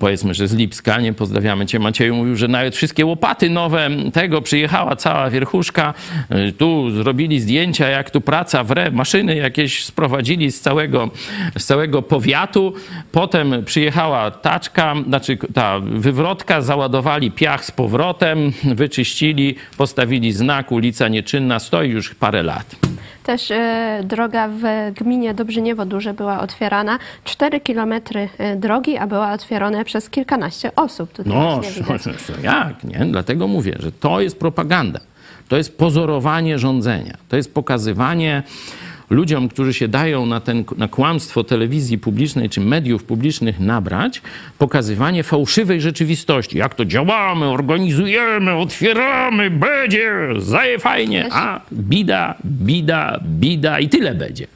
powiedzmy, 0.00 0.34
że 0.34 0.48
z 0.48 0.54
Lipska, 0.54 1.00
nie? 1.00 1.12
Pozdrawiamy 1.12 1.66
cię 1.66 1.78
Macieju, 1.78 2.14
mówił, 2.14 2.36
że 2.36 2.48
nawet 2.48 2.76
wszystkie 2.76 3.06
łopaty 3.06 3.50
nowe 3.50 3.90
tego 4.12 4.42
przyjechała 4.42 4.96
cała 4.96 5.30
wierchuszka. 5.30 5.94
Tu 6.58 6.90
zrobili 6.90 7.40
zdjęcia, 7.40 7.88
jak 7.88 8.10
tu 8.10 8.20
praca 8.20 8.64
w 8.64 8.70
re, 8.70 8.90
maszyny 8.90 9.36
jakieś 9.36 9.84
sprowadzili 9.84 10.52
z 10.52 10.60
całego, 10.60 11.10
z 11.58 11.64
całego 11.64 12.02
powiatu. 12.02 12.74
Potem 13.12 13.64
przyjechała 13.64 14.30
taczka, 14.30 14.94
znaczy 15.06 15.38
ta 15.54 15.80
wywrotka, 15.80 16.60
załadowali 16.60 17.30
piach 17.30 17.64
z 17.64 17.70
powrotem, 17.70 18.52
wyczyścili 18.64 19.11
oczyścili, 19.12 19.54
postawili 19.76 20.32
znak, 20.32 20.72
ulica 20.72 21.08
nieczynna, 21.08 21.58
stoi 21.58 21.90
już 21.90 22.14
parę 22.14 22.42
lat. 22.42 22.76
Też 23.24 23.50
e, 23.50 24.00
droga 24.04 24.48
w 24.48 24.62
gminie 24.94 25.34
Dobrzyniewo 25.34 25.86
Duże 25.86 26.14
była 26.14 26.40
otwierana. 26.40 26.98
Cztery 27.24 27.60
kilometry 27.60 28.28
e, 28.38 28.56
drogi, 28.56 28.96
a 28.96 29.06
była 29.06 29.32
otwierana 29.32 29.84
przez 29.84 30.10
kilkanaście 30.10 30.74
osób. 30.76 31.12
Tutaj 31.12 31.32
no, 31.32 31.60
jak, 32.42 32.84
nie? 32.84 33.06
Dlatego 33.10 33.48
mówię, 33.48 33.76
że 33.78 33.92
to 33.92 34.20
jest 34.20 34.38
propaganda. 34.38 35.00
To 35.48 35.56
jest 35.56 35.78
pozorowanie 35.78 36.58
rządzenia. 36.58 37.16
To 37.28 37.36
jest 37.36 37.54
pokazywanie 37.54 38.42
ludziom, 39.12 39.48
którzy 39.48 39.74
się 39.74 39.88
dają 39.88 40.26
na, 40.26 40.40
ten, 40.40 40.64
na 40.76 40.88
kłamstwo 40.88 41.44
telewizji 41.44 41.98
publicznej 41.98 42.48
czy 42.48 42.60
mediów 42.60 43.04
publicznych 43.04 43.60
nabrać, 43.60 44.22
pokazywanie 44.58 45.22
fałszywej 45.22 45.80
rzeczywistości. 45.80 46.58
Jak 46.58 46.74
to 46.74 46.84
działamy, 46.84 47.46
organizujemy, 47.46 48.54
otwieramy, 48.54 49.50
będzie, 49.50 50.10
zaje 50.38 50.78
fajnie, 50.78 51.28
a 51.32 51.60
bida, 51.72 52.34
bida, 52.44 53.20
bida 53.24 53.80
i 53.80 53.88
tyle 53.88 54.14
będzie. 54.14 54.46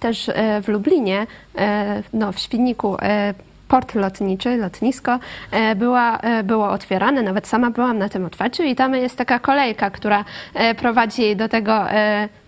Też 0.00 0.28
e, 0.28 0.62
w 0.62 0.68
Lublinie, 0.68 1.26
e, 1.58 2.02
no, 2.12 2.32
w 2.32 2.38
Świdniku, 2.38 2.96
e, 3.02 3.34
port 3.68 3.94
lotniczy, 3.94 4.56
lotnisko 4.56 5.18
e, 5.50 5.74
była, 5.74 6.18
e, 6.18 6.42
było 6.42 6.70
otwierane, 6.70 7.22
nawet 7.22 7.46
sama 7.46 7.70
byłam 7.70 7.98
na 7.98 8.08
tym 8.08 8.24
otwarciu 8.24 8.62
i 8.62 8.74
tam 8.74 8.94
jest 8.94 9.16
taka 9.16 9.38
kolejka, 9.38 9.90
która 9.90 10.24
e, 10.54 10.74
prowadzi 10.74 11.36
do 11.36 11.48
tego, 11.48 11.84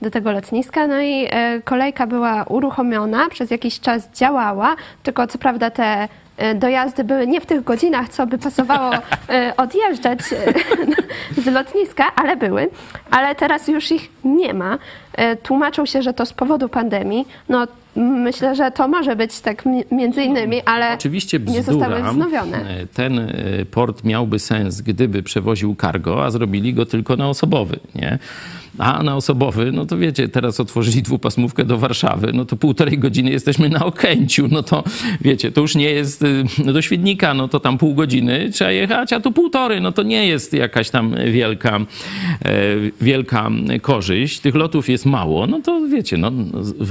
do 0.02 0.10
tego 0.10 0.32
lotniska, 0.32 0.86
no 0.86 1.00
i 1.00 1.28
kolejka 1.64 2.06
była 2.06 2.44
uruchomiona, 2.44 3.28
przez 3.28 3.50
jakiś 3.50 3.80
czas 3.80 4.08
działała, 4.14 4.76
tylko 5.02 5.26
co 5.26 5.38
prawda 5.38 5.70
te 5.70 6.08
dojazdy 6.54 7.04
były 7.04 7.26
nie 7.26 7.40
w 7.40 7.46
tych 7.46 7.64
godzinach, 7.64 8.08
co 8.08 8.26
by 8.26 8.38
pasowało 8.38 8.90
odjeżdżać 9.56 10.20
z 11.44 11.46
lotniska, 11.46 12.04
ale 12.16 12.36
były. 12.36 12.70
Ale 13.10 13.34
teraz 13.34 13.68
już 13.68 13.92
ich 13.92 14.10
nie 14.24 14.54
ma. 14.54 14.78
Tłumaczą 15.42 15.86
się, 15.86 16.02
że 16.02 16.14
to 16.14 16.26
z 16.26 16.32
powodu 16.32 16.68
pandemii. 16.68 17.28
No 17.48 17.66
myślę, 17.98 18.54
że 18.54 18.70
to 18.70 18.88
może 18.88 19.16
być 19.16 19.40
tak 19.40 19.66
mi- 19.66 19.84
między 19.92 20.22
innymi, 20.22 20.62
ale 20.64 20.94
Oczywiście 20.94 21.40
bzdura. 21.40 21.58
nie 21.58 21.62
zostały 21.64 22.02
wznowione. 22.02 22.56
E, 22.58 22.86
Ten 22.86 23.18
e, 23.18 23.32
port 23.70 24.04
miałby 24.04 24.38
sens, 24.38 24.80
gdyby 24.80 25.22
przewoził 25.22 25.76
cargo, 25.80 26.24
a 26.24 26.30
zrobili 26.30 26.74
go 26.74 26.86
tylko 26.86 27.16
na 27.16 27.28
osobowy, 27.28 27.78
nie? 27.94 28.18
A 28.78 29.02
na 29.02 29.16
osobowy, 29.16 29.72
no 29.72 29.86
to 29.86 29.98
wiecie, 29.98 30.28
teraz 30.28 30.60
otworzyli 30.60 31.02
dwupasmówkę 31.02 31.64
do 31.64 31.78
Warszawy, 31.78 32.32
no 32.34 32.44
to 32.44 32.56
półtorej 32.56 32.98
godziny 32.98 33.30
jesteśmy 33.30 33.68
na 33.68 33.84
Okęciu, 33.84 34.48
no 34.50 34.62
to 34.62 34.84
wiecie, 35.20 35.52
to 35.52 35.60
już 35.60 35.74
nie 35.74 35.90
jest 35.90 36.22
y, 36.22 36.44
do 36.72 36.82
Świdnika, 36.82 37.34
no 37.34 37.48
to 37.48 37.60
tam 37.60 37.78
pół 37.78 37.94
godziny 37.94 38.50
trzeba 38.52 38.70
jechać, 38.70 39.12
a 39.12 39.20
tu 39.20 39.32
półtorej, 39.32 39.80
no 39.80 39.92
to 39.92 40.02
nie 40.02 40.26
jest 40.26 40.52
jakaś 40.52 40.90
tam 40.90 41.14
wielka, 41.32 41.76
e, 41.76 41.84
wielka 43.00 43.50
korzyść. 43.82 44.40
Tych 44.40 44.54
lotów 44.54 44.88
jest 44.88 45.06
mało, 45.06 45.46
no 45.46 45.60
to 45.60 45.80
wiecie, 45.88 46.16
no, 46.16 46.32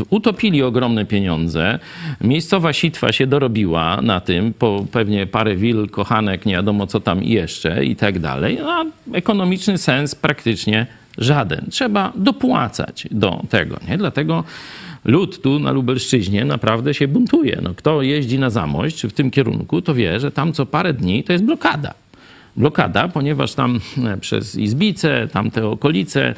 utopili 0.09 0.63
ogromne 0.63 1.05
pieniądze. 1.05 1.79
Miejscowa 2.21 2.73
sitwa 2.73 3.11
się 3.11 3.27
dorobiła 3.27 4.01
na 4.01 4.19
tym, 4.19 4.53
po 4.53 4.85
pewnie 4.91 5.27
parę 5.27 5.55
wil, 5.55 5.89
kochanek, 5.89 6.45
nie 6.45 6.53
wiadomo 6.53 6.87
co 6.87 6.99
tam 6.99 7.23
jeszcze 7.23 7.85
i 7.85 7.95
tak 7.95 8.19
dalej, 8.19 8.59
a 8.59 8.85
ekonomiczny 9.13 9.77
sens 9.77 10.15
praktycznie 10.15 10.87
żaden. 11.17 11.65
Trzeba 11.69 12.13
dopłacać 12.15 13.07
do 13.11 13.43
tego, 13.49 13.79
nie? 13.89 13.97
Dlatego 13.97 14.43
lud 15.05 15.41
tu 15.41 15.59
na 15.59 15.71
Lubelszczyźnie 15.71 16.45
naprawdę 16.45 16.93
się 16.93 17.07
buntuje. 17.07 17.59
No, 17.63 17.73
kto 17.75 18.01
jeździ 18.01 18.39
na 18.39 18.49
Zamość 18.49 19.03
w 19.03 19.11
tym 19.11 19.31
kierunku, 19.31 19.81
to 19.81 19.93
wie, 19.93 20.19
że 20.19 20.31
tam 20.31 20.53
co 20.53 20.65
parę 20.65 20.93
dni 20.93 21.23
to 21.23 21.33
jest 21.33 21.45
blokada 21.45 21.93
blokada, 22.57 23.07
ponieważ 23.07 23.53
tam 23.53 23.79
e, 24.05 24.17
przez 24.17 24.55
Izbice, 24.55 25.27
tamte 25.27 25.67
okolice, 25.67 26.35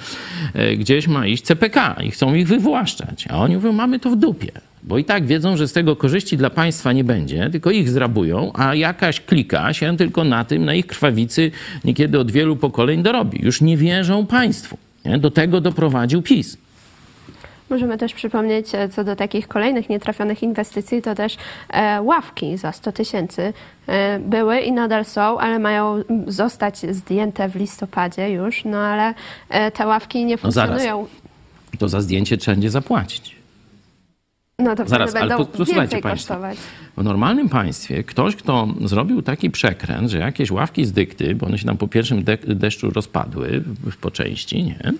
e, 0.53 0.75
gdzieś 0.75 1.07
ma 1.07 1.27
iść 1.27 1.43
CPK 1.43 1.95
i 2.03 2.11
chcą 2.11 2.33
ich 2.33 2.47
wywłaszczać. 2.47 3.25
A 3.29 3.37
oni 3.37 3.55
mówią, 3.55 3.71
mamy 3.71 3.99
to 3.99 4.09
w 4.09 4.15
dupie. 4.15 4.51
Bo 4.83 4.97
i 4.97 5.05
tak 5.05 5.25
wiedzą, 5.25 5.57
że 5.57 5.67
z 5.67 5.73
tego 5.73 5.95
korzyści 5.95 6.37
dla 6.37 6.49
państwa 6.49 6.93
nie 6.93 7.03
będzie, 7.03 7.49
tylko 7.51 7.71
ich 7.71 7.89
zrabują, 7.89 8.51
a 8.53 8.75
jakaś 8.75 9.21
klika 9.21 9.73
się 9.73 9.97
tylko 9.97 10.23
na 10.23 10.45
tym, 10.45 10.65
na 10.65 10.73
ich 10.73 10.87
krwawicy 10.87 11.51
niekiedy 11.85 12.19
od 12.19 12.31
wielu 12.31 12.55
pokoleń 12.55 13.03
dorobi. 13.03 13.39
Już 13.45 13.61
nie 13.61 13.77
wierzą 13.77 14.25
państwu. 14.25 14.77
Nie? 15.05 15.17
Do 15.17 15.31
tego 15.31 15.61
doprowadził 15.61 16.21
PiS. 16.21 16.57
Możemy 17.69 17.97
też 17.97 18.13
przypomnieć, 18.13 18.75
e, 18.75 18.89
co 18.89 19.03
do 19.03 19.15
takich 19.15 19.47
kolejnych 19.47 19.89
nietrafionych 19.89 20.43
inwestycji, 20.43 21.01
to 21.01 21.15
też 21.15 21.37
e, 21.69 22.01
ławki 22.01 22.57
za 22.57 22.71
100 22.71 22.91
tysięcy 22.91 23.53
e, 23.87 24.19
były 24.19 24.59
i 24.59 24.71
nadal 24.71 25.05
są, 25.05 25.39
ale 25.39 25.59
mają 25.59 26.03
zostać 26.27 26.77
zdjęte 26.95 27.49
w 27.49 27.55
listopadzie 27.55 28.29
już, 28.29 28.65
no 28.65 28.77
ale 28.77 29.13
te 29.73 29.87
ławki 29.87 30.25
nie 30.25 30.37
No 30.43 30.51
zaraz. 30.51 30.69
funkcjonują. 30.69 31.07
To 31.79 31.89
za 31.89 32.01
zdjęcie 32.01 32.37
trzeba 32.37 32.55
będzie 32.55 32.69
zapłacić. 32.69 33.38
No 34.59 34.75
to 34.75 34.87
Zaraz, 34.87 35.09
wtedy 35.09 35.21
ale 35.25 35.29
będą 35.29 35.45
po- 35.45 35.57
posłuchajcie 35.57 35.81
więcej 35.81 36.01
państwo. 36.01 36.33
kosztować. 36.33 36.57
W 36.97 37.03
normalnym 37.03 37.49
państwie 37.49 38.03
ktoś, 38.03 38.35
kto 38.35 38.67
zrobił 38.85 39.21
taki 39.21 39.49
przekręt, 39.51 40.09
że 40.11 40.17
jakieś 40.17 40.51
ławki 40.51 40.85
z 40.85 40.91
dykty, 40.91 41.35
bo 41.35 41.45
one 41.45 41.57
się 41.57 41.65
tam 41.65 41.77
po 41.77 41.87
pierwszym 41.87 42.23
de- 42.23 42.37
deszczu 42.47 42.89
rozpadły 42.89 43.63
w- 43.83 43.97
po 43.97 44.11
części, 44.11 44.63
nie? 44.63 44.93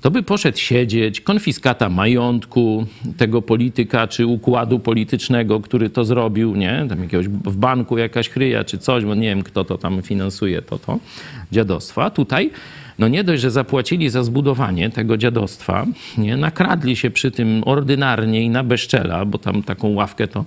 To 0.00 0.10
by 0.10 0.22
poszedł 0.22 0.58
siedzieć, 0.58 1.20
konfiskata 1.20 1.88
majątku 1.88 2.86
tego 3.16 3.42
polityka 3.42 4.06
czy 4.08 4.26
układu 4.26 4.78
politycznego, 4.78 5.60
który 5.60 5.90
to 5.90 6.04
zrobił, 6.04 6.56
nie? 6.56 6.86
Tam 6.88 7.02
jakiegoś 7.02 7.28
w 7.28 7.56
banku 7.56 7.98
jakaś 7.98 8.28
chryja 8.28 8.64
czy 8.64 8.78
coś, 8.78 9.04
bo 9.04 9.14
nie 9.14 9.28
wiem 9.28 9.42
kto 9.42 9.64
to 9.64 9.78
tam 9.78 10.02
finansuje 10.02 10.62
to, 10.62 10.78
to 10.78 10.98
dziadostwa. 11.52 12.10
Tutaj 12.10 12.50
no 12.98 13.08
nie 13.08 13.24
dość, 13.24 13.42
że 13.42 13.50
zapłacili 13.50 14.08
za 14.10 14.24
zbudowanie 14.24 14.90
tego 14.90 15.16
dziadostwa, 15.16 15.86
nie, 16.18 16.36
nakradli 16.36 16.96
się 16.96 17.10
przy 17.10 17.30
tym 17.30 17.62
ordynarnie 17.66 18.42
i 18.42 18.50
na 18.50 18.64
bezczela, 18.64 19.24
bo 19.24 19.38
tam 19.38 19.62
taką 19.62 19.88
ławkę 19.88 20.28
to 20.28 20.44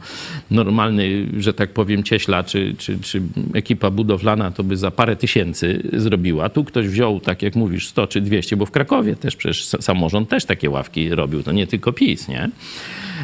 normalny, 0.51 1.25
że 1.37 1.53
tak 1.53 1.73
powiem, 1.73 2.03
cieśla 2.03 2.43
czy, 2.43 2.75
czy, 2.77 2.99
czy 2.99 3.21
ekipa 3.53 3.89
budowlana 3.91 4.51
to 4.51 4.63
by 4.63 4.77
za 4.77 4.91
parę 4.91 5.15
tysięcy 5.15 5.89
zrobiła. 5.93 6.49
Tu 6.49 6.63
ktoś 6.63 6.87
wziął, 6.87 7.19
tak 7.19 7.41
jak 7.41 7.55
mówisz, 7.55 7.87
100 7.87 8.07
czy 8.07 8.21
200, 8.21 8.57
bo 8.57 8.65
w 8.65 8.71
Krakowie 8.71 9.15
też 9.15 9.35
przecież 9.35 9.65
sa- 9.65 9.81
samorząd 9.81 10.29
też 10.29 10.45
takie 10.45 10.69
ławki 10.69 11.09
robił, 11.09 11.43
to 11.43 11.51
nie 11.51 11.67
tylko 11.67 11.93
PiS, 11.93 12.27
nie? 12.27 12.49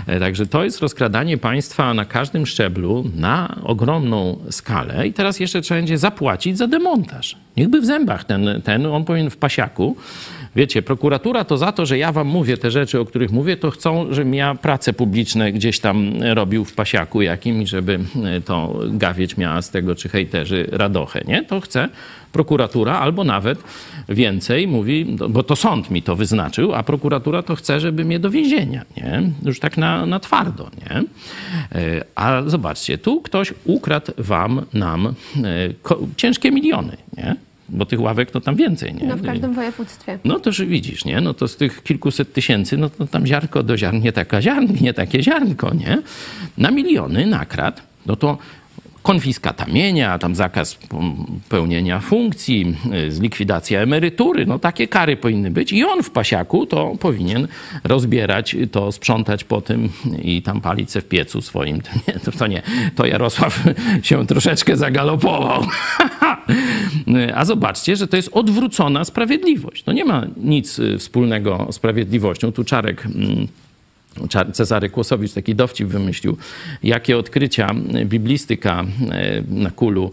E, 0.07 0.19
Także 0.19 0.45
to 0.45 0.63
jest 0.63 0.79
rozkradanie 0.81 1.37
państwa 1.37 1.93
na 1.93 2.05
każdym 2.05 2.45
szczeblu 2.45 3.05
na 3.15 3.61
ogromną 3.63 4.39
skalę 4.49 5.07
i 5.07 5.13
teraz 5.13 5.39
jeszcze 5.39 5.61
trzeba 5.61 5.79
będzie 5.79 5.97
zapłacić 5.97 6.57
za 6.57 6.67
demontaż. 6.67 7.37
Niechby 7.57 7.81
w 7.81 7.85
zębach 7.85 8.23
ten, 8.23 8.61
ten 8.63 8.85
on 8.85 9.05
powinien 9.05 9.29
w 9.29 9.37
pasiaku. 9.37 9.95
Wiecie, 10.55 10.81
prokuratura 10.81 11.43
to 11.43 11.57
za 11.57 11.71
to, 11.71 11.85
że 11.85 11.97
ja 11.97 12.11
wam 12.11 12.27
mówię 12.27 12.57
te 12.57 12.71
rzeczy, 12.71 12.99
o 12.99 13.05
których 13.05 13.31
mówię, 13.31 13.57
to 13.57 13.71
chcą, 13.71 14.13
żebym 14.13 14.33
ja 14.33 14.55
prace 14.55 14.93
publiczne 14.93 15.51
gdzieś 15.51 15.79
tam 15.79 16.11
robił 16.33 16.65
w 16.65 16.73
pasiaku 16.73 17.21
jakim 17.21 17.67
żeby 17.67 17.99
e, 18.23 18.41
to 18.41 18.79
gawieć 18.87 19.37
miała 19.37 19.61
z 19.61 19.69
tego, 19.69 19.95
czy 19.95 20.09
hejterzy 20.09 20.67
radochę, 20.71 21.21
nie? 21.27 21.43
To 21.43 21.61
chce 21.61 21.89
prokuratura 22.31 22.99
albo 22.99 23.23
nawet 23.23 23.63
więcej 24.09 24.67
mówi, 24.67 25.17
bo 25.29 25.43
to 25.43 25.55
sąd 25.55 25.91
mi 25.91 26.01
to 26.01 26.15
wyznaczył, 26.15 26.73
a 26.73 26.83
prokuratura 26.83 27.41
to 27.43 27.55
chce, 27.55 27.79
żeby 27.79 28.05
mnie 28.05 28.19
do 28.19 28.29
więzienia, 28.29 28.85
nie? 28.97 29.31
Już 29.45 29.59
tak 29.59 29.77
na, 29.77 30.05
na 30.05 30.19
twardo, 30.19 30.69
nie? 30.81 31.03
E, 31.81 32.05
A 32.15 32.41
zobaczcie, 32.45 32.97
tu 32.97 33.21
ktoś 33.21 33.53
ukradł 33.65 34.11
wam, 34.17 34.65
nam 34.73 35.07
e, 35.07 35.13
ciężkie 36.17 36.51
miliony, 36.51 36.97
nie? 37.17 37.35
Bo 37.69 37.85
tych 37.85 38.01
ławek 38.01 38.31
to 38.31 38.41
tam 38.41 38.55
więcej, 38.55 38.93
nie? 38.93 39.07
No 39.07 39.17
w 39.17 39.21
każdym 39.25 39.53
województwie. 39.53 40.19
No 40.23 40.39
to 40.39 40.51
że 40.51 40.65
widzisz, 40.65 41.05
nie? 41.05 41.21
No 41.21 41.33
to 41.33 41.47
z 41.47 41.57
tych 41.57 41.83
kilkuset 41.83 42.33
tysięcy, 42.33 42.77
no 42.77 42.89
to 42.89 43.07
tam 43.07 43.27
ziarnko 43.27 43.63
do 43.63 43.77
ziarn, 43.77 44.01
nie, 44.01 44.11
taka 44.11 44.41
ziarn, 44.41 44.67
nie 44.81 44.93
takie 44.93 45.23
ziarnko, 45.23 45.73
nie? 45.73 45.97
Na 46.57 46.71
miliony 46.71 47.25
nakradł, 47.25 47.81
no 48.05 48.15
to 48.15 48.37
konfiskata 49.05 49.65
mienia, 49.65 50.19
tam 50.19 50.35
zakaz 50.35 50.77
pełnienia 51.49 51.99
funkcji, 51.99 52.75
y, 53.07 53.11
zlikwidacja 53.11 53.81
emerytury, 53.81 54.45
no 54.45 54.59
takie 54.59 54.87
kary 54.87 55.17
powinny 55.17 55.51
być. 55.51 55.73
I 55.73 55.83
on 55.83 56.03
w 56.03 56.09
pasiaku 56.09 56.65
to 56.65 56.93
powinien 56.99 57.47
rozbierać 57.83 58.55
to, 58.71 58.91
sprzątać 58.91 59.43
po 59.43 59.61
tym 59.61 59.89
i 60.21 60.41
tam 60.41 60.61
palić 60.61 60.91
se 60.91 61.01
w 61.01 61.05
piecu 61.05 61.41
swoim. 61.41 61.81
To 61.85 61.91
nie, 62.07 62.19
to 62.37 62.47
nie, 62.47 62.61
to 62.95 63.05
Jarosław 63.05 63.63
się 64.03 64.27
troszeczkę 64.27 64.77
zagalopował. 64.77 65.63
A 67.35 67.45
zobaczcie, 67.45 67.95
że 67.95 68.07
to 68.07 68.15
jest 68.15 68.29
odwrócona 68.31 69.05
sprawiedliwość. 69.05 69.83
To 69.83 69.91
nie 69.91 70.05
ma 70.05 70.25
nic 70.37 70.79
y, 70.79 70.97
wspólnego 70.97 71.67
z 71.71 71.75
sprawiedliwością. 71.75 72.51
Tu 72.51 72.63
Czarek 72.63 73.05
mm, 73.05 73.47
Cezary 74.53 74.89
Kłosowicz 74.89 75.33
taki 75.33 75.55
dowcip 75.55 75.87
wymyślił, 75.87 76.37
jakie 76.83 77.17
odkrycia 77.17 77.71
biblistyka 78.05 78.85
e, 79.11 79.43
na 79.49 79.71
kulu 79.71 80.11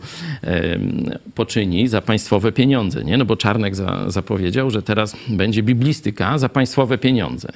poczyni 1.34 1.88
za 1.88 2.01
państwowe 2.01 2.53
pieniądze. 2.53 3.05
Nie? 3.05 3.16
No 3.16 3.24
bo 3.24 3.36
Czarnek 3.36 3.76
za, 3.76 4.11
zapowiedział, 4.11 4.70
że 4.70 4.82
teraz 4.82 5.16
będzie 5.28 5.62
biblistyka 5.62 6.38
za 6.38 6.49
państwowe 6.49 6.99
pieniądze. 6.99 7.49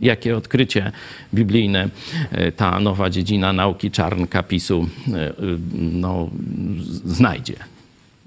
Jakie 0.00 0.36
odkrycie 0.36 0.92
biblijne 1.34 1.88
ta 2.56 2.80
nowa 2.80 3.10
dziedzina 3.10 3.52
nauki 3.52 3.90
czarnka 3.90 4.42
PiSu 4.42 4.88
no, 5.92 6.30
znajdzie. 7.04 7.54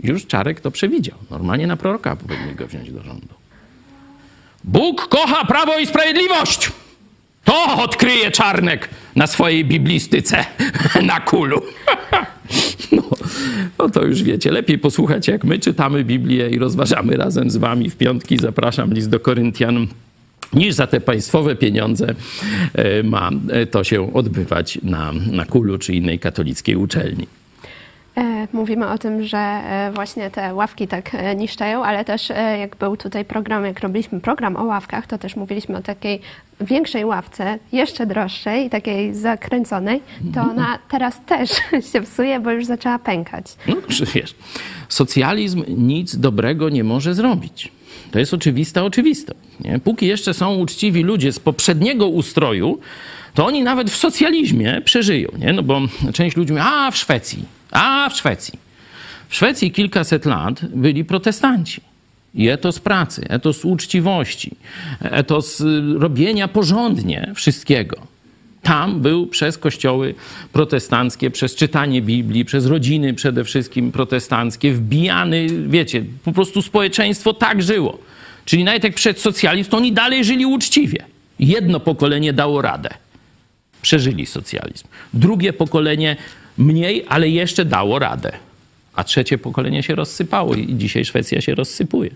Już 0.04 0.26
Czarek 0.26 0.60
to 0.60 0.72
przewidział. 0.72 1.18
Normalnie 1.32 1.68
na 1.68 1.78
proroka 1.78 2.16
powinni 2.16 2.56
go 2.56 2.68
wziąć 2.68 2.92
do 2.92 3.04
rządu. 3.04 3.28
Bóg 4.64 5.08
kocha 5.08 5.46
prawo 5.46 5.80
i 5.80 5.86
sprawiedliwość! 5.86 6.72
To 7.44 7.84
odkryje 7.84 8.32
Czarnek 8.32 8.90
na 9.16 9.28
swojej 9.28 9.66
biblistyce 9.66 10.46
na 11.04 11.20
kulu. 11.20 11.62
No, 12.92 13.02
no 13.80 13.90
to 13.90 14.06
już 14.06 14.24
wiecie, 14.24 14.52
lepiej 14.52 14.78
posłuchać 14.78 15.28
jak 15.28 15.44
my 15.44 15.60
czytamy 15.60 16.04
Biblię 16.04 16.50
i 16.50 16.60
rozważamy 16.60 17.18
razem 17.18 17.50
z 17.50 17.58
wami 17.58 17.90
w 17.90 17.96
piątki. 17.96 18.38
Zapraszam 18.38 18.94
list 18.94 19.10
do 19.10 19.20
Koryntian 19.20 19.88
niż 20.54 20.74
za 20.74 20.88
te 20.88 21.02
państwowe 21.02 21.56
pieniądze 21.56 22.16
e, 22.74 23.04
ma 23.04 23.30
to 23.72 23.84
się 23.84 24.14
odbywać 24.14 24.80
na, 24.84 25.12
na 25.32 25.46
Kulu 25.46 25.78
czy 25.78 25.94
innej 25.94 26.20
katolickiej 26.20 26.76
uczelni. 26.76 27.28
E, 28.18 28.48
mówimy 28.54 28.88
o 28.88 28.98
tym, 28.98 29.24
że 29.24 29.38
e, 29.38 29.92
właśnie 29.94 30.30
te 30.30 30.54
ławki 30.54 30.88
tak 30.88 31.16
e, 31.16 31.36
niszczają, 31.36 31.84
ale 31.84 32.06
też 32.06 32.30
jak 32.60 32.76
był 32.76 32.98
tutaj 32.98 33.26
program, 33.26 33.66
jak 33.66 33.80
robiliśmy 33.80 34.20
program 34.20 34.56
o 34.56 34.64
ławkach, 34.64 35.08
to 35.08 35.18
też 35.18 35.36
mówiliśmy 35.36 35.78
o 35.78 35.82
takiej 35.82 36.22
większej 36.62 37.06
ławce, 37.06 37.60
jeszcze 37.72 38.06
droższej, 38.06 38.70
takiej 38.70 39.16
zakręconej, 39.16 40.02
to 40.34 40.40
mhm. 40.40 40.50
ona 40.50 40.80
teraz 40.90 41.22
też 41.26 41.50
się 41.92 42.02
psuje, 42.02 42.40
bo 42.40 42.52
już 42.52 42.66
zaczęła 42.66 43.00
pękać. 43.00 43.46
No, 43.68 43.76
wiesz, 44.16 44.36
socjalizm 44.90 45.64
nic 45.68 46.16
dobrego 46.16 46.70
nie 46.70 46.84
może 46.84 47.14
zrobić. 47.14 47.72
To 48.12 48.20
jest 48.20 48.34
oczywista 48.34 48.84
oczywistość. 48.84 49.40
Nie? 49.60 49.80
Póki 49.80 50.08
jeszcze 50.08 50.34
są 50.34 50.56
uczciwi 50.56 51.04
ludzie 51.04 51.32
z 51.32 51.40
poprzedniego 51.40 52.08
ustroju, 52.08 52.80
to 53.34 53.46
oni 53.46 53.64
nawet 53.64 53.92
w 53.92 53.96
socjalizmie 53.96 54.82
przeżyją. 54.86 55.30
Nie? 55.38 55.54
No 55.54 55.64
bo 55.64 55.82
część 56.14 56.38
ludzi 56.38 56.54
mówi, 56.54 56.66
a 56.66 56.92
w 56.92 56.98
Szwecji, 56.98 57.46
a 57.72 58.10
w 58.10 58.16
Szwecji. 58.18 58.60
W 59.30 59.36
Szwecji 59.36 59.72
kilkaset 59.72 60.26
lat 60.26 60.66
byli 60.66 61.06
protestanci. 61.06 61.82
I 62.36 62.50
etos 62.50 62.80
pracy, 62.80 63.26
etos 63.30 63.66
uczciwości, 63.66 64.52
etos 65.02 65.62
y, 65.62 65.82
robienia 66.00 66.48
porządnie 66.48 67.32
wszystkiego. 67.36 67.98
Tam 68.62 69.02
był 69.02 69.28
przez 69.28 69.58
kościoły 69.58 70.16
protestanckie, 70.54 71.32
przez 71.32 71.56
czytanie 71.56 72.02
Biblii, 72.02 72.46
przez 72.46 72.66
rodziny 72.66 73.14
przede 73.14 73.44
wszystkim 73.44 73.92
protestanckie, 73.92 74.74
wbijany, 74.74 75.48
wiecie, 75.68 76.04
po 76.24 76.32
prostu 76.32 76.62
społeczeństwo 76.62 77.34
tak 77.34 77.64
żyło. 77.64 78.00
Czyli 78.46 78.64
nawet 78.64 78.84
jak 78.84 78.94
przed 78.94 79.20
socjalizm, 79.20 79.76
oni 79.76 79.92
dalej 79.92 80.24
żyli 80.24 80.46
uczciwie. 80.46 81.06
Jedno 81.40 81.80
pokolenie 81.80 82.34
dało 82.34 82.62
radę. 82.62 82.90
Przeżyli 83.82 84.26
socjalizm. 84.26 84.88
Drugie 85.14 85.54
pokolenie 85.54 86.16
mniej, 86.58 87.06
ale 87.10 87.30
jeszcze 87.30 87.66
dało 87.66 88.00
radę. 88.00 88.32
A 88.96 89.04
trzecie 89.04 89.38
pokolenie 89.38 89.84
się 89.84 89.96
rozsypało 89.96 90.56
i 90.56 90.76
dzisiaj 90.76 91.06
Szwecja 91.06 91.42
się 91.42 91.56
rozsypuje. 91.56 92.10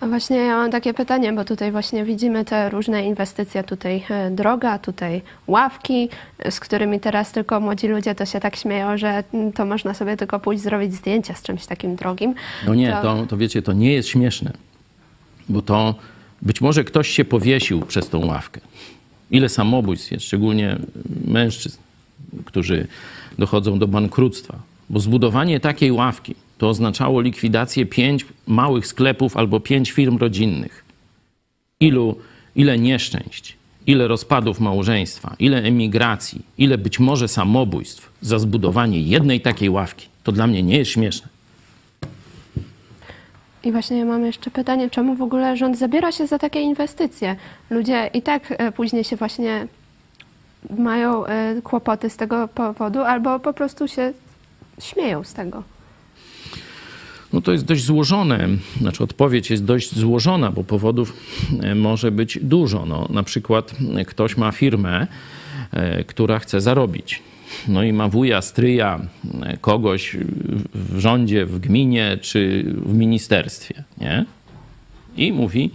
A 0.00 0.06
właśnie 0.06 0.36
ja 0.36 0.56
mam 0.56 0.70
takie 0.70 0.94
pytanie, 0.94 1.32
bo 1.32 1.44
tutaj 1.44 1.72
właśnie 1.72 2.04
widzimy 2.04 2.44
te 2.44 2.70
różne 2.70 3.06
inwestycje, 3.06 3.64
tutaj 3.64 4.04
e, 4.10 4.30
droga, 4.30 4.78
tutaj 4.78 5.22
ławki, 5.46 6.08
e, 6.38 6.50
z 6.50 6.60
którymi 6.60 7.00
teraz 7.00 7.32
tylko 7.32 7.60
młodzi 7.60 7.88
ludzie 7.88 8.14
to 8.14 8.26
się 8.26 8.40
tak 8.40 8.56
śmieją, 8.56 8.98
że 8.98 9.24
mm, 9.34 9.52
to 9.52 9.64
można 9.64 9.94
sobie 9.94 10.16
tylko 10.16 10.40
pójść 10.40 10.62
zrobić 10.62 10.94
zdjęcia 10.94 11.34
z 11.34 11.42
czymś 11.42 11.66
takim 11.66 11.96
drogim. 11.96 12.34
No 12.66 12.74
nie, 12.74 12.92
to, 12.92 13.02
to, 13.02 13.26
to 13.26 13.36
wiecie, 13.36 13.62
to 13.62 13.72
nie 13.72 13.92
jest 13.92 14.08
śmieszne, 14.08 14.52
bo 15.48 15.62
to 15.62 15.94
być 16.42 16.60
może 16.60 16.84
ktoś 16.84 17.08
się 17.08 17.24
powiesił 17.24 17.80
przez 17.80 18.08
tą 18.08 18.26
ławkę. 18.26 18.60
Ile 19.30 19.48
samobójstw 19.48 20.12
jest, 20.12 20.24
szczególnie 20.24 20.76
mężczyzn 21.24 21.78
którzy 22.44 22.86
dochodzą 23.38 23.78
do 23.78 23.88
bankructwa. 23.88 24.58
Bo 24.90 25.00
zbudowanie 25.00 25.60
takiej 25.60 25.92
ławki 25.92 26.34
to 26.58 26.68
oznaczało 26.68 27.20
likwidację 27.20 27.86
pięć 27.86 28.26
małych 28.46 28.86
sklepów 28.86 29.36
albo 29.36 29.60
pięć 29.60 29.90
firm 29.90 30.18
rodzinnych. 30.18 30.84
Ilu, 31.80 32.16
ile 32.56 32.78
nieszczęść, 32.78 33.56
ile 33.86 34.08
rozpadów 34.08 34.60
małżeństwa, 34.60 35.36
ile 35.38 35.62
emigracji, 35.62 36.42
ile 36.58 36.78
być 36.78 36.98
może 36.98 37.28
samobójstw 37.28 38.12
za 38.20 38.38
zbudowanie 38.38 39.00
jednej 39.00 39.40
takiej 39.40 39.70
ławki. 39.70 40.08
To 40.24 40.32
dla 40.32 40.46
mnie 40.46 40.62
nie 40.62 40.78
jest 40.78 40.90
śmieszne. 40.90 41.28
I 43.64 43.72
właśnie 43.72 44.04
mam 44.04 44.24
jeszcze 44.26 44.50
pytanie, 44.50 44.90
czemu 44.90 45.14
w 45.14 45.22
ogóle 45.22 45.56
rząd 45.56 45.78
zabiera 45.78 46.12
się 46.12 46.26
za 46.26 46.38
takie 46.38 46.60
inwestycje? 46.60 47.36
Ludzie 47.70 48.10
i 48.14 48.22
tak 48.22 48.54
e, 48.58 48.72
później 48.72 49.04
się 49.04 49.16
właśnie 49.16 49.66
mają 50.78 51.26
e, 51.26 51.62
kłopoty 51.62 52.10
z 52.10 52.16
tego 52.16 52.48
powodu, 52.48 53.00
albo 53.00 53.40
po 53.40 53.52
prostu 53.52 53.88
się 53.88 54.12
śmieją 54.80 55.24
z 55.24 55.32
tego. 55.32 55.62
No 57.32 57.40
to 57.40 57.52
jest 57.52 57.64
dość 57.64 57.84
złożone, 57.84 58.48
znaczy 58.80 59.04
odpowiedź 59.04 59.50
jest 59.50 59.64
dość 59.64 59.94
złożona, 59.94 60.50
bo 60.50 60.64
powodów 60.64 61.12
e, 61.62 61.74
może 61.74 62.10
być 62.10 62.38
dużo. 62.42 62.86
No, 62.86 63.06
na 63.10 63.22
przykład 63.22 63.74
e, 63.96 64.04
ktoś 64.04 64.36
ma 64.36 64.52
firmę, 64.52 65.06
która 66.06 66.38
chce 66.38 66.60
zarobić. 66.60 67.22
No 67.68 67.82
i 67.82 67.92
ma 67.92 68.08
wuja, 68.08 68.42
stryja, 68.42 69.00
kogoś 69.60 70.16
w 70.74 70.98
rządzie, 70.98 71.46
w 71.46 71.58
gminie 71.58 72.18
czy 72.20 72.64
w 72.86 72.94
ministerstwie, 72.94 73.84
nie? 73.98 74.24
I 75.16 75.32
mówi, 75.32 75.70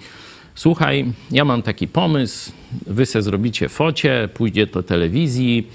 słuchaj, 0.56 1.06
ja 1.32 1.46
mam 1.46 1.62
taki 1.62 1.88
pomysł, 1.88 2.52
wy 2.88 3.06
se 3.06 3.22
zrobicie 3.22 3.70
focie, 3.70 4.30
pójdzie 4.34 4.68
do 4.68 4.84
telewizji, 4.84 5.68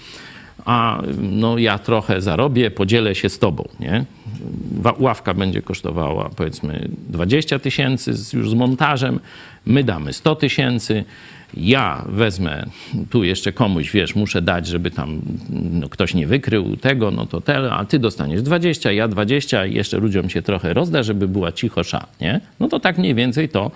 a 0.65 1.03
no 1.21 1.59
ja 1.59 1.79
trochę 1.79 2.21
zarobię, 2.21 2.71
podzielę 2.71 3.15
się 3.15 3.29
z 3.29 3.39
tobą, 3.39 3.69
nie? 3.81 4.05
Ławka 4.99 5.35
będzie 5.35 5.63
kosztowała 5.63 6.31
powiedzmy 6.37 6.89
20 7.09 7.59
tysięcy 7.59 8.11
już 8.33 8.51
z 8.51 8.55
montażem, 8.55 9.21
my 9.67 9.85
damy 9.85 10.13
100 10.13 10.37
tysięcy, 10.37 11.05
ja 11.55 12.05
wezmę 12.09 12.67
tu 13.11 13.25
jeszcze 13.25 13.53
komuś, 13.53 13.91
wiesz, 13.91 14.15
muszę 14.15 14.43
dać, 14.43 14.67
żeby 14.67 14.91
tam 14.91 15.21
no, 15.51 15.89
ktoś 15.89 16.15
nie 16.15 16.27
wykrył 16.27 16.77
tego, 16.77 17.11
no 17.11 17.27
to 17.27 17.41
tyle, 17.41 17.73
a 17.73 17.85
ty 17.85 17.99
dostaniesz 17.99 18.43
20, 18.43 18.93
ja 18.93 19.09
20 19.09 19.67
i 19.67 19.75
jeszcze 19.75 19.99
ludziom 19.99 20.31
się 20.31 20.43
trochę 20.43 20.75
rozda, 20.75 21.03
żeby 21.03 21.29
była 21.29 21.53
cicho 21.53 21.81
nie? 22.21 22.41
No 22.61 22.69
to 22.69 22.81
tak 22.81 22.99
mniej 22.99 23.15
więcej 23.15 23.49
to 23.49 23.71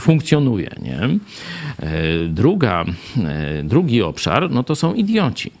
funkcjonuje. 0.00 0.70
Nie? 0.82 0.98
E, 0.98 1.18
druga, 2.28 2.84
e, 3.24 3.62
drugi 3.62 4.02
obszar 4.02 4.50
no 4.50 4.62
to 4.62 4.76
są 4.76 4.94
idioci. 4.94 5.52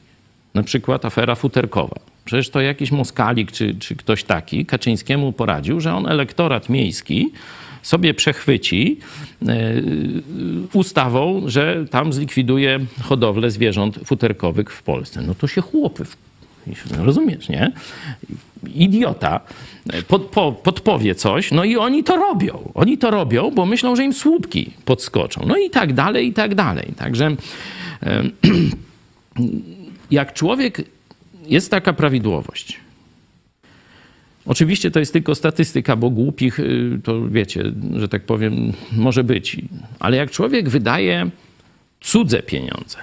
Na 0.54 0.62
przykład 0.62 1.04
afera 1.04 1.34
futerkowa. 1.34 1.96
Przecież 2.24 2.50
to 2.50 2.60
jakiś 2.60 2.92
Moskalik 2.92 3.52
czy, 3.52 3.74
czy 3.74 3.96
ktoś 3.96 4.24
taki 4.24 4.66
Kaczyńskiemu 4.66 5.32
poradził, 5.32 5.80
że 5.80 5.94
on 5.94 6.06
elektorat 6.06 6.68
miejski 6.68 7.32
sobie 7.82 8.14
przechwyci 8.14 8.98
ustawą, 10.72 11.42
że 11.46 11.84
tam 11.90 12.12
zlikwiduje 12.12 12.80
hodowlę 13.02 13.50
zwierząt 13.50 13.98
futerkowych 14.04 14.72
w 14.72 14.82
Polsce. 14.82 15.22
No 15.22 15.34
to 15.34 15.46
się 15.46 15.60
chłopy 15.60 16.04
Rozumiesz, 16.98 17.48
nie? 17.48 17.72
Idiota 18.74 19.40
pod, 20.08 20.22
po, 20.22 20.52
podpowie 20.52 21.14
coś, 21.14 21.52
no 21.52 21.64
i 21.64 21.76
oni 21.76 22.04
to 22.04 22.16
robią. 22.16 22.72
Oni 22.74 22.98
to 22.98 23.10
robią, 23.10 23.50
bo 23.50 23.66
myślą, 23.66 23.96
że 23.96 24.04
im 24.04 24.12
słupki 24.12 24.70
podskoczą. 24.84 25.44
No 25.46 25.56
i 25.56 25.70
tak 25.70 25.92
dalej, 25.92 26.28
i 26.28 26.32
tak 26.32 26.54
dalej. 26.54 26.92
Także 26.96 27.36
jak 30.10 30.32
człowiek, 30.32 30.84
jest 31.46 31.70
taka 31.70 31.92
prawidłowość. 31.92 32.80
Oczywiście 34.46 34.90
to 34.90 35.00
jest 35.00 35.12
tylko 35.12 35.34
statystyka, 35.34 35.96
bo 35.96 36.10
głupich, 36.10 36.60
y, 36.60 37.00
to 37.04 37.28
wiecie, 37.28 37.72
że 37.96 38.08
tak 38.08 38.22
powiem, 38.22 38.72
może 38.92 39.24
być. 39.24 39.56
Ale 39.98 40.16
jak 40.16 40.30
człowiek 40.30 40.68
wydaje 40.68 41.30
cudze 42.00 42.42
pieniądze 42.42 42.96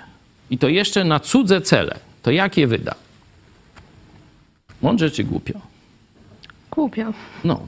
i 0.49 0.57
to 0.57 0.69
jeszcze 0.69 1.03
na 1.03 1.19
cudze 1.19 1.61
cele, 1.61 1.99
to 2.23 2.31
jak 2.31 2.57
je 2.57 2.67
wyda? 2.67 2.95
Mądrze 4.81 5.11
czy 5.11 5.23
głupio? 5.23 5.59
Głupio. 6.77 7.13
No. 7.43 7.59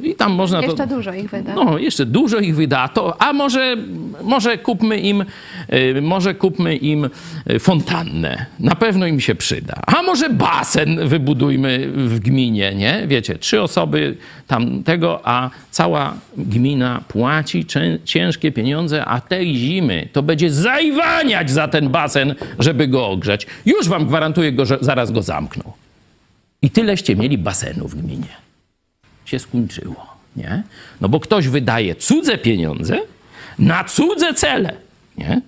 I 0.00 0.14
tam 0.14 0.32
można 0.32 0.60
jeszcze 0.60 0.76
to, 0.76 0.94
dużo 0.94 1.12
ich 1.14 1.30
wyda. 1.30 1.54
No, 1.54 1.78
jeszcze 1.78 2.06
dużo 2.06 2.38
ich 2.38 2.56
wyda. 2.56 2.88
To, 2.88 3.22
a 3.22 3.32
może, 3.32 3.76
może 4.22 4.58
kupmy 4.58 4.98
im 4.98 5.24
y, 5.72 6.02
może 6.02 6.34
kupmy 6.34 6.76
im 6.76 7.10
y, 7.50 7.58
fontannę. 7.58 8.46
Na 8.58 8.74
pewno 8.74 9.06
im 9.06 9.20
się 9.20 9.34
przyda. 9.34 9.74
A 9.86 10.02
może 10.02 10.30
basen 10.30 11.08
wybudujmy 11.08 11.88
w 11.94 12.20
gminie, 12.20 12.74
nie? 12.74 13.04
Wiecie, 13.06 13.38
trzy 13.38 13.62
osoby 13.62 14.16
tam 14.46 14.82
tego, 14.82 15.20
a 15.24 15.50
cała 15.70 16.14
gmina 16.36 17.00
płaci 17.08 17.66
ciężkie 18.04 18.52
pieniądze, 18.52 19.04
a 19.04 19.20
tej 19.20 19.56
zimy 19.56 20.08
to 20.12 20.22
będzie 20.22 20.50
zajwaniać 20.50 21.50
za 21.50 21.68
ten 21.68 21.88
basen, 21.88 22.34
żeby 22.58 22.88
go 22.88 23.06
ogrzać. 23.06 23.46
Już 23.66 23.88
wam 23.88 24.06
gwarantuję, 24.06 24.52
go, 24.52 24.66
że 24.66 24.78
zaraz 24.80 25.12
go 25.12 25.22
zamkną. 25.22 25.72
I 26.62 26.70
tyleście 26.70 27.16
mieli 27.16 27.38
basenów 27.38 27.94
w 27.94 28.02
gminie. 28.02 28.36
Się 29.24 29.38
skończyło, 29.38 30.06
nie? 30.36 30.62
No 31.00 31.08
bo 31.08 31.20
ktoś 31.20 31.48
wydaje 31.48 31.94
cudze 31.94 32.38
pieniądze 32.38 32.98
na 33.58 33.84
cudze 33.84 34.34
cele, 34.34 34.76
nie? 35.18 35.42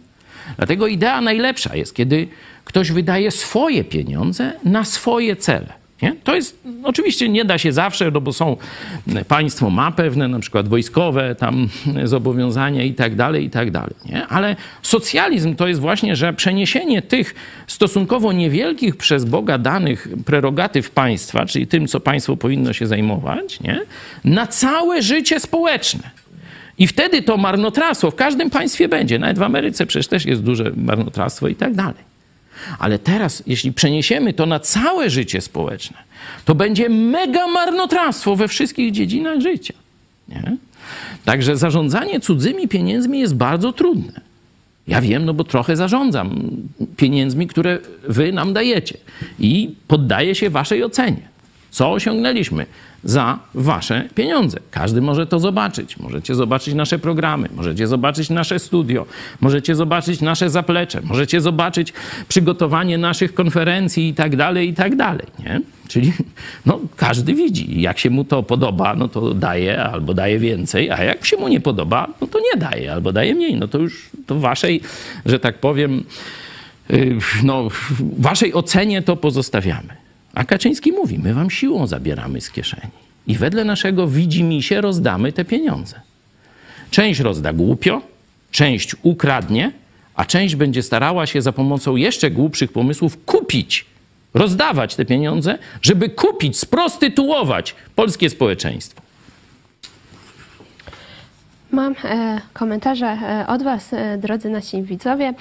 Dlatego 0.56 0.86
idea 0.86 1.20
najlepsza 1.20 1.76
jest, 1.76 1.94
kiedy 1.94 2.28
ktoś 2.64 2.92
wydaje 2.92 3.30
swoje 3.30 3.84
pieniądze 3.84 4.52
na 4.64 4.84
swoje 4.84 5.36
cele. 5.36 5.81
Nie? 6.02 6.16
To 6.24 6.34
jest, 6.34 6.62
oczywiście 6.84 7.28
nie 7.28 7.44
da 7.44 7.58
się 7.58 7.72
zawsze, 7.72 8.10
no 8.10 8.20
bo 8.20 8.32
są, 8.32 8.56
państwo 9.28 9.70
ma 9.70 9.90
pewne 9.90 10.28
na 10.28 10.38
przykład 10.38 10.68
wojskowe 10.68 11.34
tam 11.34 11.68
zobowiązania 12.04 12.82
i 12.84 12.94
tak 12.94 13.14
dalej, 13.14 13.44
i 13.44 13.50
tak 13.50 13.70
dalej. 13.70 13.94
Nie? 14.06 14.26
Ale 14.26 14.56
socjalizm 14.82 15.54
to 15.54 15.68
jest 15.68 15.80
właśnie, 15.80 16.16
że 16.16 16.32
przeniesienie 16.32 17.02
tych 17.02 17.34
stosunkowo 17.66 18.32
niewielkich 18.32 18.96
przez 18.96 19.24
Boga 19.24 19.58
danych 19.58 20.08
prerogatyw 20.26 20.90
państwa, 20.90 21.46
czyli 21.46 21.66
tym, 21.66 21.86
co 21.86 22.00
państwo 22.00 22.36
powinno 22.36 22.72
się 22.72 22.86
zajmować, 22.86 23.60
nie? 23.60 23.80
na 24.24 24.46
całe 24.46 25.02
życie 25.02 25.40
społeczne. 25.40 26.10
I 26.78 26.86
wtedy 26.86 27.22
to 27.22 27.36
marnotrawstwo 27.36 28.10
w 28.10 28.14
każdym 28.14 28.50
państwie 28.50 28.88
będzie. 28.88 29.18
Nawet 29.18 29.38
w 29.38 29.42
Ameryce 29.42 29.86
przecież 29.86 30.08
też 30.08 30.26
jest 30.26 30.42
duże 30.42 30.72
marnotrawstwo 30.76 31.48
i 31.48 31.54
tak 31.54 31.74
dalej. 31.74 32.11
Ale 32.78 32.98
teraz, 32.98 33.42
jeśli 33.46 33.72
przeniesiemy 33.72 34.32
to 34.32 34.46
na 34.46 34.60
całe 34.60 35.10
życie 35.10 35.40
społeczne, 35.40 35.96
to 36.44 36.54
będzie 36.54 36.88
mega 36.88 37.46
marnotrawstwo 37.46 38.36
we 38.36 38.48
wszystkich 38.48 38.92
dziedzinach 38.92 39.40
życia. 39.40 39.74
Nie? 40.28 40.56
Także 41.24 41.56
zarządzanie 41.56 42.20
cudzymi 42.20 42.68
pieniędzmi 42.68 43.20
jest 43.20 43.34
bardzo 43.34 43.72
trudne. 43.72 44.20
Ja 44.88 45.00
wiem, 45.00 45.24
no 45.24 45.34
bo 45.34 45.44
trochę 45.44 45.76
zarządzam 45.76 46.50
pieniędzmi, 46.96 47.46
które 47.46 47.78
wy 48.08 48.32
nam 48.32 48.52
dajecie 48.52 48.96
i 49.38 49.74
poddaję 49.88 50.34
się 50.34 50.50
waszej 50.50 50.84
ocenie. 50.84 51.28
Co 51.70 51.92
osiągnęliśmy 51.92 52.66
za 53.04 53.38
wasze 53.54 54.08
pieniądze? 54.14 54.58
Każdy 54.70 55.00
może 55.00 55.26
to 55.26 55.38
zobaczyć. 55.38 55.98
Możecie 55.98 56.34
zobaczyć 56.34 56.74
nasze 56.74 56.98
programy, 56.98 57.48
możecie 57.56 57.86
zobaczyć 57.86 58.30
nasze 58.30 58.58
studio, 58.58 59.06
możecie 59.40 59.74
zobaczyć 59.74 60.20
nasze 60.20 60.50
zaplecze, 60.50 61.00
możecie 61.04 61.40
zobaczyć 61.40 61.92
przygotowanie 62.28 62.98
naszych 62.98 63.34
konferencji 63.34 64.08
i 64.08 64.14
tak 64.14 64.36
dalej, 64.36 64.68
i 64.68 64.74
tak 64.74 64.96
dalej. 64.96 65.26
Nie? 65.38 65.60
Czyli 65.88 66.12
no, 66.66 66.80
każdy 66.96 67.34
widzi, 67.34 67.80
jak 67.80 67.98
się 67.98 68.10
mu 68.10 68.24
to 68.24 68.42
podoba, 68.42 68.94
no 68.94 69.08
to 69.08 69.34
daje 69.34 69.82
albo 69.82 70.14
daje 70.14 70.38
więcej, 70.38 70.90
a 70.90 71.04
jak 71.04 71.26
się 71.26 71.36
mu 71.36 71.48
nie 71.48 71.60
podoba, 71.60 72.08
no 72.20 72.26
to 72.26 72.38
nie 72.40 72.60
daje 72.60 72.92
albo 72.92 73.12
daje 73.12 73.34
mniej. 73.34 73.56
No 73.56 73.68
to 73.68 73.78
już 73.78 74.10
to 74.26 74.38
waszej, 74.38 74.80
że 75.26 75.38
tak 75.38 75.58
powiem, 75.58 76.04
yy, 76.88 77.18
no, 77.42 77.68
waszej 78.18 78.54
ocenie 78.54 79.02
to 79.02 79.16
pozostawiamy. 79.16 80.01
A 80.34 80.44
Kaczyński 80.44 80.92
mówi, 80.92 81.18
my 81.18 81.34
wam 81.34 81.50
siłą 81.50 81.86
zabieramy 81.86 82.40
z 82.40 82.50
kieszeni. 82.50 82.92
I 83.26 83.34
wedle 83.34 83.64
naszego 83.64 84.08
widzimisię 84.08 84.80
rozdamy 84.80 85.32
te 85.32 85.44
pieniądze. 85.44 86.00
Część 86.90 87.20
rozda 87.20 87.52
głupio, 87.52 88.02
część 88.50 88.96
ukradnie, 89.02 89.72
a 90.14 90.24
część 90.24 90.56
będzie 90.56 90.82
starała 90.82 91.26
się 91.26 91.42
za 91.42 91.52
pomocą 91.52 91.96
jeszcze 91.96 92.30
głupszych 92.30 92.72
pomysłów 92.72 93.24
kupić, 93.24 93.86
rozdawać 94.34 94.94
te 94.94 95.04
pieniądze, 95.04 95.58
żeby 95.82 96.08
kupić, 96.08 96.58
sprostytuować 96.58 97.74
polskie 97.94 98.30
społeczeństwo. 98.30 99.02
Mam 101.72 101.94
e, 102.04 102.40
komentarze 102.52 103.06
e, 103.06 103.46
od 103.46 103.62
Was, 103.62 103.92
e, 103.92 104.18
drodzy 104.18 104.50
nasi 104.50 104.82
widzowie. 104.82 105.34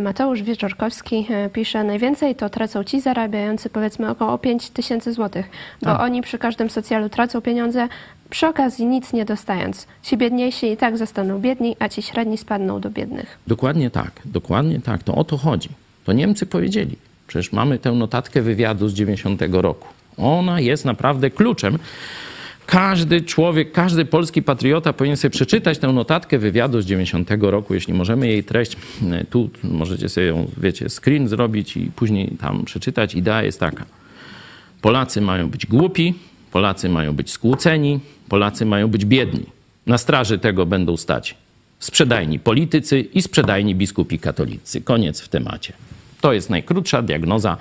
Mateusz 0.00 0.42
Wieczorkowski 0.42 1.26
pisze, 1.52 1.84
najwięcej 1.84 2.34
to 2.34 2.50
tracą 2.50 2.84
ci 2.84 3.00
zarabiający 3.00 3.70
powiedzmy 3.70 4.10
około 4.10 4.38
5 4.38 4.70
tysięcy 4.70 5.12
złotych, 5.12 5.50
bo 5.82 5.90
A. 5.90 6.04
oni 6.04 6.22
przy 6.22 6.38
każdym 6.38 6.70
socjalu 6.70 7.08
tracą 7.08 7.40
pieniądze, 7.40 7.88
przy 8.30 8.46
okazji 8.46 8.86
nic 8.86 9.12
nie 9.12 9.24
dostając. 9.24 9.86
Ci 10.02 10.16
biedniejsi 10.16 10.70
i 10.72 10.76
tak 10.76 10.98
zostaną 10.98 11.38
biedni, 11.38 11.76
a 11.78 11.88
ci 11.88 12.02
średni 12.02 12.38
spadną 12.38 12.80
do 12.80 12.90
biednych. 12.90 13.38
Dokładnie 13.46 13.90
tak, 13.90 14.10
dokładnie 14.24 14.80
tak. 14.80 15.02
To 15.02 15.14
o 15.14 15.24
to 15.24 15.36
chodzi. 15.36 15.68
To 16.04 16.12
Niemcy 16.12 16.46
powiedzieli. 16.46 16.96
Przecież 17.26 17.52
mamy 17.52 17.78
tę 17.78 17.92
notatkę 17.92 18.42
wywiadu 18.42 18.88
z 18.88 18.94
90 18.94 19.42
roku. 19.52 19.88
Ona 20.16 20.60
jest 20.60 20.84
naprawdę 20.84 21.30
kluczem. 21.30 21.78
Każdy 22.70 23.20
człowiek, 23.20 23.72
każdy 23.72 24.04
polski 24.04 24.42
patriota 24.42 24.92
powinien 24.92 25.16
sobie 25.16 25.30
przeczytać 25.30 25.78
tę 25.78 25.88
notatkę 25.88 26.38
wywiadu 26.38 26.80
z 26.80 26.86
90 26.86 27.30
roku, 27.40 27.74
jeśli 27.74 27.94
możemy 27.94 28.28
jej 28.28 28.44
treść. 28.44 28.76
e, 29.12 29.24
Tu 29.24 29.50
możecie 29.62 30.08
sobie 30.08 30.26
ją, 30.26 30.50
wiecie, 30.56 30.86
screen 30.88 31.28
zrobić 31.28 31.76
i 31.76 31.90
później 31.96 32.36
tam 32.40 32.64
przeczytać. 32.64 33.14
Idea 33.14 33.42
jest 33.42 33.60
taka. 33.60 33.84
Polacy 34.80 35.20
mają 35.20 35.50
być 35.50 35.66
głupi, 35.66 36.14
Polacy 36.52 36.88
mają 36.88 37.12
być 37.12 37.30
skłóceni, 37.30 38.00
Polacy 38.28 38.66
mają 38.66 38.88
być 38.88 39.04
biedni. 39.04 39.46
Na 39.86 39.98
straży 39.98 40.38
tego 40.38 40.66
będą 40.66 40.96
stać 40.96 41.34
sprzedajni 41.78 42.38
politycy 42.38 43.00
i 43.00 43.22
sprzedajni 43.22 43.74
biskupi 43.74 44.18
katolicy. 44.18 44.80
Koniec 44.80 45.20
w 45.20 45.28
temacie. 45.28 45.72
To 46.20 46.32
jest 46.32 46.50
najkrótsza 46.50 47.02
diagnoza 47.02 47.56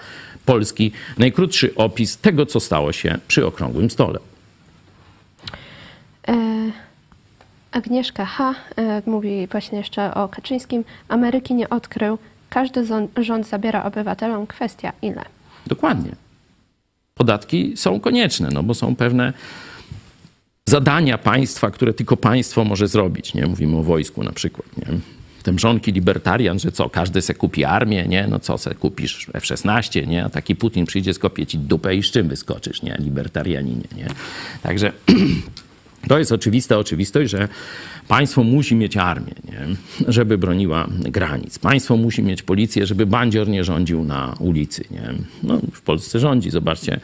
Polski, 0.45 0.91
najkrótszy 1.18 1.76
opis 1.76 2.18
tego, 2.18 2.45
co 2.45 2.60
stało 2.60 2.91
się 2.91 3.18
przy 3.28 3.45
okrągłym 3.45 3.89
stole. 3.89 4.20
E, 6.30 6.71
Agnieszka 7.71 8.25
H. 8.25 8.55
E, 8.77 9.01
mówi 9.05 9.47
właśnie 9.47 9.77
jeszcze 9.77 10.13
o 10.13 10.27
Kaczyńskim. 10.27 10.84
Ameryki 11.07 11.53
nie 11.53 11.69
odkrył. 11.69 12.17
Każdy 12.49 12.86
rząd 13.17 13.47
zabiera 13.47 13.84
obywatelom. 13.84 14.47
Kwestia 14.47 14.93
ile? 15.01 15.21
Dokładnie. 15.67 16.11
Podatki 17.15 17.77
są 17.77 17.99
konieczne, 17.99 18.49
no 18.53 18.63
bo 18.63 18.73
są 18.73 18.95
pewne 18.95 19.34
zadania 20.65 21.17
państwa, 21.17 21.71
które 21.71 21.93
tylko 21.93 22.17
państwo 22.17 22.63
może 22.63 22.88
zrobić. 22.88 23.34
Nie? 23.34 23.45
Mówimy 23.45 23.77
o 23.77 23.84
wojsku 23.84 24.23
na 24.23 24.32
przykład. 24.32 24.77
Nie? 24.77 24.99
Te 25.43 25.51
mrzonki 25.51 25.91
libertarian, 25.91 26.59
że 26.59 26.71
co, 26.71 26.89
każdy 26.89 27.21
se 27.21 27.34
kupi 27.34 27.65
armię, 27.65 28.07
nie? 28.07 28.27
No 28.27 28.39
co 28.39 28.57
se 28.57 28.75
kupisz 28.75 29.27
F-16, 29.34 30.07
nie? 30.07 30.25
A 30.25 30.30
taki 30.30 30.55
Putin 30.55 30.86
przyjdzie, 30.86 31.13
skopie 31.13 31.45
ci 31.45 31.57
dupę 31.57 31.95
i 31.95 32.03
z 32.03 32.11
czym 32.11 32.27
wyskoczysz, 32.27 32.82
nie? 32.82 32.97
Libertarianinie, 32.99 33.88
nie? 33.95 34.07
Także 34.63 34.91
to 36.08 36.20
jest 36.20 36.32
oczywista 36.32 36.78
oczywistość, 36.78 37.32
że 37.32 37.47
państwo 38.08 38.43
musi 38.43 38.76
mieć 38.76 38.97
armię, 38.97 39.34
nie? 39.45 39.76
żeby 40.08 40.38
broniła 40.38 40.88
granic. 41.00 41.60
Państwo 41.60 41.97
musi 41.97 42.24
mieć 42.24 42.43
policję, 42.43 42.86
żeby 42.86 43.06
bandzior 43.06 43.47
nie 43.47 43.64
rządził 43.64 44.04
na 44.04 44.36
ulicy. 44.39 44.84
Nie? 44.91 45.14
No, 45.43 45.60
w 45.74 45.82
Polsce 45.82 46.20
rządzi, 46.20 46.50
zobaczcie, 46.50 47.00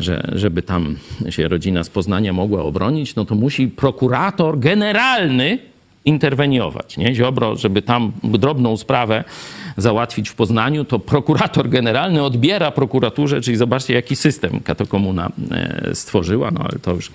że 0.00 0.30
żeby 0.34 0.62
tam 0.62 0.96
się 1.30 1.48
rodzina 1.48 1.84
z 1.84 1.90
Poznania 1.90 2.32
mogła 2.32 2.62
obronić, 2.62 3.14
no 3.14 3.24
to 3.24 3.34
musi 3.34 3.68
prokurator 3.68 4.58
generalny 4.58 5.69
interweniować. 6.04 6.96
Nie? 6.96 7.14
Ziobro, 7.14 7.56
żeby 7.56 7.82
tam 7.82 8.12
drobną 8.24 8.76
sprawę 8.76 9.24
załatwić 9.76 10.28
w 10.28 10.34
Poznaniu, 10.34 10.84
to 10.84 10.98
prokurator 10.98 11.68
generalny 11.68 12.22
odbiera 12.22 12.70
prokuraturze, 12.70 13.40
czyli 13.40 13.56
zobaczcie, 13.56 13.94
jaki 13.94 14.16
system 14.16 14.60
katokomuna 14.60 15.30
e, 15.50 15.94
stworzyła, 15.94 16.50
no 16.50 16.60
ale 16.60 16.78
to 16.78 16.94
już 16.94 17.12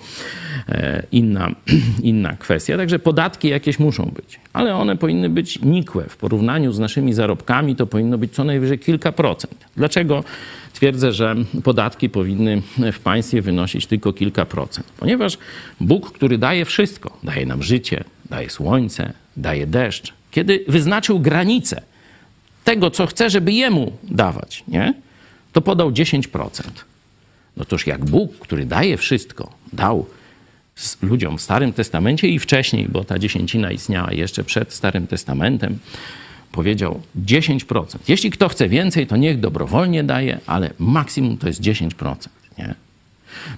e, 0.68 1.02
inna, 1.12 1.50
inna 2.02 2.36
kwestia. 2.36 2.76
Także 2.76 2.98
podatki 2.98 3.48
jakieś 3.48 3.78
muszą 3.78 4.04
być, 4.04 4.40
ale 4.52 4.74
one 4.74 4.96
powinny 4.96 5.28
być 5.28 5.62
nikłe. 5.62 6.04
W 6.08 6.16
porównaniu 6.16 6.72
z 6.72 6.78
naszymi 6.78 7.12
zarobkami 7.12 7.76
to 7.76 7.86
powinno 7.86 8.18
być 8.18 8.32
co 8.32 8.44
najwyżej 8.44 8.78
kilka 8.78 9.12
procent. 9.12 9.64
Dlaczego 9.76 10.24
twierdzę, 10.72 11.12
że 11.12 11.34
podatki 11.64 12.10
powinny 12.10 12.62
w 12.92 12.98
państwie 12.98 13.42
wynosić 13.42 13.86
tylko 13.86 14.12
kilka 14.12 14.44
procent? 14.44 14.86
Ponieważ 14.96 15.38
Bóg, 15.80 16.12
który 16.12 16.38
daje 16.38 16.64
wszystko, 16.64 17.18
daje 17.22 17.46
nam 17.46 17.62
życie, 17.62 18.04
daje 18.30 18.50
słońce, 18.50 19.12
daje 19.36 19.66
deszcz, 19.66 20.12
kiedy 20.30 20.64
wyznaczył 20.68 21.20
granice 21.20 21.82
tego, 22.64 22.90
co 22.90 23.06
chce, 23.06 23.30
żeby 23.30 23.52
jemu 23.52 23.92
dawać, 24.02 24.64
nie? 24.68 24.94
to 25.52 25.60
podał 25.60 25.90
10%. 25.90 26.60
No 27.56 27.64
toż 27.64 27.86
jak 27.86 28.04
Bóg, 28.04 28.38
który 28.38 28.66
daje 28.66 28.96
wszystko, 28.96 29.52
dał 29.72 30.06
ludziom 31.02 31.38
w 31.38 31.42
Starym 31.42 31.72
Testamencie 31.72 32.28
i 32.28 32.38
wcześniej, 32.38 32.88
bo 32.88 33.04
ta 33.04 33.18
dziesięcina 33.18 33.70
istniała 33.70 34.12
jeszcze 34.12 34.44
przed 34.44 34.72
Starym 34.72 35.06
Testamentem, 35.06 35.78
powiedział 36.52 37.02
10%. 37.24 37.98
Jeśli 38.08 38.30
kto 38.30 38.48
chce 38.48 38.68
więcej, 38.68 39.06
to 39.06 39.16
niech 39.16 39.40
dobrowolnie 39.40 40.04
daje, 40.04 40.40
ale 40.46 40.70
maksimum 40.78 41.38
to 41.38 41.46
jest 41.46 41.60
10%. 41.60 42.16
Nie? 42.58 42.74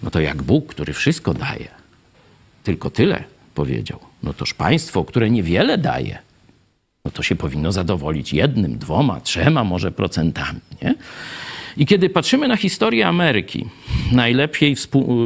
No 0.03 0.11
to 0.11 0.21
jak 0.21 0.43
Bóg, 0.43 0.66
który 0.66 0.93
wszystko 0.93 1.35
daje, 1.35 1.69
tylko 2.64 2.91
tyle 2.91 3.25
powiedział, 3.59 3.99
no 4.23 4.33
toż 4.33 4.55
państwo, 4.55 5.05
które 5.05 5.31
niewiele 5.31 5.79
daje, 5.79 6.19
no 7.05 7.11
to 7.11 7.23
się 7.23 7.37
powinno 7.37 7.73
zadowolić 7.73 8.33
jednym, 8.33 8.79
dwoma, 8.79 9.21
trzema 9.21 9.65
może 9.65 9.93
procentami. 9.93 10.61
Nie? 10.83 10.95
I 11.77 11.87
kiedy 11.87 12.11
patrzymy 12.11 12.49
na 12.49 12.57
historię 12.57 13.07
Ameryki, 13.07 13.67
najlepiej 14.13 14.77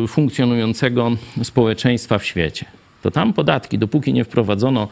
funkcjonującego 0.08 1.10
społeczeństwa 1.42 2.18
w 2.18 2.24
świecie, 2.24 2.66
to 3.02 3.10
tam 3.10 3.32
podatki, 3.32 3.78
dopóki 3.78 4.12
nie 4.12 4.24
wprowadzono 4.24 4.88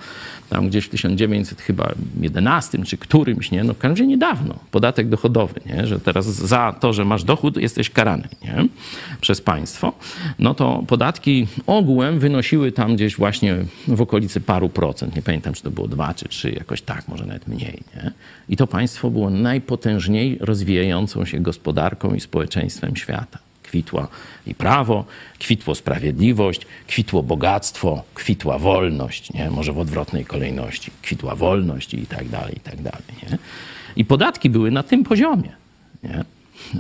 tam 0.50 0.68
gdzieś 0.68 0.84
w 0.84 0.88
1911 0.88 2.78
czy 2.84 2.98
którymś, 2.98 3.50
nie, 3.50 3.64
no 3.64 3.74
w 3.74 3.78
każdym 3.78 3.90
razie 3.90 4.06
niedawno, 4.06 4.54
podatek 4.70 5.08
dochodowy, 5.08 5.60
nie, 5.66 5.86
że 5.86 6.00
teraz 6.00 6.26
za 6.26 6.76
to, 6.80 6.92
że 6.92 7.04
masz 7.04 7.24
dochód, 7.24 7.56
jesteś 7.56 7.90
karany 7.90 8.28
nie, 8.42 8.68
przez 9.20 9.40
państwo, 9.40 9.92
no 10.38 10.54
to 10.54 10.84
podatki 10.86 11.46
ogółem 11.66 12.18
wynosiły 12.18 12.72
tam 12.72 12.94
gdzieś 12.94 13.16
właśnie 13.16 13.56
w 13.88 14.00
okolicy 14.00 14.40
paru 14.40 14.68
procent. 14.68 15.16
Nie 15.16 15.22
pamiętam, 15.22 15.54
czy 15.54 15.62
to 15.62 15.70
było 15.70 15.88
dwa 15.88 16.14
czy 16.14 16.28
trzy, 16.28 16.50
jakoś 16.50 16.82
tak, 16.82 17.08
może 17.08 17.26
nawet 17.26 17.48
mniej. 17.48 17.82
Nie? 17.94 18.12
I 18.48 18.56
to 18.56 18.66
państwo 18.66 19.10
było 19.10 19.30
najpotężniej 19.30 20.38
rozwijającą 20.40 21.24
się 21.24 21.40
gospodarką 21.40 22.14
i 22.14 22.20
społeczeństwem 22.20 22.96
świata. 22.96 23.49
Kwitła 23.70 24.08
i 24.46 24.54
prawo, 24.54 25.04
kwitło 25.38 25.74
sprawiedliwość, 25.74 26.60
kwitło 26.86 27.22
bogactwo, 27.22 28.02
kwitła 28.14 28.58
wolność, 28.58 29.32
nie? 29.32 29.50
może 29.50 29.72
w 29.72 29.78
odwrotnej 29.78 30.24
kolejności, 30.24 30.90
kwitła 31.02 31.34
wolność 31.34 31.94
i 31.94 32.06
tak 32.06 32.28
dalej, 32.28 32.56
i 32.56 32.60
tak 32.60 32.82
dalej. 32.82 33.02
Nie? 33.30 33.38
I 33.96 34.04
podatki 34.04 34.50
były 34.50 34.70
na 34.70 34.82
tym 34.82 35.04
poziomie. 35.04 35.52
Nie? 36.02 36.24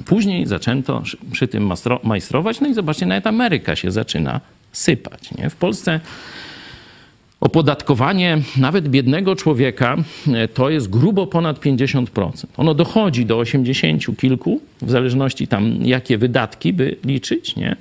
Później 0.04 0.46
zaczęto 0.46 1.02
przy- 1.32 1.48
tym 1.48 1.72
majstrować, 2.02 2.60
no 2.60 2.68
i 2.68 2.74
zobaczcie, 2.74 3.06
nawet 3.06 3.26
Ameryka 3.26 3.76
się 3.76 3.90
zaczyna 3.90 4.40
sypać. 4.72 5.30
Nie? 5.38 5.50
W 5.50 5.56
Polsce 5.56 6.00
opodatkowanie 7.40 8.38
nawet 8.56 8.88
biednego 8.88 9.36
człowieka 9.36 9.96
e, 10.34 10.48
to 10.48 10.70
jest 10.70 10.90
grubo 10.90 11.26
ponad 11.26 11.60
50%. 11.60 12.46
Ono 12.56 12.74
dochodzi 12.74 13.26
do 13.26 13.38
80 13.38 14.18
kilku, 14.18 14.60
w 14.82 14.90
zależności 14.90 15.48
tam 15.48 15.84
jakie 15.84 16.18
wydatki 16.18 16.72
by 16.72 16.96
liczyć, 17.04 17.56
nie? 17.56 17.76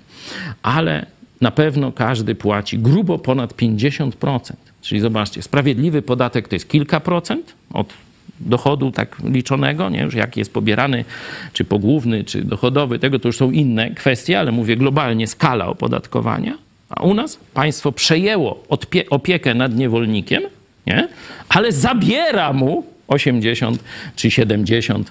Ale 0.63 1.05
na 1.41 1.51
pewno 1.51 1.91
każdy 1.91 2.35
płaci 2.35 2.79
grubo 2.79 3.17
ponad 3.17 3.53
50%. 3.53 4.53
Czyli 4.81 5.01
zobaczcie, 5.01 5.41
sprawiedliwy 5.41 6.01
podatek 6.01 6.47
to 6.47 6.55
jest 6.55 6.69
kilka 6.69 6.99
procent 6.99 7.53
od 7.73 7.93
dochodu 8.39 8.91
tak 8.91 9.17
liczonego, 9.23 9.89
nie? 9.89 10.01
Już 10.01 10.13
jak 10.13 10.37
jest 10.37 10.53
pobierany, 10.53 11.05
czy 11.53 11.65
pogłówny, 11.65 12.23
czy 12.23 12.43
dochodowy, 12.43 12.99
tego 12.99 13.19
to 13.19 13.27
już 13.27 13.37
są 13.37 13.51
inne 13.51 13.89
kwestie, 13.89 14.39
ale 14.39 14.51
mówię 14.51 14.77
globalnie 14.77 15.27
skala 15.27 15.67
opodatkowania. 15.67 16.68
A 16.89 17.03
u 17.03 17.13
nas 17.13 17.39
państwo 17.53 17.91
przejęło 17.91 18.63
opiekę 19.09 19.53
nad 19.53 19.75
niewolnikiem, 19.75 20.43
nie? 20.87 21.07
ale 21.49 21.71
zabiera 21.71 22.53
mu 22.53 22.83
80 23.07 23.83
czy 24.15 24.27
70% 24.27 25.03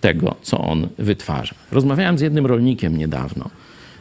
tego, 0.00 0.34
co 0.42 0.58
on 0.58 0.88
wytwarza. 0.98 1.54
Rozmawiałem 1.72 2.18
z 2.18 2.20
jednym 2.20 2.46
rolnikiem 2.46 2.96
niedawno, 2.96 3.50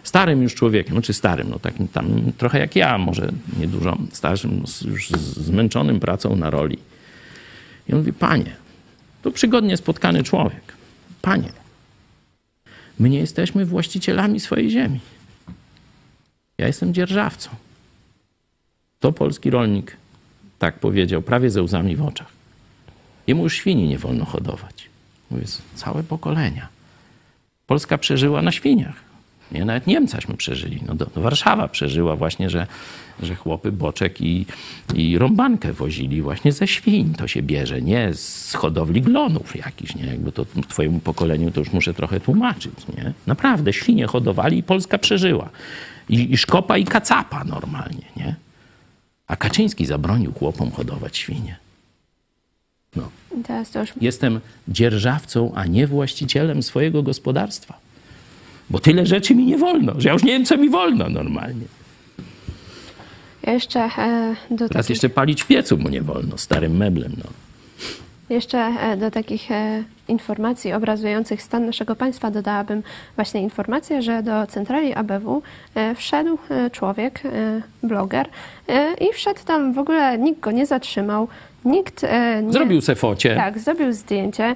starym 0.04 0.44
już 0.44 0.56
człowiekiem, 0.56 1.02
czy 1.02 1.14
starym, 1.14 1.50
no 1.50 1.60
takim 1.60 1.88
tam 1.88 2.32
trochę 2.38 2.60
jak 2.60 2.76
ja, 2.76 2.98
może 2.98 3.32
niedużo 3.60 3.98
starszym, 4.12 4.64
już 4.86 5.10
zmęczonym 5.20 6.00
pracą 6.00 6.36
na 6.36 6.50
roli. 6.50 6.78
I 7.90 7.94
on 7.94 8.00
mówi, 8.00 8.14
panie, 8.14 8.56
to 9.22 9.32
przygodnie 9.32 9.78
spotkany 9.78 10.24
człowiek, 10.24 10.74
panie, 11.22 11.50
my 13.00 13.10
nie 13.10 13.20
jesteśmy 13.20 13.66
właścicielami 13.66 14.40
swojej 14.40 14.70
ziemi. 14.70 15.00
Ja 16.62 16.68
jestem 16.68 16.94
dzierżawcą. 16.94 17.50
To 19.00 19.12
polski 19.12 19.50
rolnik 19.50 19.98
tak 20.60 20.80
powiedział, 20.80 21.22
prawie 21.22 21.50
ze 21.50 21.62
łzami 21.62 21.96
w 21.96 22.02
oczach. 22.02 22.28
Jemu 23.28 23.44
już 23.44 23.56
świni 23.56 23.88
nie 23.88 23.98
wolno 23.98 24.26
hodować. 24.26 24.90
Mówię, 25.32 25.44
całe 25.76 26.04
pokolenia. 26.04 26.68
Polska 27.68 27.98
przeżyła 27.98 28.42
na 28.42 28.52
świniach. 28.52 28.96
Nie, 29.52 29.66
nawet 29.66 29.88
Niemcaśmy 29.88 30.38
przeżyli. 30.38 30.80
No 30.88 30.96
do, 30.96 31.06
do 31.06 31.22
Warszawa 31.22 31.68
przeżyła 31.68 32.16
właśnie, 32.16 32.50
że, 32.50 32.68
że 33.24 33.36
chłopy 33.36 33.72
boczek 33.72 34.22
i, 34.22 34.46
i 34.96 35.18
rąbankę 35.18 35.74
wozili 35.74 36.22
właśnie 36.22 36.52
ze 36.52 36.68
świń. 36.68 37.14
To 37.14 37.28
się 37.28 37.42
bierze, 37.42 37.82
nie 37.82 38.14
z 38.14 38.54
hodowli 38.54 39.02
glonów 39.02 39.56
jakichś, 39.56 39.96
nie? 39.96 40.06
Jakby 40.06 40.32
to 40.32 40.46
twojemu 40.68 41.00
pokoleniu 41.00 41.52
to 41.52 41.60
już 41.60 41.72
muszę 41.72 41.94
trochę 41.94 42.20
tłumaczyć, 42.20 42.74
nie? 42.98 43.14
Naprawdę, 43.28 43.74
świnie 43.74 44.08
hodowali 44.08 44.58
i 44.58 44.64
Polska 44.64 44.98
przeżyła. 44.98 45.50
I, 46.12 46.34
i 46.34 46.38
szkopa, 46.38 46.78
i 46.78 46.86
kacapa 46.86 47.44
normalnie, 47.44 48.06
nie? 48.18 48.36
A 49.28 49.36
Kaczyński 49.36 49.86
zabronił 49.86 50.34
chłopom 50.34 50.72
hodować 50.72 51.18
świnie. 51.18 51.56
No. 52.96 53.10
Już... 53.76 53.94
Jestem 54.02 54.40
dzierżawcą, 54.68 55.52
a 55.56 55.66
nie 55.66 55.88
właścicielem 55.88 56.64
swojego 56.64 57.04
gospodarstwa. 57.04 57.78
Bo 58.70 58.80
tyle 58.80 59.06
rzeczy 59.06 59.36
mi 59.36 59.46
nie 59.46 59.58
wolno, 59.58 59.94
że 59.98 60.08
ja 60.08 60.14
już 60.14 60.24
nie 60.24 60.32
wiem, 60.32 60.46
co 60.46 60.58
mi 60.58 60.70
wolno 60.70 61.10
normalnie. 61.10 61.66
Ja 63.44 63.54
jeszcze 63.54 63.80
e, 63.80 64.36
do 64.50 64.58
Teraz 64.58 64.70
takich... 64.70 64.90
jeszcze 64.90 65.10
palić 65.10 65.44
w 65.44 65.48
piecu 65.48 65.78
mu 65.78 65.90
nie 65.90 66.02
wolno, 66.02 66.38
starym 66.38 66.78
meblem. 66.78 67.14
No. 67.18 67.24
Jeszcze 68.32 68.58
e, 68.58 68.98
do 68.98 69.12
takich 69.12 69.52
e, 69.52 69.84
informacji 70.08 70.74
obrazujących 70.74 71.42
stan 71.42 71.66
naszego 71.66 71.96
państwa 71.96 72.32
dodałabym 72.32 72.84
właśnie 73.16 73.42
informację, 73.42 74.02
że 74.02 74.24
do 74.24 74.48
centrali 74.48 74.94
ABW 74.94 75.42
e, 75.76 75.96
wszedł 75.96 76.38
człowiek, 76.72 77.22
bloger 77.84 78.30
i 79.02 79.14
wszedł 79.14 79.40
tam 79.46 79.74
w 79.74 79.80
ogóle, 79.80 80.18
nikt 80.18 80.40
go 80.40 80.52
nie 80.52 80.66
zatrzymał, 80.66 81.28
nikt 81.66 82.04
nie... 82.44 82.52
Zrobił 82.52 82.82
se 82.82 82.96
focie. 82.96 83.36
Tak, 83.36 83.60
zrobił 83.60 83.94
zdjęcie, 83.94 84.56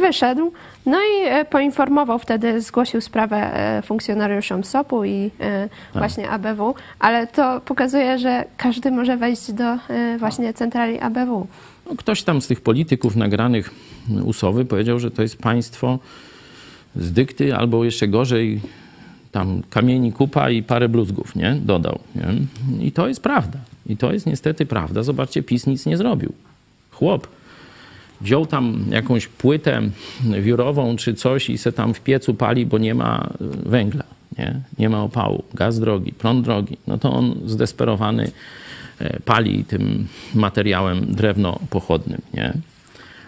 wyszedł, 0.00 0.52
no 0.86 0.98
i 0.98 1.44
poinformował 1.50 2.18
wtedy, 2.18 2.60
zgłosił 2.60 3.00
sprawę 3.00 3.50
funkcjonariuszom 3.84 4.64
SOP-u 4.64 5.04
i 5.04 5.30
tak. 5.38 6.02
właśnie 6.02 6.30
ABW, 6.30 6.74
ale 6.98 7.26
to 7.26 7.60
pokazuje, 7.60 8.18
że 8.18 8.44
każdy 8.56 8.90
może 8.90 9.16
wejść 9.16 9.52
do 9.52 9.78
właśnie 10.18 10.54
centrali 10.54 11.00
ABW. 11.00 11.46
No, 11.86 11.96
ktoś 11.96 12.22
tam 12.22 12.42
z 12.42 12.46
tych 12.46 12.60
polityków 12.60 13.16
nagranych 13.16 13.70
usowy 14.24 14.64
powiedział, 14.64 14.98
że 14.98 15.10
to 15.10 15.22
jest 15.22 15.38
państwo 15.38 15.98
z 16.96 17.12
dykty, 17.12 17.56
albo 17.56 17.84
jeszcze 17.84 18.08
gorzej, 18.08 18.60
tam 19.32 19.62
kamieni 19.70 20.12
kupa 20.12 20.50
i 20.50 20.62
parę 20.62 20.88
bluzgów, 20.88 21.36
nie? 21.36 21.54
Dodał. 21.64 21.98
Nie? 22.14 22.26
I 22.86 22.92
to 22.92 23.08
jest 23.08 23.22
prawda. 23.22 23.58
I 23.86 23.96
to 23.96 24.12
jest 24.12 24.26
niestety 24.26 24.66
prawda. 24.66 25.02
Zobaczcie, 25.02 25.42
PiS 25.42 25.66
nic 25.66 25.86
nie 25.86 25.96
zrobił. 25.96 26.32
Chłop 26.90 27.28
wziął 28.20 28.46
tam 28.46 28.84
jakąś 28.90 29.26
płytę 29.26 29.82
wiórową 30.40 30.96
czy 30.96 31.14
coś 31.14 31.50
i 31.50 31.58
se 31.58 31.72
tam 31.72 31.94
w 31.94 32.00
piecu 32.00 32.34
pali, 32.34 32.66
bo 32.66 32.78
nie 32.78 32.94
ma 32.94 33.30
węgla, 33.66 34.04
nie? 34.38 34.60
Nie 34.78 34.88
ma 34.88 35.02
opału, 35.02 35.44
gaz 35.54 35.80
drogi, 35.80 36.12
prąd 36.12 36.44
drogi. 36.44 36.76
No 36.86 36.98
to 36.98 37.12
on 37.12 37.40
zdesperowany 37.46 38.24
E, 38.24 38.32
pali 39.24 39.64
tym 39.64 40.06
materiałem 40.34 41.14
drewno 41.14 41.58
pochodnym, 41.70 42.20
nie? 42.34 42.52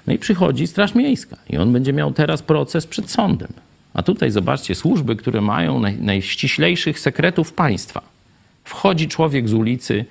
No 0.06 0.12
i 0.12 0.18
przychodzi 0.18 0.66
Straż 0.66 0.94
Miejska 0.94 1.36
i 1.50 1.56
on 1.56 1.72
będzie 1.72 1.92
miał 1.92 2.12
teraz 2.12 2.42
proces 2.42 2.86
przed 2.86 3.10
sądem. 3.10 3.52
A 3.94 4.02
tutaj 4.02 4.30
zobaczcie, 4.30 4.74
służby, 4.74 5.16
które 5.16 5.40
mają 5.40 5.80
naj, 5.80 5.96
najściślejszych 5.96 7.00
sekretów 7.00 7.52
państwa. 7.52 8.02
Wchodzi 8.64 9.08
człowiek 9.08 9.48
z 9.48 9.52
ulicy, 9.52 10.04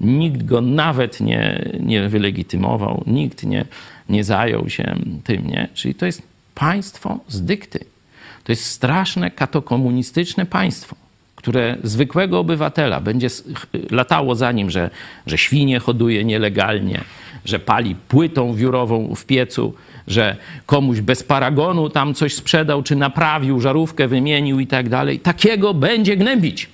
nikt 0.00 0.44
go 0.44 0.60
nawet 0.60 1.20
nie, 1.20 1.72
nie 1.80 2.08
wylegitymował, 2.08 3.04
nikt 3.06 3.44
nie, 3.44 3.64
nie 4.08 4.24
zajął 4.24 4.70
się 4.70 4.96
tym, 5.24 5.46
nie? 5.46 5.68
Czyli 5.74 5.94
to 5.94 6.06
jest 6.06 6.22
państwo 6.54 7.18
z 7.28 7.42
dykty. 7.42 7.84
To 8.44 8.52
jest 8.52 8.64
straszne 8.64 9.30
katokomunistyczne 9.30 10.46
państwo 10.46 10.96
które 11.44 11.76
zwykłego 11.82 12.38
obywatela 12.38 13.00
będzie 13.00 13.28
latało 13.90 14.34
za 14.34 14.52
nim, 14.52 14.70
że, 14.70 14.90
że 15.26 15.38
świnie 15.38 15.78
hoduje 15.78 16.24
nielegalnie, 16.24 17.00
że 17.44 17.58
pali 17.58 17.94
płytą 17.94 18.54
wiórową 18.54 19.14
w 19.14 19.24
piecu, 19.24 19.74
że 20.06 20.36
komuś 20.66 21.00
bez 21.00 21.22
paragonu 21.22 21.90
tam 21.90 22.14
coś 22.14 22.34
sprzedał, 22.34 22.82
czy 22.82 22.96
naprawił, 22.96 23.60
żarówkę 23.60 24.08
wymienił 24.08 24.60
i 24.60 24.66
tak 24.66 24.88
dalej. 24.88 25.20
Takiego 25.20 25.74
będzie 25.74 26.16
gnębić. 26.16 26.68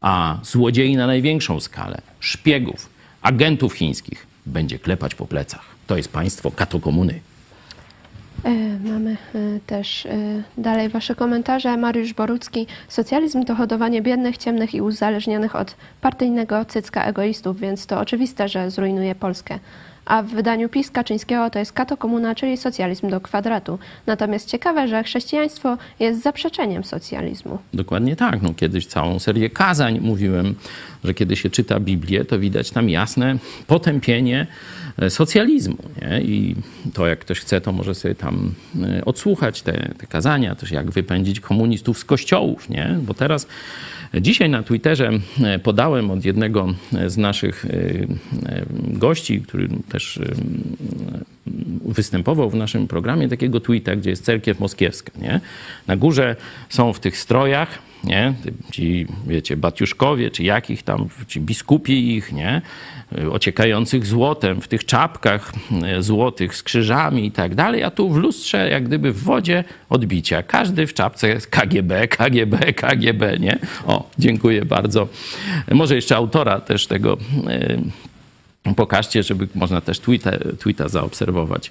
A 0.00 0.38
złodziei 0.42 0.96
na 0.96 1.06
największą 1.06 1.60
skalę, 1.60 2.02
szpiegów, 2.20 2.88
agentów 3.22 3.72
chińskich 3.74 4.26
będzie 4.46 4.78
klepać 4.78 5.14
po 5.14 5.26
plecach. 5.26 5.64
To 5.86 5.96
jest 5.96 6.12
państwo 6.12 6.50
katokomuny. 6.50 7.20
E, 8.44 8.78
mamy 8.90 9.10
e, 9.34 9.60
też 9.66 10.06
e, 10.06 10.42
dalej 10.58 10.88
Wasze 10.88 11.14
komentarze. 11.14 11.76
Mariusz 11.76 12.12
Borucki. 12.12 12.66
Socjalizm 12.88 13.44
to 13.44 13.54
hodowanie 13.54 14.02
biednych, 14.02 14.38
ciemnych 14.38 14.74
i 14.74 14.80
uzależnionych 14.80 15.56
od 15.56 15.76
partyjnego 16.00 16.64
cycka 16.64 17.04
egoistów, 17.04 17.60
więc 17.60 17.86
to 17.86 18.00
oczywiste, 18.00 18.48
że 18.48 18.70
zrujnuje 18.70 19.14
Polskę. 19.14 19.58
A 20.04 20.22
w 20.22 20.26
wydaniu 20.26 20.68
PiS 20.68 20.90
Kaczyńskiego 20.90 21.50
to 21.50 21.58
jest 21.58 21.72
katokomuna, 21.72 22.34
czyli 22.34 22.56
socjalizm 22.56 23.10
do 23.10 23.20
kwadratu. 23.20 23.78
Natomiast 24.06 24.48
ciekawe, 24.48 24.88
że 24.88 25.02
chrześcijaństwo 25.02 25.78
jest 26.00 26.22
zaprzeczeniem 26.22 26.84
socjalizmu. 26.84 27.58
Dokładnie 27.74 28.16
tak. 28.16 28.42
No, 28.42 28.54
kiedyś 28.54 28.86
całą 28.86 29.18
serię 29.18 29.50
kazań 29.50 30.00
mówiłem, 30.00 30.54
że 31.04 31.14
kiedy 31.14 31.36
się 31.36 31.50
czyta 31.50 31.80
Biblię, 31.80 32.24
to 32.24 32.38
widać 32.38 32.70
tam 32.70 32.88
jasne 32.88 33.38
potępienie 33.66 34.46
socjalizmu. 35.08 35.76
Nie? 36.02 36.20
I 36.20 36.56
to, 36.94 37.06
jak 37.06 37.18
ktoś 37.18 37.40
chce, 37.40 37.60
to 37.60 37.72
może 37.72 37.94
sobie 37.94 38.14
tam 38.14 38.54
e, 38.82 39.04
odsłuchać 39.04 39.62
te, 39.62 39.94
te 39.98 40.06
kazania, 40.06 40.54
też 40.54 40.70
jak 40.70 40.90
wypędzić 40.90 41.40
komunistów 41.40 41.98
z 41.98 42.04
kościołów. 42.04 42.68
Nie? 42.68 42.98
Bo 43.02 43.14
teraz 43.14 43.46
Dzisiaj 44.14 44.50
na 44.50 44.62
Twitterze 44.62 45.10
e, 45.42 45.58
podałem 45.58 46.10
od 46.10 46.24
jednego 46.24 46.74
z 47.06 47.16
naszych 47.16 47.66
gości, 48.72 49.40
który 49.40 49.68
też 49.88 50.20
występował 51.84 52.50
w 52.50 52.54
naszym 52.54 52.88
programie, 52.88 53.28
takiego 53.28 53.60
tweeta, 53.60 53.96
gdzie 53.96 54.10
jest 54.10 54.24
cerkiew 54.24 54.60
moskiewska. 54.60 55.12
Nie? 55.20 55.40
Na 55.86 55.96
górze 55.96 56.36
są 56.68 56.92
w 56.92 57.00
tych 57.00 57.18
strojach 57.18 57.78
nie? 58.04 58.34
Ci, 58.70 59.06
wiecie, 59.26 59.56
batiuszkowie, 59.56 60.30
czy 60.30 60.42
jakich 60.44 60.82
tam, 60.82 61.08
ci 61.28 61.40
biskupi 61.40 62.16
ich, 62.16 62.32
nie? 62.32 62.62
Ociekających 63.32 64.06
złotem, 64.06 64.60
w 64.60 64.68
tych 64.68 64.84
czapkach 64.84 65.52
e, 65.82 66.02
złotych 66.02 66.56
z 66.56 66.62
krzyżami 66.62 67.26
i 67.26 67.32
tak 67.32 67.54
dalej, 67.54 67.82
a 67.82 67.90
tu 67.90 68.10
w 68.10 68.16
lustrze, 68.16 68.68
jak 68.70 68.84
gdyby 68.84 69.12
w 69.12 69.22
wodzie 69.22 69.64
odbicia. 69.88 70.42
Każdy 70.42 70.86
w 70.86 70.94
czapce 70.94 71.36
KGB, 71.50 72.08
KGB, 72.08 72.72
KGB, 72.72 73.38
nie? 73.38 73.58
O, 73.86 74.10
dziękuję 74.18 74.64
bardzo. 74.64 75.08
Może 75.70 75.94
jeszcze 75.94 76.16
autora 76.16 76.60
też 76.60 76.86
tego 76.86 77.18
e, 77.46 78.74
pokażcie, 78.74 79.22
żeby 79.22 79.48
można 79.54 79.80
też 79.80 80.00
tweeta 80.58 80.88
zaobserwować 80.88 81.70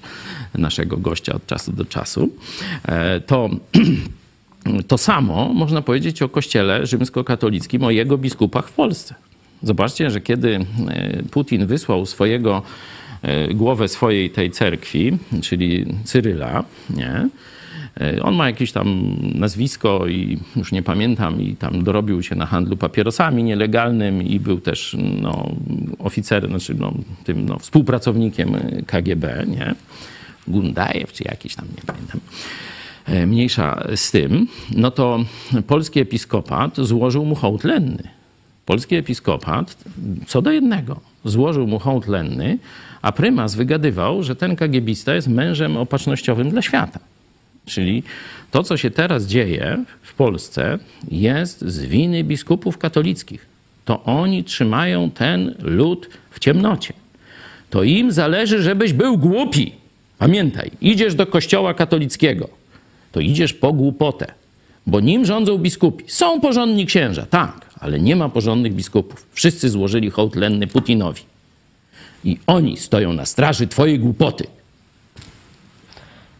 naszego 0.54 0.96
gościa 0.96 1.34
od 1.34 1.46
czasu 1.46 1.72
do 1.72 1.84
czasu. 1.84 2.30
E, 2.88 3.20
to 3.20 3.48
To 4.88 4.98
samo 4.98 5.54
można 5.54 5.82
powiedzieć 5.82 6.22
o 6.22 6.28
kościele 6.28 6.86
rzymskokatolickim, 6.86 7.84
o 7.84 7.90
jego 7.90 8.18
biskupach 8.18 8.68
w 8.68 8.72
Polsce. 8.72 9.14
Zobaczcie, 9.62 10.10
że 10.10 10.20
kiedy 10.20 10.56
e, 10.88 11.22
Putin 11.30 11.66
wysłał 11.66 12.06
swojego 12.06 12.62
e, 13.22 13.54
głowę 13.54 13.88
swojej 13.88 14.30
tej 14.30 14.50
cerkwi, 14.50 15.18
czyli 15.42 15.86
Cyryla, 16.04 16.64
nie? 16.90 17.28
E, 18.00 18.22
on 18.22 18.34
ma 18.34 18.46
jakieś 18.46 18.72
tam 18.72 19.16
nazwisko 19.34 20.06
i 20.06 20.38
już 20.56 20.72
nie 20.72 20.82
pamiętam, 20.82 21.42
i 21.42 21.56
tam 21.56 21.84
dorobił 21.84 22.22
się 22.22 22.34
na 22.34 22.46
handlu 22.46 22.76
papierosami 22.76 23.42
nielegalnym 23.42 24.22
i 24.22 24.40
był 24.40 24.60
też 24.60 24.96
no, 25.22 25.50
oficerem, 25.98 26.50
znaczy 26.50 26.74
no, 26.74 26.94
tym 27.24 27.46
no, 27.46 27.58
współpracownikiem 27.58 28.56
KGB, 28.86 29.44
nie? 29.46 29.74
Gundajew 30.48 31.12
czy 31.12 31.24
jakiś 31.24 31.54
tam, 31.54 31.66
nie 31.76 31.82
pamiętam. 31.86 32.20
E, 33.10 33.26
mniejsza 33.26 33.86
z 33.96 34.10
tym, 34.10 34.46
no 34.76 34.90
to 34.90 35.24
polski 35.66 36.00
episkopat 36.00 36.76
złożył 36.76 37.24
mu 37.24 37.34
hołd 37.34 37.64
lenny. 37.64 38.02
Polski 38.66 38.96
episkopat 38.96 39.76
co 40.26 40.42
do 40.42 40.50
jednego 40.50 41.00
złożył 41.24 41.66
mu 41.66 41.78
hołd 41.78 42.08
lenny, 42.08 42.58
a 43.02 43.12
prymas 43.12 43.54
wygadywał, 43.54 44.22
że 44.22 44.36
ten 44.36 44.56
kagiebista 44.56 45.14
jest 45.14 45.28
mężem 45.28 45.76
opatrznościowym 45.76 46.50
dla 46.50 46.62
świata. 46.62 47.00
Czyli 47.66 48.02
to, 48.50 48.62
co 48.62 48.76
się 48.76 48.90
teraz 48.90 49.26
dzieje 49.26 49.84
w 50.02 50.14
Polsce, 50.14 50.78
jest 51.10 51.60
z 51.60 51.80
winy 51.80 52.24
biskupów 52.24 52.78
katolickich. 52.78 53.46
To 53.84 54.02
oni 54.04 54.44
trzymają 54.44 55.10
ten 55.10 55.54
lud 55.62 56.08
w 56.30 56.38
ciemnocie. 56.38 56.92
To 57.70 57.82
im 57.82 58.12
zależy, 58.12 58.62
żebyś 58.62 58.92
był 58.92 59.18
głupi. 59.18 59.72
Pamiętaj, 60.18 60.70
idziesz 60.80 61.14
do 61.14 61.26
kościoła 61.26 61.74
katolickiego, 61.74 62.59
to 63.12 63.20
idziesz 63.20 63.52
po 63.52 63.72
głupotę, 63.72 64.26
bo 64.86 65.00
nim 65.00 65.24
rządzą 65.24 65.58
biskupi. 65.58 66.04
Są 66.08 66.40
porządni 66.40 66.86
księża, 66.86 67.26
tak, 67.30 67.66
ale 67.80 68.00
nie 68.00 68.16
ma 68.16 68.28
porządnych 68.28 68.74
biskupów. 68.74 69.26
Wszyscy 69.32 69.68
złożyli 69.68 70.10
hołd 70.10 70.36
lenny 70.36 70.66
Putinowi. 70.66 71.22
I 72.24 72.38
oni 72.46 72.76
stoją 72.76 73.12
na 73.12 73.26
straży 73.26 73.66
twojej 73.66 73.98
głupoty. 73.98 74.46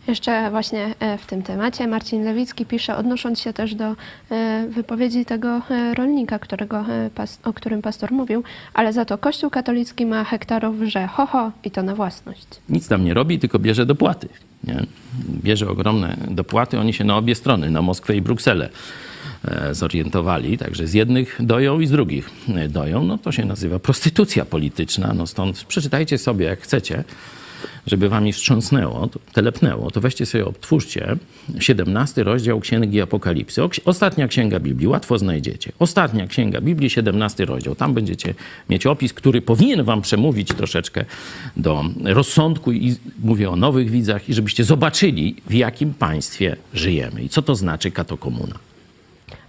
Jeszcze 0.09 0.51
właśnie 0.51 0.95
e, 1.01 1.19
w 1.19 1.27
tym 1.27 1.43
temacie 1.43 1.87
Marcin 1.87 2.25
Lewicki 2.25 2.67
pisze, 2.67 2.97
odnosząc 2.97 3.41
się 3.41 3.53
też 3.53 3.75
do 3.75 3.97
e, 4.31 4.67
wypowiedzi 4.69 5.25
tego 5.25 5.63
e, 5.71 5.95
rolnika, 5.95 6.39
którego, 6.39 6.85
o 7.45 7.53
którym 7.53 7.83
pastor 7.83 8.13
mówił, 8.13 8.43
ale 8.75 8.93
za 8.93 9.05
to 9.05 9.19
Kościół 9.19 9.51
katolicki 9.51 10.07
ma 10.07 10.25
hektarów 10.25 10.77
że 10.83 11.07
ho, 11.07 11.27
ho 11.27 11.53
i 11.65 11.71
to 11.71 11.83
na 11.83 11.95
własność. 11.95 12.47
Nic 12.69 12.89
tam 12.89 13.05
nie 13.05 13.15
robi, 13.15 13.39
tylko 13.39 13.59
bierze 13.59 13.87
dopłaty. 13.87 14.29
Nie? 14.65 14.87
Bierze 15.43 15.69
ogromne 15.69 16.17
dopłaty, 16.31 16.79
oni 16.79 16.93
się 16.93 17.05
na 17.05 17.17
obie 17.17 17.35
strony, 17.35 17.71
na 17.71 17.83
Moskwę 17.83 18.17
i 18.17 18.23
Brukselę 18.23 18.69
zorientowali, 19.73 20.59
także 20.59 20.87
z 20.87 20.95
jednych 20.95 21.37
doją 21.41 21.81
i 21.81 21.87
z 21.87 21.91
drugich 21.91 22.31
doją. 22.69 23.05
No 23.05 23.19
to 23.19 23.33
się 23.33 23.45
nazywa 23.45 23.79
prostytucja 23.79 24.45
polityczna, 24.45 25.15
no 25.15 25.27
stąd 25.27 25.65
przeczytajcie 25.65 26.19
sobie 26.19 26.47
jak 26.47 26.61
chcecie 26.61 27.05
żeby 27.87 28.09
wami 28.09 28.33
wstrząsnęło, 28.33 29.09
to, 29.09 29.19
telepnęło, 29.33 29.91
to 29.91 30.01
weźcie 30.01 30.27
sobie, 30.27 30.47
odtwórzcie 30.47 31.17
17 31.59 32.25
rozdział 32.25 32.61
Księgi 32.61 33.01
Apokalipsy. 33.01 33.63
Ostatnia 33.85 34.29
Księga 34.29 34.61
Biblii, 34.61 34.89
łatwo 34.89 35.19
znajdziecie. 35.19 35.73
Ostatnia 35.79 36.27
Księga 36.27 36.61
Biblii, 36.61 36.91
17 36.91 37.45
rozdział. 37.45 37.75
Tam 37.75 37.95
będziecie 37.95 38.35
mieć 38.71 38.87
opis, 38.87 39.13
który 39.13 39.43
powinien 39.43 39.85
wam 39.85 40.03
przemówić 40.03 40.49
troszeczkę 40.49 41.05
do 41.57 41.85
rozsądku 42.05 42.73
i 42.73 42.97
mówię 43.23 43.51
o 43.51 43.57
nowych 43.57 43.91
widzach 43.91 44.29
i 44.29 44.35
żebyście 44.35 44.65
zobaczyli, 44.65 45.37
w 45.47 45.55
jakim 45.55 45.95
państwie 45.95 46.57
żyjemy 46.75 47.23
i 47.23 47.29
co 47.29 47.43
to 47.43 47.55
znaczy 47.55 47.91
katokomuna. 47.91 48.70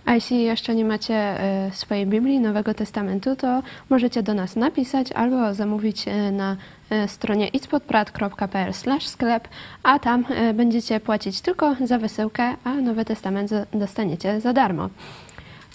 A 0.06 0.14
jeśli 0.14 0.44
jeszcze 0.44 0.76
nie 0.76 0.86
macie 0.86 1.16
e, 1.16 1.72
swojej 1.74 2.06
Biblii, 2.06 2.40
Nowego 2.40 2.74
Testamentu, 2.74 3.36
to 3.36 3.64
możecie 3.90 4.24
do 4.24 4.34
nas 4.34 4.56
napisać 4.56 5.12
albo 5.12 5.54
zamówić 5.54 6.08
e, 6.08 6.32
na 6.32 6.58
e, 6.90 7.08
stronie 7.08 7.48
itspodprat.pl 7.48 8.74
sklep, 9.00 9.48
a 9.84 10.00
tam 10.00 10.26
będziecie 10.54 11.00
płacić 11.00 11.42
tylko 11.42 11.76
za 11.86 11.98
wysyłkę, 11.98 12.56
a 12.64 12.74
Nowy 12.74 13.06
Testament 13.06 13.52
dostaniecie 13.74 14.42
za 14.42 14.54
darmo. 14.54 14.90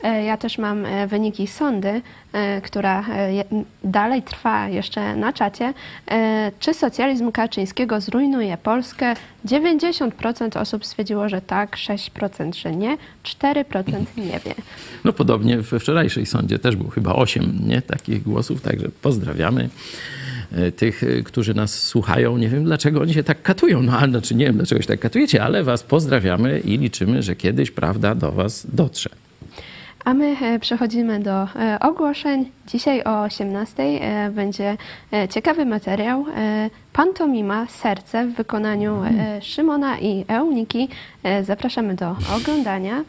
E, 0.03 0.25
ja 0.25 0.37
też 0.37 0.59
mam 0.59 0.85
e, 0.85 1.07
wyniki 1.07 1.47
sądy, 1.47 2.03
e, 2.33 2.61
która 2.61 3.05
dalej 3.85 4.23
trwa 4.23 4.69
jeszcze 4.69 5.17
na 5.17 5.33
czacie. 5.33 5.75
Czy 6.61 6.75
socjalizm 6.75 7.33
Kaczyńskiego 7.33 8.01
zrujnuje 8.01 8.57
Polskę? 8.57 9.15
90% 9.47 10.61
osób 10.61 10.87
stwierdziło, 10.87 11.29
że 11.29 11.41
tak, 11.41 11.77
6% 11.77 12.55
że 12.55 12.73
nie, 12.73 12.97
4% 13.25 14.05
nie 14.17 14.41
wie. 14.45 14.55
No 15.05 15.13
podobnie 15.13 15.59
we 15.59 15.81
wczorajszej 15.81 16.27
sądzie 16.27 16.59
też 16.59 16.77
było 16.77 16.91
chyba 16.91 17.15
8 17.15 17.59
nie, 17.67 17.83
takich 17.83 18.23
głosów, 18.23 18.63
także 18.63 18.89
pozdrawiamy 19.03 19.69
tych, 20.77 21.03
którzy 21.25 21.55
nas 21.55 21.83
słuchają. 21.83 22.39
Nie 22.39 22.49
wiem, 22.49 22.65
dlaczego 22.65 23.01
oni 23.01 23.15
się 23.15 23.25
tak 23.25 23.43
katują, 23.43 23.83
no 23.83 23.99
ale 23.99 24.11
znaczy 24.11 24.35
nie 24.35 24.45
wiem, 24.45 24.57
dlaczego 24.57 24.83
się 24.83 24.89
tak 24.89 25.01
katujecie, 25.01 25.43
ale 25.43 25.65
was 25.65 25.83
pozdrawiamy 25.83 26.61
i 26.61 26.79
liczymy, 26.79 27.23
że 27.23 27.37
kiedyś 27.37 27.71
prawda 27.71 28.15
do 28.15 28.33
was 28.33 28.67
dotrze. 28.73 29.11
A 30.07 30.15
my 30.15 30.37
e, 30.43 30.59
przechodzimy 30.59 31.21
do 31.21 31.43
e, 31.43 31.79
ogłoszeń. 31.81 32.51
Dzisiaj 32.67 33.03
o 33.05 33.23
18 33.23 33.83
e, 33.83 34.31
będzie 34.31 34.77
ciekawy 35.31 35.67
materiał. 35.67 36.25
Pantomima 36.93 37.67
Serce 37.67 38.27
w 38.27 38.35
wykonaniu 38.35 39.03
Szymona 39.43 39.99
i 39.99 40.25
Euniki. 40.29 40.89
Zapraszamy 41.43 41.95
do 41.95 42.17
oglądania. 42.37 43.05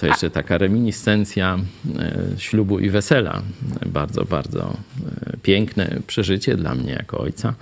To 0.00 0.06
jeszcze 0.06 0.30
taka 0.30 0.58
reminiscencja 0.58 1.58
ślubu 2.38 2.78
i 2.78 2.90
wesela. 2.90 3.42
Bardzo, 3.86 4.24
bardzo 4.24 4.72
piękne 5.42 5.96
przeżycie 6.06 6.56
dla 6.56 6.74
mnie 6.74 6.92
jako 6.92 7.18
ojca. 7.18 7.54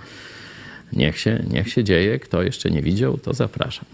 Niech 0.93 1.19
się, 1.19 1.43
niech 1.49 1.69
się 1.69 1.83
dzieje. 1.83 2.19
Kto 2.19 2.43
jeszcze 2.43 2.71
nie 2.71 2.81
widział, 2.81 3.17
to 3.17 3.33
zapraszam. 3.33 3.85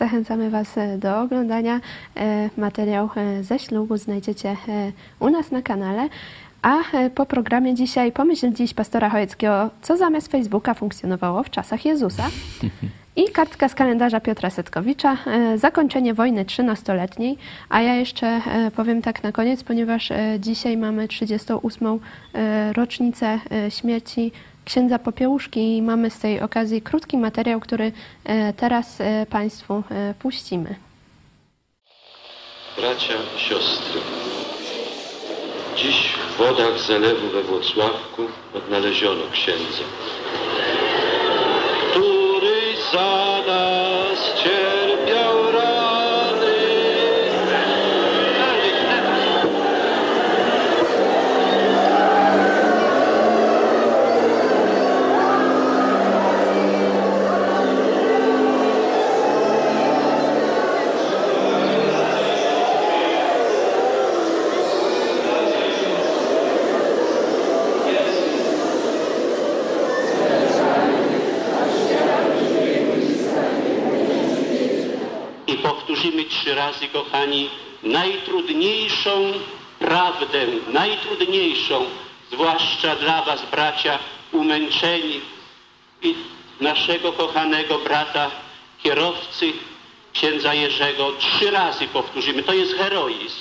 Zachęcamy 0.00 0.50
Was 0.50 0.78
e, 0.78 0.98
do 0.98 1.20
oglądania. 1.20 1.80
E, 2.16 2.50
materiał 2.56 3.08
e, 3.16 3.44
ze 3.44 3.58
ślubu 3.58 3.96
znajdziecie 3.96 4.56
u 5.18 5.30
nas 5.30 5.50
na 5.50 5.62
kanale. 5.62 6.08
A 6.62 6.78
po 7.14 7.26
programie 7.26 7.74
dzisiaj 7.74 8.12
pomyśl 8.12 8.52
dziś 8.52 8.74
pastora 8.74 9.10
Chojeckiego, 9.10 9.70
co 9.82 9.96
zamiast 9.96 10.32
Facebooka 10.32 10.74
funkcjonowało 10.74 11.42
w 11.42 11.50
czasach 11.50 11.84
Jezusa. 11.84 12.28
I 13.16 13.30
kartka 13.32 13.68
z 13.68 13.74
kalendarza 13.74 14.20
Piotra 14.20 14.50
Setkowicza, 14.50 15.16
zakończenie 15.56 16.14
wojny 16.14 16.44
13-letniej. 16.44 17.38
A 17.68 17.80
ja 17.80 17.94
jeszcze 17.94 18.40
powiem 18.76 19.02
tak 19.02 19.22
na 19.22 19.32
koniec, 19.32 19.64
ponieważ 19.64 20.12
dzisiaj 20.38 20.76
mamy 20.76 21.08
38. 21.08 21.98
rocznicę 22.74 23.38
śmierci 23.68 24.32
księdza 24.70 24.98
Popiełuszki 24.98 25.76
i 25.76 25.82
mamy 25.82 26.10
z 26.10 26.18
tej 26.18 26.40
okazji 26.40 26.82
krótki 26.82 27.18
materiał, 27.18 27.60
który 27.60 27.92
e, 28.24 28.52
teraz 28.52 29.00
e, 29.00 29.26
Państwu 29.30 29.82
e, 29.90 30.14
puścimy. 30.18 30.74
Bracia, 32.76 33.14
siostry, 33.36 34.00
dziś 35.76 36.12
w 36.12 36.36
wodach 36.36 36.78
zalewu 36.78 37.28
we 37.28 37.42
Włocławku 37.42 38.22
odnaleziono 38.54 39.22
księdza, 39.32 39.84
który 41.90 42.76
za 42.92 43.38
nas 43.46 43.89
kochani, 77.10 77.48
najtrudniejszą 77.82 79.32
prawdę, 79.78 80.46
najtrudniejszą, 80.72 81.84
zwłaszcza 82.32 82.96
dla 82.96 83.22
was, 83.22 83.42
bracia, 83.50 83.98
umęczeni 84.32 85.20
i 86.02 86.14
naszego 86.60 87.12
kochanego 87.12 87.78
brata, 87.78 88.30
kierowcy, 88.82 89.52
księdza 90.12 90.54
Jerzego. 90.54 91.12
Trzy 91.18 91.50
razy 91.50 91.88
powtórzymy. 91.88 92.42
To 92.42 92.52
jest 92.52 92.74
heroizm. 92.74 93.36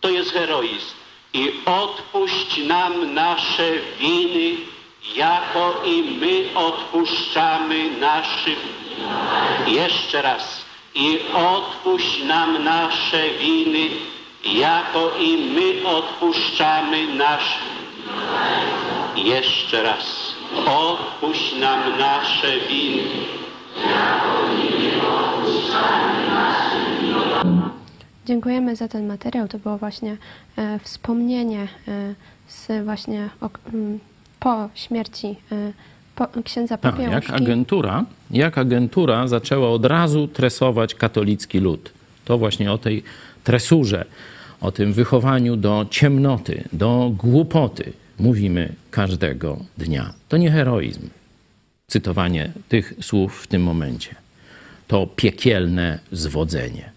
To 0.00 0.08
jest 0.08 0.32
heroizm. 0.32 0.94
I 1.32 1.52
odpuść 1.66 2.56
nam 2.66 3.14
nasze 3.14 3.72
winy, 3.98 4.56
jako 5.14 5.82
i 5.84 6.02
my 6.02 6.44
odpuszczamy 6.54 7.90
naszym. 7.90 8.56
Jeszcze 9.66 10.22
raz. 10.22 10.69
I 10.94 11.18
odpuść 11.34 12.24
nam 12.24 12.64
nasze 12.64 13.30
winy, 13.40 13.88
jako 14.44 15.10
i 15.20 15.36
my 15.36 15.88
odpuszczamy 15.88 17.14
naszym. 17.14 17.62
Jeszcze 19.16 19.82
raz. 19.82 20.34
Odpuść 20.66 21.54
nam 21.60 21.98
nasze 21.98 22.60
winy. 22.68 23.02
Dziękujemy 28.26 28.76
za 28.76 28.88
ten 28.88 29.06
materiał. 29.06 29.48
To 29.48 29.58
było 29.58 29.78
właśnie 29.78 30.16
e, 30.56 30.78
wspomnienie 30.78 31.68
e, 31.88 32.14
z 32.46 32.84
właśnie 32.84 33.28
ok- 33.40 33.58
po 34.40 34.68
śmierci 34.74 35.26
e, 35.52 35.72
księdza 36.44 36.76
Tak, 36.78 36.92
Popiełuszki. 36.94 37.32
jak 37.32 37.40
agentura, 37.42 38.04
jak 38.30 38.58
agentura 38.58 39.28
zaczęła 39.28 39.70
od 39.70 39.84
razu 39.84 40.28
tresować 40.28 40.94
katolicki 40.94 41.58
lud. 41.60 41.92
To 42.24 42.38
właśnie 42.38 42.72
o 42.72 42.78
tej 42.78 43.02
tresurze, 43.44 44.04
o 44.60 44.72
tym 44.72 44.92
wychowaniu 44.92 45.56
do 45.56 45.86
ciemnoty, 45.90 46.64
do 46.72 47.12
głupoty 47.18 47.92
mówimy 48.18 48.72
każdego 48.90 49.58
dnia. 49.78 50.14
To 50.28 50.36
nie 50.36 50.50
heroizm, 50.50 51.08
cytowanie 51.86 52.52
tych 52.68 52.94
słów 53.00 53.42
w 53.42 53.46
tym 53.46 53.62
momencie. 53.62 54.14
To 54.88 55.06
piekielne 55.06 55.98
zwodzenie. 56.12 56.90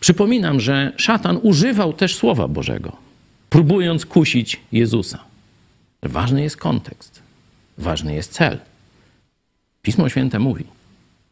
Przypominam, 0.00 0.60
że 0.60 0.92
szatan 0.96 1.38
używał 1.42 1.92
też 1.92 2.16
Słowa 2.16 2.48
Bożego, 2.48 2.92
próbując 3.50 4.06
kusić 4.06 4.60
Jezusa. 4.72 5.18
Ważny 6.02 6.42
jest 6.42 6.56
kontekst, 6.56 7.22
ważny 7.78 8.14
jest 8.14 8.32
cel. 8.32 8.58
Pismo 9.82 10.08
Święte 10.08 10.38
mówi, 10.38 10.64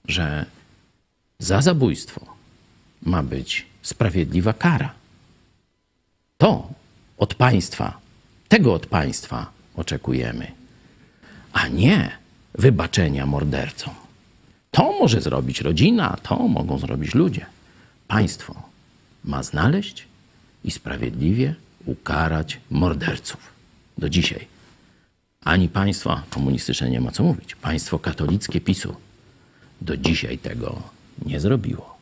że 0.09 0.47
za 1.39 1.63
zabójstwo 1.63 2.27
ma 3.03 3.23
być 3.23 3.67
sprawiedliwa 3.83 4.53
kara. 4.53 4.95
To 6.39 6.69
od 7.19 7.35
państwa, 7.35 7.99
tego 8.49 8.75
od 8.75 8.87
państwa 8.87 9.51
oczekujemy, 9.77 10.53
a 11.53 11.69
nie 11.69 12.11
wybaczenia 12.55 13.27
mordercom. 13.27 13.95
To 14.71 14.93
może 15.01 15.21
zrobić 15.21 15.61
rodzina, 15.61 16.17
to 16.23 16.49
mogą 16.49 16.79
zrobić 16.79 17.15
ludzie. 17.15 17.47
Państwo 18.09 18.63
ma 19.25 19.43
znaleźć 19.43 20.07
i 20.65 20.71
sprawiedliwie 20.71 21.55
ukarać 21.87 22.61
morderców. 22.71 23.53
Do 23.99 24.09
dzisiaj. 24.09 24.52
Ani 25.45 25.69
państwa 25.69 26.23
komunistyczne 26.31 26.91
nie 26.91 27.01
ma 27.01 27.11
co 27.11 27.23
mówić. 27.23 27.55
Państwo 27.55 27.99
katolickie 27.99 28.61
PiSu 28.61 28.97
do 29.81 29.97
dzisiaj 29.97 30.39
tego 30.39 30.83
nie 31.27 31.41
zrobiło. 31.41 31.93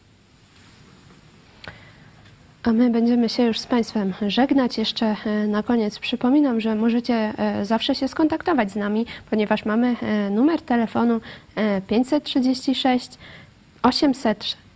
A 2.63 2.73
my 2.73 2.91
będziemy 2.91 3.29
się 3.29 3.43
już 3.43 3.59
z 3.59 3.67
Państwem 3.67 4.15
żegnać. 4.29 4.79
Jeszcze 4.79 5.17
e, 5.27 5.47
na 5.47 5.63
koniec 5.63 5.99
przypominam, 5.99 6.61
że 6.61 6.75
możecie 6.75 7.15
e, 7.15 7.67
zawsze 7.67 7.95
się 7.95 8.09
skontaktować 8.09 8.73
z 8.73 8.77
nami, 8.77 9.07
ponieważ 9.31 9.65
mamy 9.65 9.97
e, 10.03 10.31
numer 10.31 10.63
telefonu 10.63 11.21
e, 11.57 11.81
536 11.81 13.11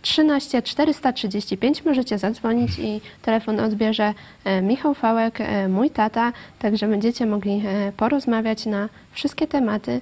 813 0.05 0.61
435. 0.61 1.85
Możecie 1.85 2.17
zadzwonić 2.17 2.79
i 2.79 3.01
telefon 3.21 3.59
odbierze 3.59 4.13
e, 4.43 4.61
Michał 4.61 4.93
Fałek, 4.93 5.41
e, 5.41 5.67
mój 5.67 5.89
tata, 5.89 6.33
także 6.59 6.87
będziecie 6.87 7.25
mogli 7.25 7.61
e, 7.65 7.91
porozmawiać 7.97 8.65
na 8.65 8.89
wszystkie 9.11 9.47
tematy. 9.47 10.01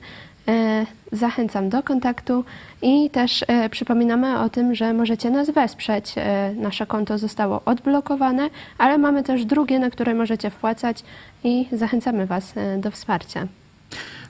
Zachęcam 1.12 1.70
do 1.70 1.84
kontaktu 1.84 2.46
i 2.82 3.10
też 3.10 3.46
przypominamy 3.72 4.40
o 4.40 4.50
tym, 4.50 4.76
że 4.76 4.94
możecie 4.94 5.30
nas 5.30 5.50
wesprzeć. 5.50 6.16
Nasze 6.56 6.86
konto 6.86 7.18
zostało 7.18 7.62
odblokowane, 7.66 8.50
ale 8.78 8.98
mamy 8.98 9.24
też 9.24 9.46
drugie, 9.46 9.80
na 9.80 9.90
które 9.90 10.14
możecie 10.14 10.50
wpłacać 10.50 11.04
i 11.44 11.66
zachęcamy 11.72 12.26
Was 12.26 12.54
do 12.78 12.92
wsparcia. 12.92 13.48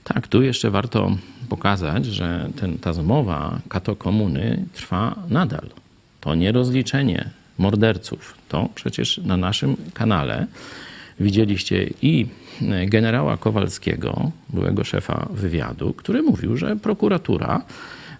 Tak, 0.03 0.27
tu 0.27 0.41
jeszcze 0.41 0.71
warto 0.71 1.11
pokazać, 1.49 2.05
że 2.05 2.49
ten, 2.55 2.77
ta 2.77 2.93
zmowa 2.93 3.59
katokomuny 3.69 4.65
trwa 4.73 5.15
nadal. 5.29 5.69
To 6.21 6.35
nie 6.35 6.51
rozliczenie 6.51 7.29
morderców. 7.57 8.33
To 8.49 8.69
przecież 8.75 9.17
na 9.17 9.37
naszym 9.37 9.75
kanale 9.93 10.47
widzieliście 11.19 11.89
i 12.01 12.27
generała 12.87 13.37
Kowalskiego, 13.37 14.31
byłego 14.49 14.83
szefa 14.83 15.27
wywiadu, 15.33 15.93
który 15.93 16.21
mówił, 16.21 16.57
że 16.57 16.75
prokuratura, 16.75 17.61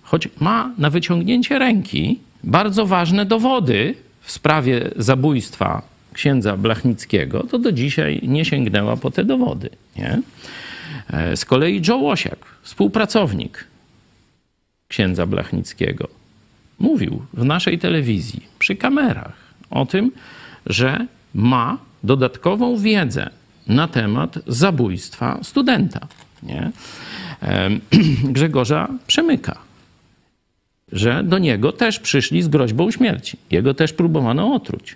choć 0.02 0.30
ma 0.40 0.72
na 0.78 0.90
wyciągnięcie 0.90 1.60
ręki 1.60 2.20
bardzo 2.44 2.86
ważne 2.86 3.26
dowody 3.26 3.96
w 4.22 4.32
sprawie 4.32 4.90
zabójstwa 4.96 5.82
księdza 6.14 6.58
Blachnickiego, 6.58 7.44
to 7.44 7.60
do 7.60 7.72
dzisiaj 7.72 8.20
nie 8.24 8.46
sięgnęła 8.46 8.98
po 8.98 9.12
te 9.12 9.24
dowody. 9.26 9.70
Nie? 9.96 10.22
E, 11.14 11.38
Z 11.38 11.46
kolei 11.46 11.82
Joe 11.88 11.98
Łosiak, 11.98 12.53
współpracownik 12.64 13.68
księdza 14.88 15.26
Blachnickiego, 15.26 16.08
mówił 16.80 17.26
w 17.34 17.46
naszej 17.46 17.80
telewizji 17.80 18.48
przy 18.60 18.76
kamerach 18.76 19.36
o 19.70 19.86
tym, 19.86 20.12
że 20.66 21.08
ma 21.34 21.78
dodatkową 22.04 22.78
wiedzę 22.78 23.30
na 23.68 23.88
temat 23.88 24.40
zabójstwa 24.48 25.40
studenta 25.44 26.08
nie? 26.44 26.72
Grzegorza 28.36 28.90
Przemyka. 29.08 29.58
Że 30.92 31.24
do 31.24 31.38
niego 31.38 31.72
też 31.72 32.00
przyszli 32.00 32.42
z 32.42 32.48
groźbą 32.48 32.92
śmierci. 32.92 33.38
Jego 33.52 33.74
też 33.74 33.94
próbowano 33.94 34.54
otruć. 34.54 34.96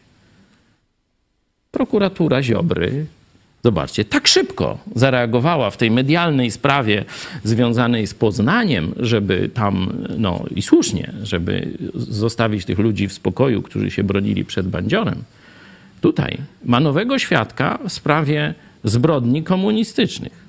Prokuratura 1.71 2.43
Ziobry, 2.43 3.05
zobaczcie, 3.63 4.05
tak 4.05 4.27
szybko 4.27 4.77
zareagowała 4.95 5.69
w 5.69 5.77
tej 5.77 5.91
medialnej 5.91 6.51
sprawie 6.51 7.05
związanej 7.43 8.07
z 8.07 8.13
Poznaniem, 8.13 8.93
żeby 8.99 9.49
tam, 9.53 10.05
no 10.17 10.43
i 10.55 10.61
słusznie, 10.61 11.13
żeby 11.23 11.77
zostawić 11.95 12.65
tych 12.65 12.79
ludzi 12.79 13.07
w 13.07 13.13
spokoju, 13.13 13.61
którzy 13.61 13.91
się 13.91 14.03
bronili 14.03 14.45
przed 14.45 14.67
bandziorem. 14.67 15.23
Tutaj 16.01 16.37
ma 16.65 16.79
nowego 16.79 17.19
świadka 17.19 17.79
w 17.87 17.93
sprawie 17.93 18.53
zbrodni 18.83 19.43
komunistycznych. 19.43 20.47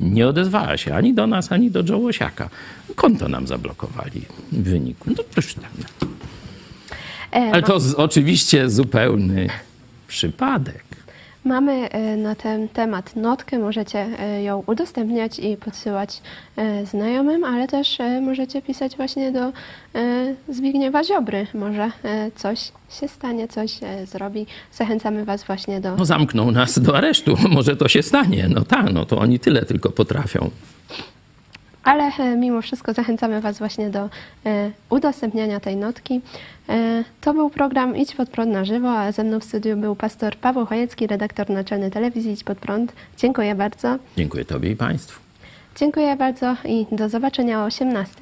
Nie 0.00 0.28
odezwała 0.28 0.76
się 0.76 0.94
ani 0.94 1.14
do 1.14 1.26
nas, 1.26 1.52
ani 1.52 1.70
do 1.70 1.82
Jołosiaka. 1.82 2.50
Konto 2.94 3.28
nam 3.28 3.46
zablokowali 3.46 4.22
w 4.52 4.62
wyniku. 4.62 5.10
No 5.10 5.24
tam. 6.00 6.10
E, 7.32 7.52
Ale 7.52 7.62
to 7.62 7.80
z, 7.80 7.94
oczywiście 7.94 8.70
zupełny 8.70 9.48
przypadek. 10.08 10.91
Mamy 11.44 11.88
e, 11.90 12.16
na 12.16 12.34
ten 12.34 12.68
temat 12.68 13.16
notkę, 13.16 13.58
możecie 13.58 14.06
e, 14.18 14.42
ją 14.42 14.62
udostępniać 14.66 15.38
i 15.38 15.56
podsyłać 15.56 16.22
e, 16.56 16.86
znajomym, 16.86 17.44
ale 17.44 17.68
też 17.68 17.98
możecie 18.20 18.62
pisać 18.62 18.96
właśnie 18.96 19.32
do 19.32 19.52
Zbigniewa 20.48 21.04
Ziobry. 21.04 21.46
Może 21.54 21.90
coś 22.36 22.72
się 22.90 23.08
stanie, 23.08 23.48
coś 23.48 23.70
zrobi. 24.04 24.46
Zachęcamy 24.72 25.24
Was 25.24 25.44
właśnie 25.44 25.80
do 25.80 25.96
No 25.96 26.04
zamkną 26.04 26.50
nas 26.50 26.78
do 26.78 26.96
aresztu. 26.96 27.36
Może 27.50 27.76
to 27.76 27.88
się 27.88 28.02
stanie. 28.02 28.48
No 28.48 28.60
tak, 28.60 28.92
no 28.92 29.04
to 29.04 29.18
oni 29.18 29.38
tyle 29.38 29.64
tylko 29.64 29.90
potrafią. 29.90 30.50
Ale 31.84 32.04
e, 32.18 32.36
mimo 32.36 32.62
wszystko 32.62 32.92
zachęcamy 32.92 33.40
Was 33.40 33.58
właśnie 33.58 33.90
do 33.90 34.10
e, 34.46 34.70
udostępniania 34.90 35.60
tej 35.60 35.76
notki. 35.76 36.20
E, 36.68 37.04
to 37.20 37.34
był 37.34 37.50
program 37.50 37.96
Idź 37.96 38.14
Pod 38.14 38.30
Prąd 38.30 38.52
na 38.52 38.64
żywo, 38.64 38.98
a 38.98 39.12
ze 39.12 39.24
mną 39.24 39.40
w 39.40 39.44
studiu 39.44 39.76
był 39.76 39.96
pastor 39.96 40.36
Paweł 40.36 40.66
Chojecki, 40.66 41.06
redaktor 41.06 41.50
naczelny 41.50 41.90
telewizji 41.90 42.32
Idź 42.32 42.44
Pod 42.44 42.58
Prąd. 42.58 42.92
Dziękuję 43.18 43.54
bardzo. 43.54 43.98
Dziękuję 44.16 44.44
Tobie 44.44 44.70
i 44.70 44.76
Państwu. 44.76 45.20
Dziękuję 45.76 46.16
bardzo 46.16 46.56
i 46.64 46.86
do 46.92 47.08
zobaczenia 47.08 47.62
o 47.62 47.64
18. 47.64 48.14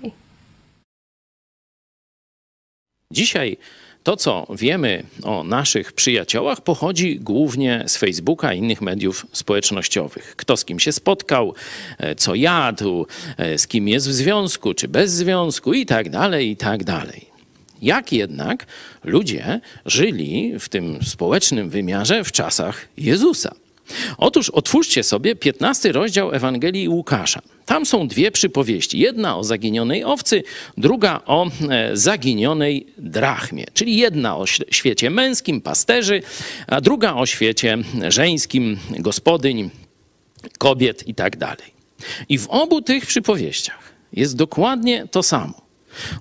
Dzisiaj 3.12 3.56
to, 4.02 4.16
co 4.16 4.46
wiemy 4.50 5.02
o 5.22 5.44
naszych 5.44 5.92
przyjaciołach, 5.92 6.60
pochodzi 6.60 7.20
głównie 7.20 7.84
z 7.86 7.96
Facebooka 7.96 8.52
i 8.52 8.58
innych 8.58 8.80
mediów 8.80 9.26
społecznościowych. 9.32 10.36
Kto 10.36 10.56
z 10.56 10.64
kim 10.64 10.80
się 10.80 10.92
spotkał, 10.92 11.54
e, 11.98 12.14
co 12.14 12.34
jadł, 12.34 13.06
e, 13.36 13.58
z 13.58 13.66
kim 13.66 13.88
jest 13.88 14.08
w 14.08 14.12
związku, 14.12 14.74
czy 14.74 14.88
bez 14.88 15.12
związku 15.12 15.72
i 15.72 15.86
tak 15.86 16.10
dalej, 16.10 16.50
i 16.50 16.56
tak 16.56 16.84
dalej. 16.84 17.30
Jak 17.82 18.12
jednak 18.12 18.66
ludzie 19.04 19.60
żyli 19.86 20.54
w 20.60 20.68
tym 20.68 20.98
społecznym 21.04 21.70
wymiarze 21.70 22.24
w 22.24 22.32
czasach 22.32 22.88
Jezusa? 22.96 23.54
Otóż 24.18 24.50
otwórzcie 24.50 25.02
sobie 25.02 25.36
15 25.36 25.92
rozdział 25.92 26.32
Ewangelii 26.32 26.88
Łukasza. 26.88 27.42
Tam 27.66 27.86
są 27.86 28.08
dwie 28.08 28.30
przypowieści. 28.30 28.98
Jedna 28.98 29.38
o 29.38 29.44
zaginionej 29.44 30.04
owcy, 30.04 30.42
druga 30.78 31.20
o 31.26 31.46
e, 31.70 31.96
zaginionej 31.96 32.86
drachmie. 32.98 33.66
Czyli 33.74 33.96
jedna 33.96 34.36
o 34.36 34.46
świecie 34.46 35.10
męskim, 35.10 35.60
pasterzy, 35.60 36.22
a 36.66 36.80
druga 36.80 37.14
o 37.14 37.26
świecie 37.26 37.78
żeńskim, 38.08 38.78
gospodyń, 38.98 39.70
kobiet 40.58 41.08
i 41.08 41.14
tak 41.14 41.36
dalej. 41.36 41.80
I 42.28 42.38
w 42.38 42.48
obu 42.48 42.82
tych 42.82 43.06
przypowieściach 43.06 43.92
jest 44.12 44.36
dokładnie 44.36 45.06
to 45.10 45.22
samo. 45.22 45.69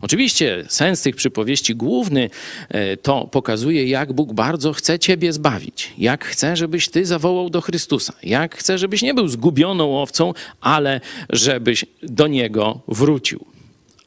Oczywiście 0.01 0.65
sens 0.67 1.01
tych 1.01 1.15
przypowieści 1.15 1.75
główny 1.75 2.29
e, 2.69 2.97
to 2.97 3.27
pokazuje, 3.27 3.87
jak 3.87 4.13
Bóg 4.13 4.33
bardzo 4.33 4.73
chce 4.73 4.99
Ciebie 4.99 5.33
zbawić, 5.33 5.93
jak 5.97 6.25
chce, 6.25 6.55
żebyś 6.55 6.89
Ty 6.89 7.05
zawołał 7.05 7.49
do 7.49 7.61
Chrystusa, 7.61 8.13
jak 8.23 8.55
chce, 8.55 8.77
żebyś 8.77 9.01
nie 9.01 9.13
był 9.13 9.27
zgubioną 9.27 10.01
owcą, 10.01 10.33
ale 10.61 11.01
żebyś 11.29 11.85
do 12.03 12.27
Niego 12.27 12.81
wrócił. 12.87 13.45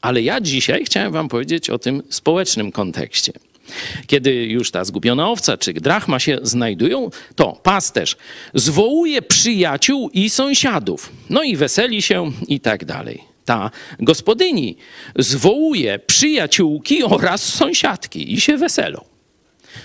Ale 0.01 0.21
ja 0.21 0.41
dzisiaj 0.41 0.85
chciałem 0.85 1.11
Wam 1.11 1.29
powiedzieć 1.29 1.69
o 1.69 1.79
tym 1.79 2.03
społecznym 2.09 2.71
kontekście. 2.71 3.33
Kiedy 4.07 4.33
już 4.33 4.71
ta 4.71 4.85
zgubiona 4.85 5.29
owca 5.29 5.57
czy 5.57 5.73
drachma 5.73 6.19
się 6.19 6.37
znajdują, 6.41 7.09
to 7.35 7.59
pasterz 7.63 8.17
zwołuje 8.53 9.21
przyjaciół 9.21 10.09
i 10.13 10.29
sąsiadów. 10.29 11.11
No 11.29 11.43
i 11.43 11.55
weseli 11.55 12.01
się 12.01 12.31
i 12.47 12.59
tak 12.59 12.85
dalej. 12.85 13.32
Ta 13.45 13.71
gospodyni 13.99 14.77
zwołuje 15.19 15.99
przyjaciółki 15.99 17.03
oraz 17.03 17.53
sąsiadki 17.53 18.33
i 18.33 18.41
się 18.41 18.57
weselą. 18.57 19.05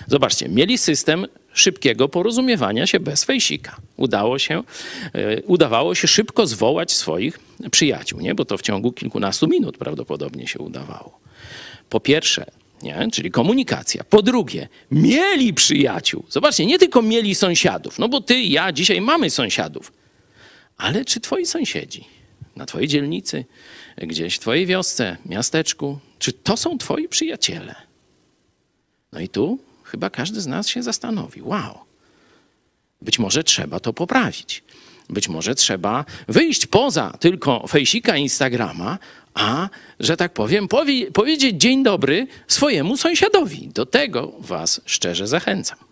Zobaczcie, 0.07 0.49
mieli 0.49 0.77
system 0.77 1.27
szybkiego 1.53 2.09
porozumiewania 2.09 2.87
się 2.87 2.99
bez 2.99 3.23
fejsika. 3.23 3.77
Udało 3.97 4.39
się, 4.39 4.63
e, 5.13 5.41
udawało 5.41 5.95
się 5.95 6.07
szybko 6.07 6.47
zwołać 6.47 6.91
swoich 6.91 7.39
przyjaciół, 7.71 8.19
nie? 8.19 8.35
bo 8.35 8.45
to 8.45 8.57
w 8.57 8.61
ciągu 8.61 8.91
kilkunastu 8.91 9.47
minut 9.47 9.77
prawdopodobnie 9.77 10.47
się 10.47 10.59
udawało. 10.59 11.19
Po 11.89 11.99
pierwsze, 11.99 12.45
nie? 12.81 13.07
czyli 13.11 13.31
komunikacja. 13.31 14.03
Po 14.03 14.21
drugie, 14.21 14.67
mieli 14.91 15.53
przyjaciół. 15.53 16.23
Zobaczcie, 16.29 16.65
nie 16.65 16.79
tylko 16.79 17.01
mieli 17.01 17.35
sąsiadów, 17.35 17.99
no 17.99 18.09
bo 18.09 18.21
ty 18.21 18.41
ja 18.41 18.71
dzisiaj 18.71 19.01
mamy 19.01 19.29
sąsiadów, 19.29 19.91
ale 20.77 21.05
czy 21.05 21.19
twoi 21.19 21.45
sąsiedzi 21.45 22.18
na 22.59 22.65
twojej 22.65 22.87
dzielnicy, 22.87 23.45
gdzieś 23.97 24.35
w 24.35 24.39
twojej 24.39 24.65
wiosce, 24.65 25.17
miasteczku, 25.25 25.99
czy 26.19 26.33
to 26.33 26.57
są 26.57 26.77
twoi 26.77 27.07
przyjaciele? 27.07 27.75
No 29.13 29.19
i 29.19 29.29
tu 29.29 29.59
chyba 29.83 30.09
każdy 30.09 30.41
z 30.41 30.47
nas 30.47 30.67
się 30.67 30.83
zastanowi. 30.83 31.41
Wow, 31.41 31.79
być 33.01 33.19
może 33.19 33.43
trzeba 33.43 33.79
to 33.79 33.93
poprawić. 33.93 34.63
Być 35.09 35.29
może 35.29 35.55
trzeba 35.55 36.05
wyjść 36.27 36.65
poza 36.67 37.17
tylko 37.19 37.67
fejsika 37.67 38.17
Instagrama, 38.17 38.97
a, 39.33 39.69
że 39.99 40.17
tak 40.17 40.33
powiem, 40.33 40.67
powie, 40.67 41.11
powiedzieć 41.11 41.61
dzień 41.61 41.83
dobry 41.83 42.27
swojemu 42.47 42.97
sąsiadowi. 42.97 43.67
Do 43.67 43.85
tego 43.85 44.33
Was 44.39 44.81
szczerze 44.85 45.27
zachęcam. 45.27 45.88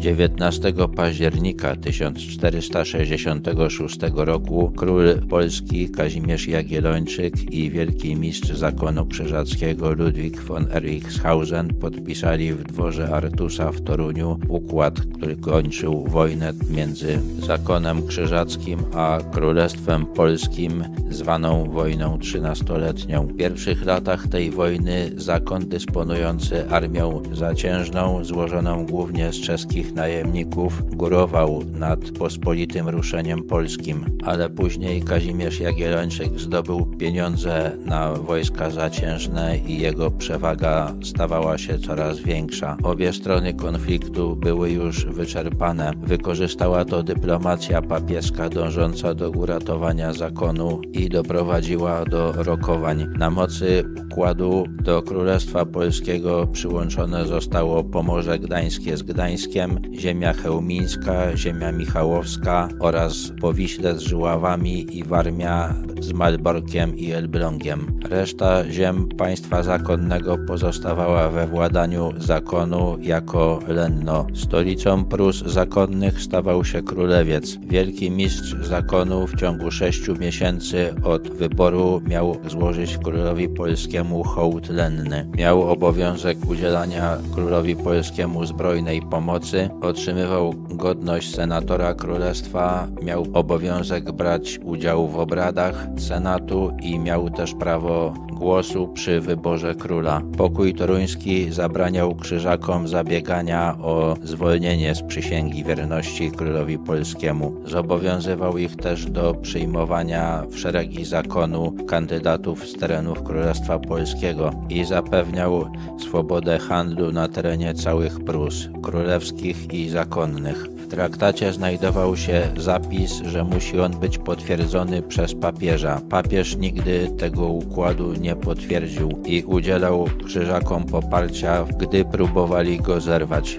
19 0.00 0.72
października 0.96 1.76
1466 1.76 3.98
roku 4.14 4.72
król 4.76 5.18
Polski 5.28 5.90
Kazimierz 5.90 6.48
Jagiellończyk 6.48 7.52
i 7.52 7.70
wielki 7.70 8.16
mistrz 8.16 8.50
zakonu 8.50 9.06
krzyżackiego 9.06 9.92
Ludwik 9.92 10.40
von 10.40 10.66
Ericshausen 10.72 11.68
podpisali 11.68 12.52
w 12.52 12.62
dworze 12.62 13.14
Artusa 13.14 13.72
w 13.72 13.80
Toruniu 13.80 14.38
układ, 14.48 15.00
który 15.00 15.36
kończył 15.36 16.04
wojnę 16.08 16.52
między 16.70 17.20
zakonem 17.38 18.06
krzyżackim 18.06 18.78
a 18.94 19.18
Królestwem 19.32 20.06
Polskim, 20.06 20.84
zwaną 21.10 21.70
wojną 21.70 22.18
trzynastoletnią. 22.18 23.26
W 23.26 23.36
pierwszych 23.36 23.84
latach 23.84 24.28
tej 24.28 24.50
wojny 24.50 25.10
zakon 25.16 25.68
dysponujący 25.68 26.70
armią 26.70 27.22
zaciężną, 27.32 28.24
złożoną 28.24 28.86
głównie 28.86 29.32
z 29.32 29.40
czeskich 29.40 29.89
najemników 29.94 30.96
górował 30.96 31.62
nad 31.72 32.10
pospolitym 32.10 32.88
ruszeniem 32.88 33.42
polskim, 33.42 34.04
ale 34.24 34.50
później 34.50 35.02
Kazimierz 35.02 35.60
Jagiellończyk 35.60 36.40
zdobył 36.40 36.86
pieniądze 36.86 37.72
na 37.84 38.12
wojska 38.12 38.70
zaciężne 38.70 39.58
i 39.58 39.78
jego 39.78 40.10
przewaga 40.10 40.94
stawała 41.04 41.58
się 41.58 41.78
coraz 41.78 42.18
większa. 42.18 42.76
Obie 42.82 43.12
strony 43.12 43.54
konfliktu 43.54 44.36
były 44.36 44.70
już 44.70 45.06
wyczerpane. 45.06 45.92
Wykorzystała 46.02 46.84
to 46.84 47.02
dyplomacja 47.02 47.82
papieska 47.82 48.48
dążąca 48.48 49.14
do 49.14 49.30
uratowania 49.30 50.12
zakonu 50.12 50.80
i 50.92 51.08
doprowadziła 51.08 52.04
do 52.04 52.32
rokowań. 52.32 53.06
Na 53.18 53.30
mocy 53.30 53.84
układu 54.06 54.64
do 54.84 55.02
Królestwa 55.02 55.66
Polskiego 55.66 56.46
przyłączone 56.46 57.26
zostało 57.26 57.84
Pomorze 57.84 58.38
Gdańskie 58.38 58.96
z 58.96 59.02
Gdańskiem, 59.02 59.79
ziemia 59.94 60.32
chełmińska, 60.32 61.36
ziemia 61.36 61.72
michałowska 61.72 62.68
oraz 62.78 63.32
Powiśle 63.40 63.98
z 63.98 64.00
Żyławami 64.00 64.96
i 64.98 65.04
Warmia 65.04 65.74
z 66.00 66.12
Malborkiem 66.12 66.96
i 66.96 67.12
Elblągiem. 67.12 68.00
Reszta 68.10 68.70
ziem 68.70 69.08
państwa 69.08 69.62
zakonnego 69.62 70.38
pozostawała 70.38 71.28
we 71.28 71.46
władaniu 71.46 72.12
zakonu 72.18 72.96
jako 73.00 73.58
lenno. 73.68 74.26
Stolicą 74.34 75.04
Prus 75.04 75.44
zakonnych 75.46 76.20
stawał 76.20 76.64
się 76.64 76.82
królewiec. 76.82 77.58
Wielki 77.62 78.10
mistrz 78.10 78.56
zakonu 78.60 79.26
w 79.26 79.36
ciągu 79.36 79.70
sześciu 79.70 80.16
miesięcy 80.16 80.94
od 81.04 81.28
wyboru 81.28 82.02
miał 82.08 82.36
złożyć 82.48 82.98
królowi 82.98 83.48
polskiemu 83.48 84.22
hołd 84.24 84.68
lenny. 84.68 85.30
Miał 85.36 85.62
obowiązek 85.62 86.38
udzielania 86.48 87.18
królowi 87.34 87.76
polskiemu 87.76 88.46
zbrojnej 88.46 89.02
pomocy, 89.02 89.69
otrzymywał 89.80 90.54
godność 90.70 91.34
senatora 91.34 91.94
królestwa, 91.94 92.88
miał 93.02 93.26
obowiązek 93.32 94.12
brać 94.12 94.60
udział 94.64 95.08
w 95.08 95.18
obradach 95.18 95.86
senatu 95.98 96.72
i 96.82 96.98
miał 96.98 97.30
też 97.30 97.54
prawo 97.54 98.14
głosu 98.40 98.88
przy 98.88 99.20
wyborze 99.20 99.74
króla. 99.74 100.22
Pokój 100.38 100.74
toruński 100.74 101.52
zabraniał 101.52 102.14
krzyżakom 102.14 102.88
zabiegania 102.88 103.76
o 103.82 104.16
zwolnienie 104.24 104.94
z 104.94 105.02
przysięgi 105.02 105.64
wierności 105.64 106.30
królowi 106.30 106.78
polskiemu. 106.78 107.54
Zobowiązywał 107.64 108.58
ich 108.58 108.76
też 108.76 109.06
do 109.06 109.34
przyjmowania 109.34 110.42
w 110.50 110.58
szeregi 110.58 111.04
zakonu 111.04 111.72
kandydatów 111.88 112.68
z 112.68 112.72
terenów 112.72 113.22
Królestwa 113.22 113.78
Polskiego 113.78 114.50
i 114.68 114.84
zapewniał 114.84 115.72
swobodę 115.98 116.58
handlu 116.58 117.12
na 117.12 117.28
terenie 117.28 117.74
całych 117.74 118.24
Prus, 118.24 118.68
królewskich 118.82 119.72
i 119.74 119.88
zakonnych. 119.88 120.79
Traktacie 120.90 121.52
znajdował 121.52 122.16
się 122.16 122.48
zapis, 122.56 123.22
że 123.24 123.44
musi 123.44 123.80
on 123.80 123.92
być 123.92 124.18
potwierdzony 124.18 125.02
przez 125.02 125.34
papieża. 125.34 126.00
Papież 126.10 126.56
nigdy 126.56 127.10
tego 127.18 127.46
układu 127.46 128.12
nie 128.12 128.36
potwierdził 128.36 129.08
i 129.26 129.42
udzielał 129.42 130.06
krzyżakom 130.24 130.84
poparcia, 130.84 131.64
gdy 131.78 132.04
próbowali 132.04 132.78
go 132.78 133.00
zerwać. 133.00 133.58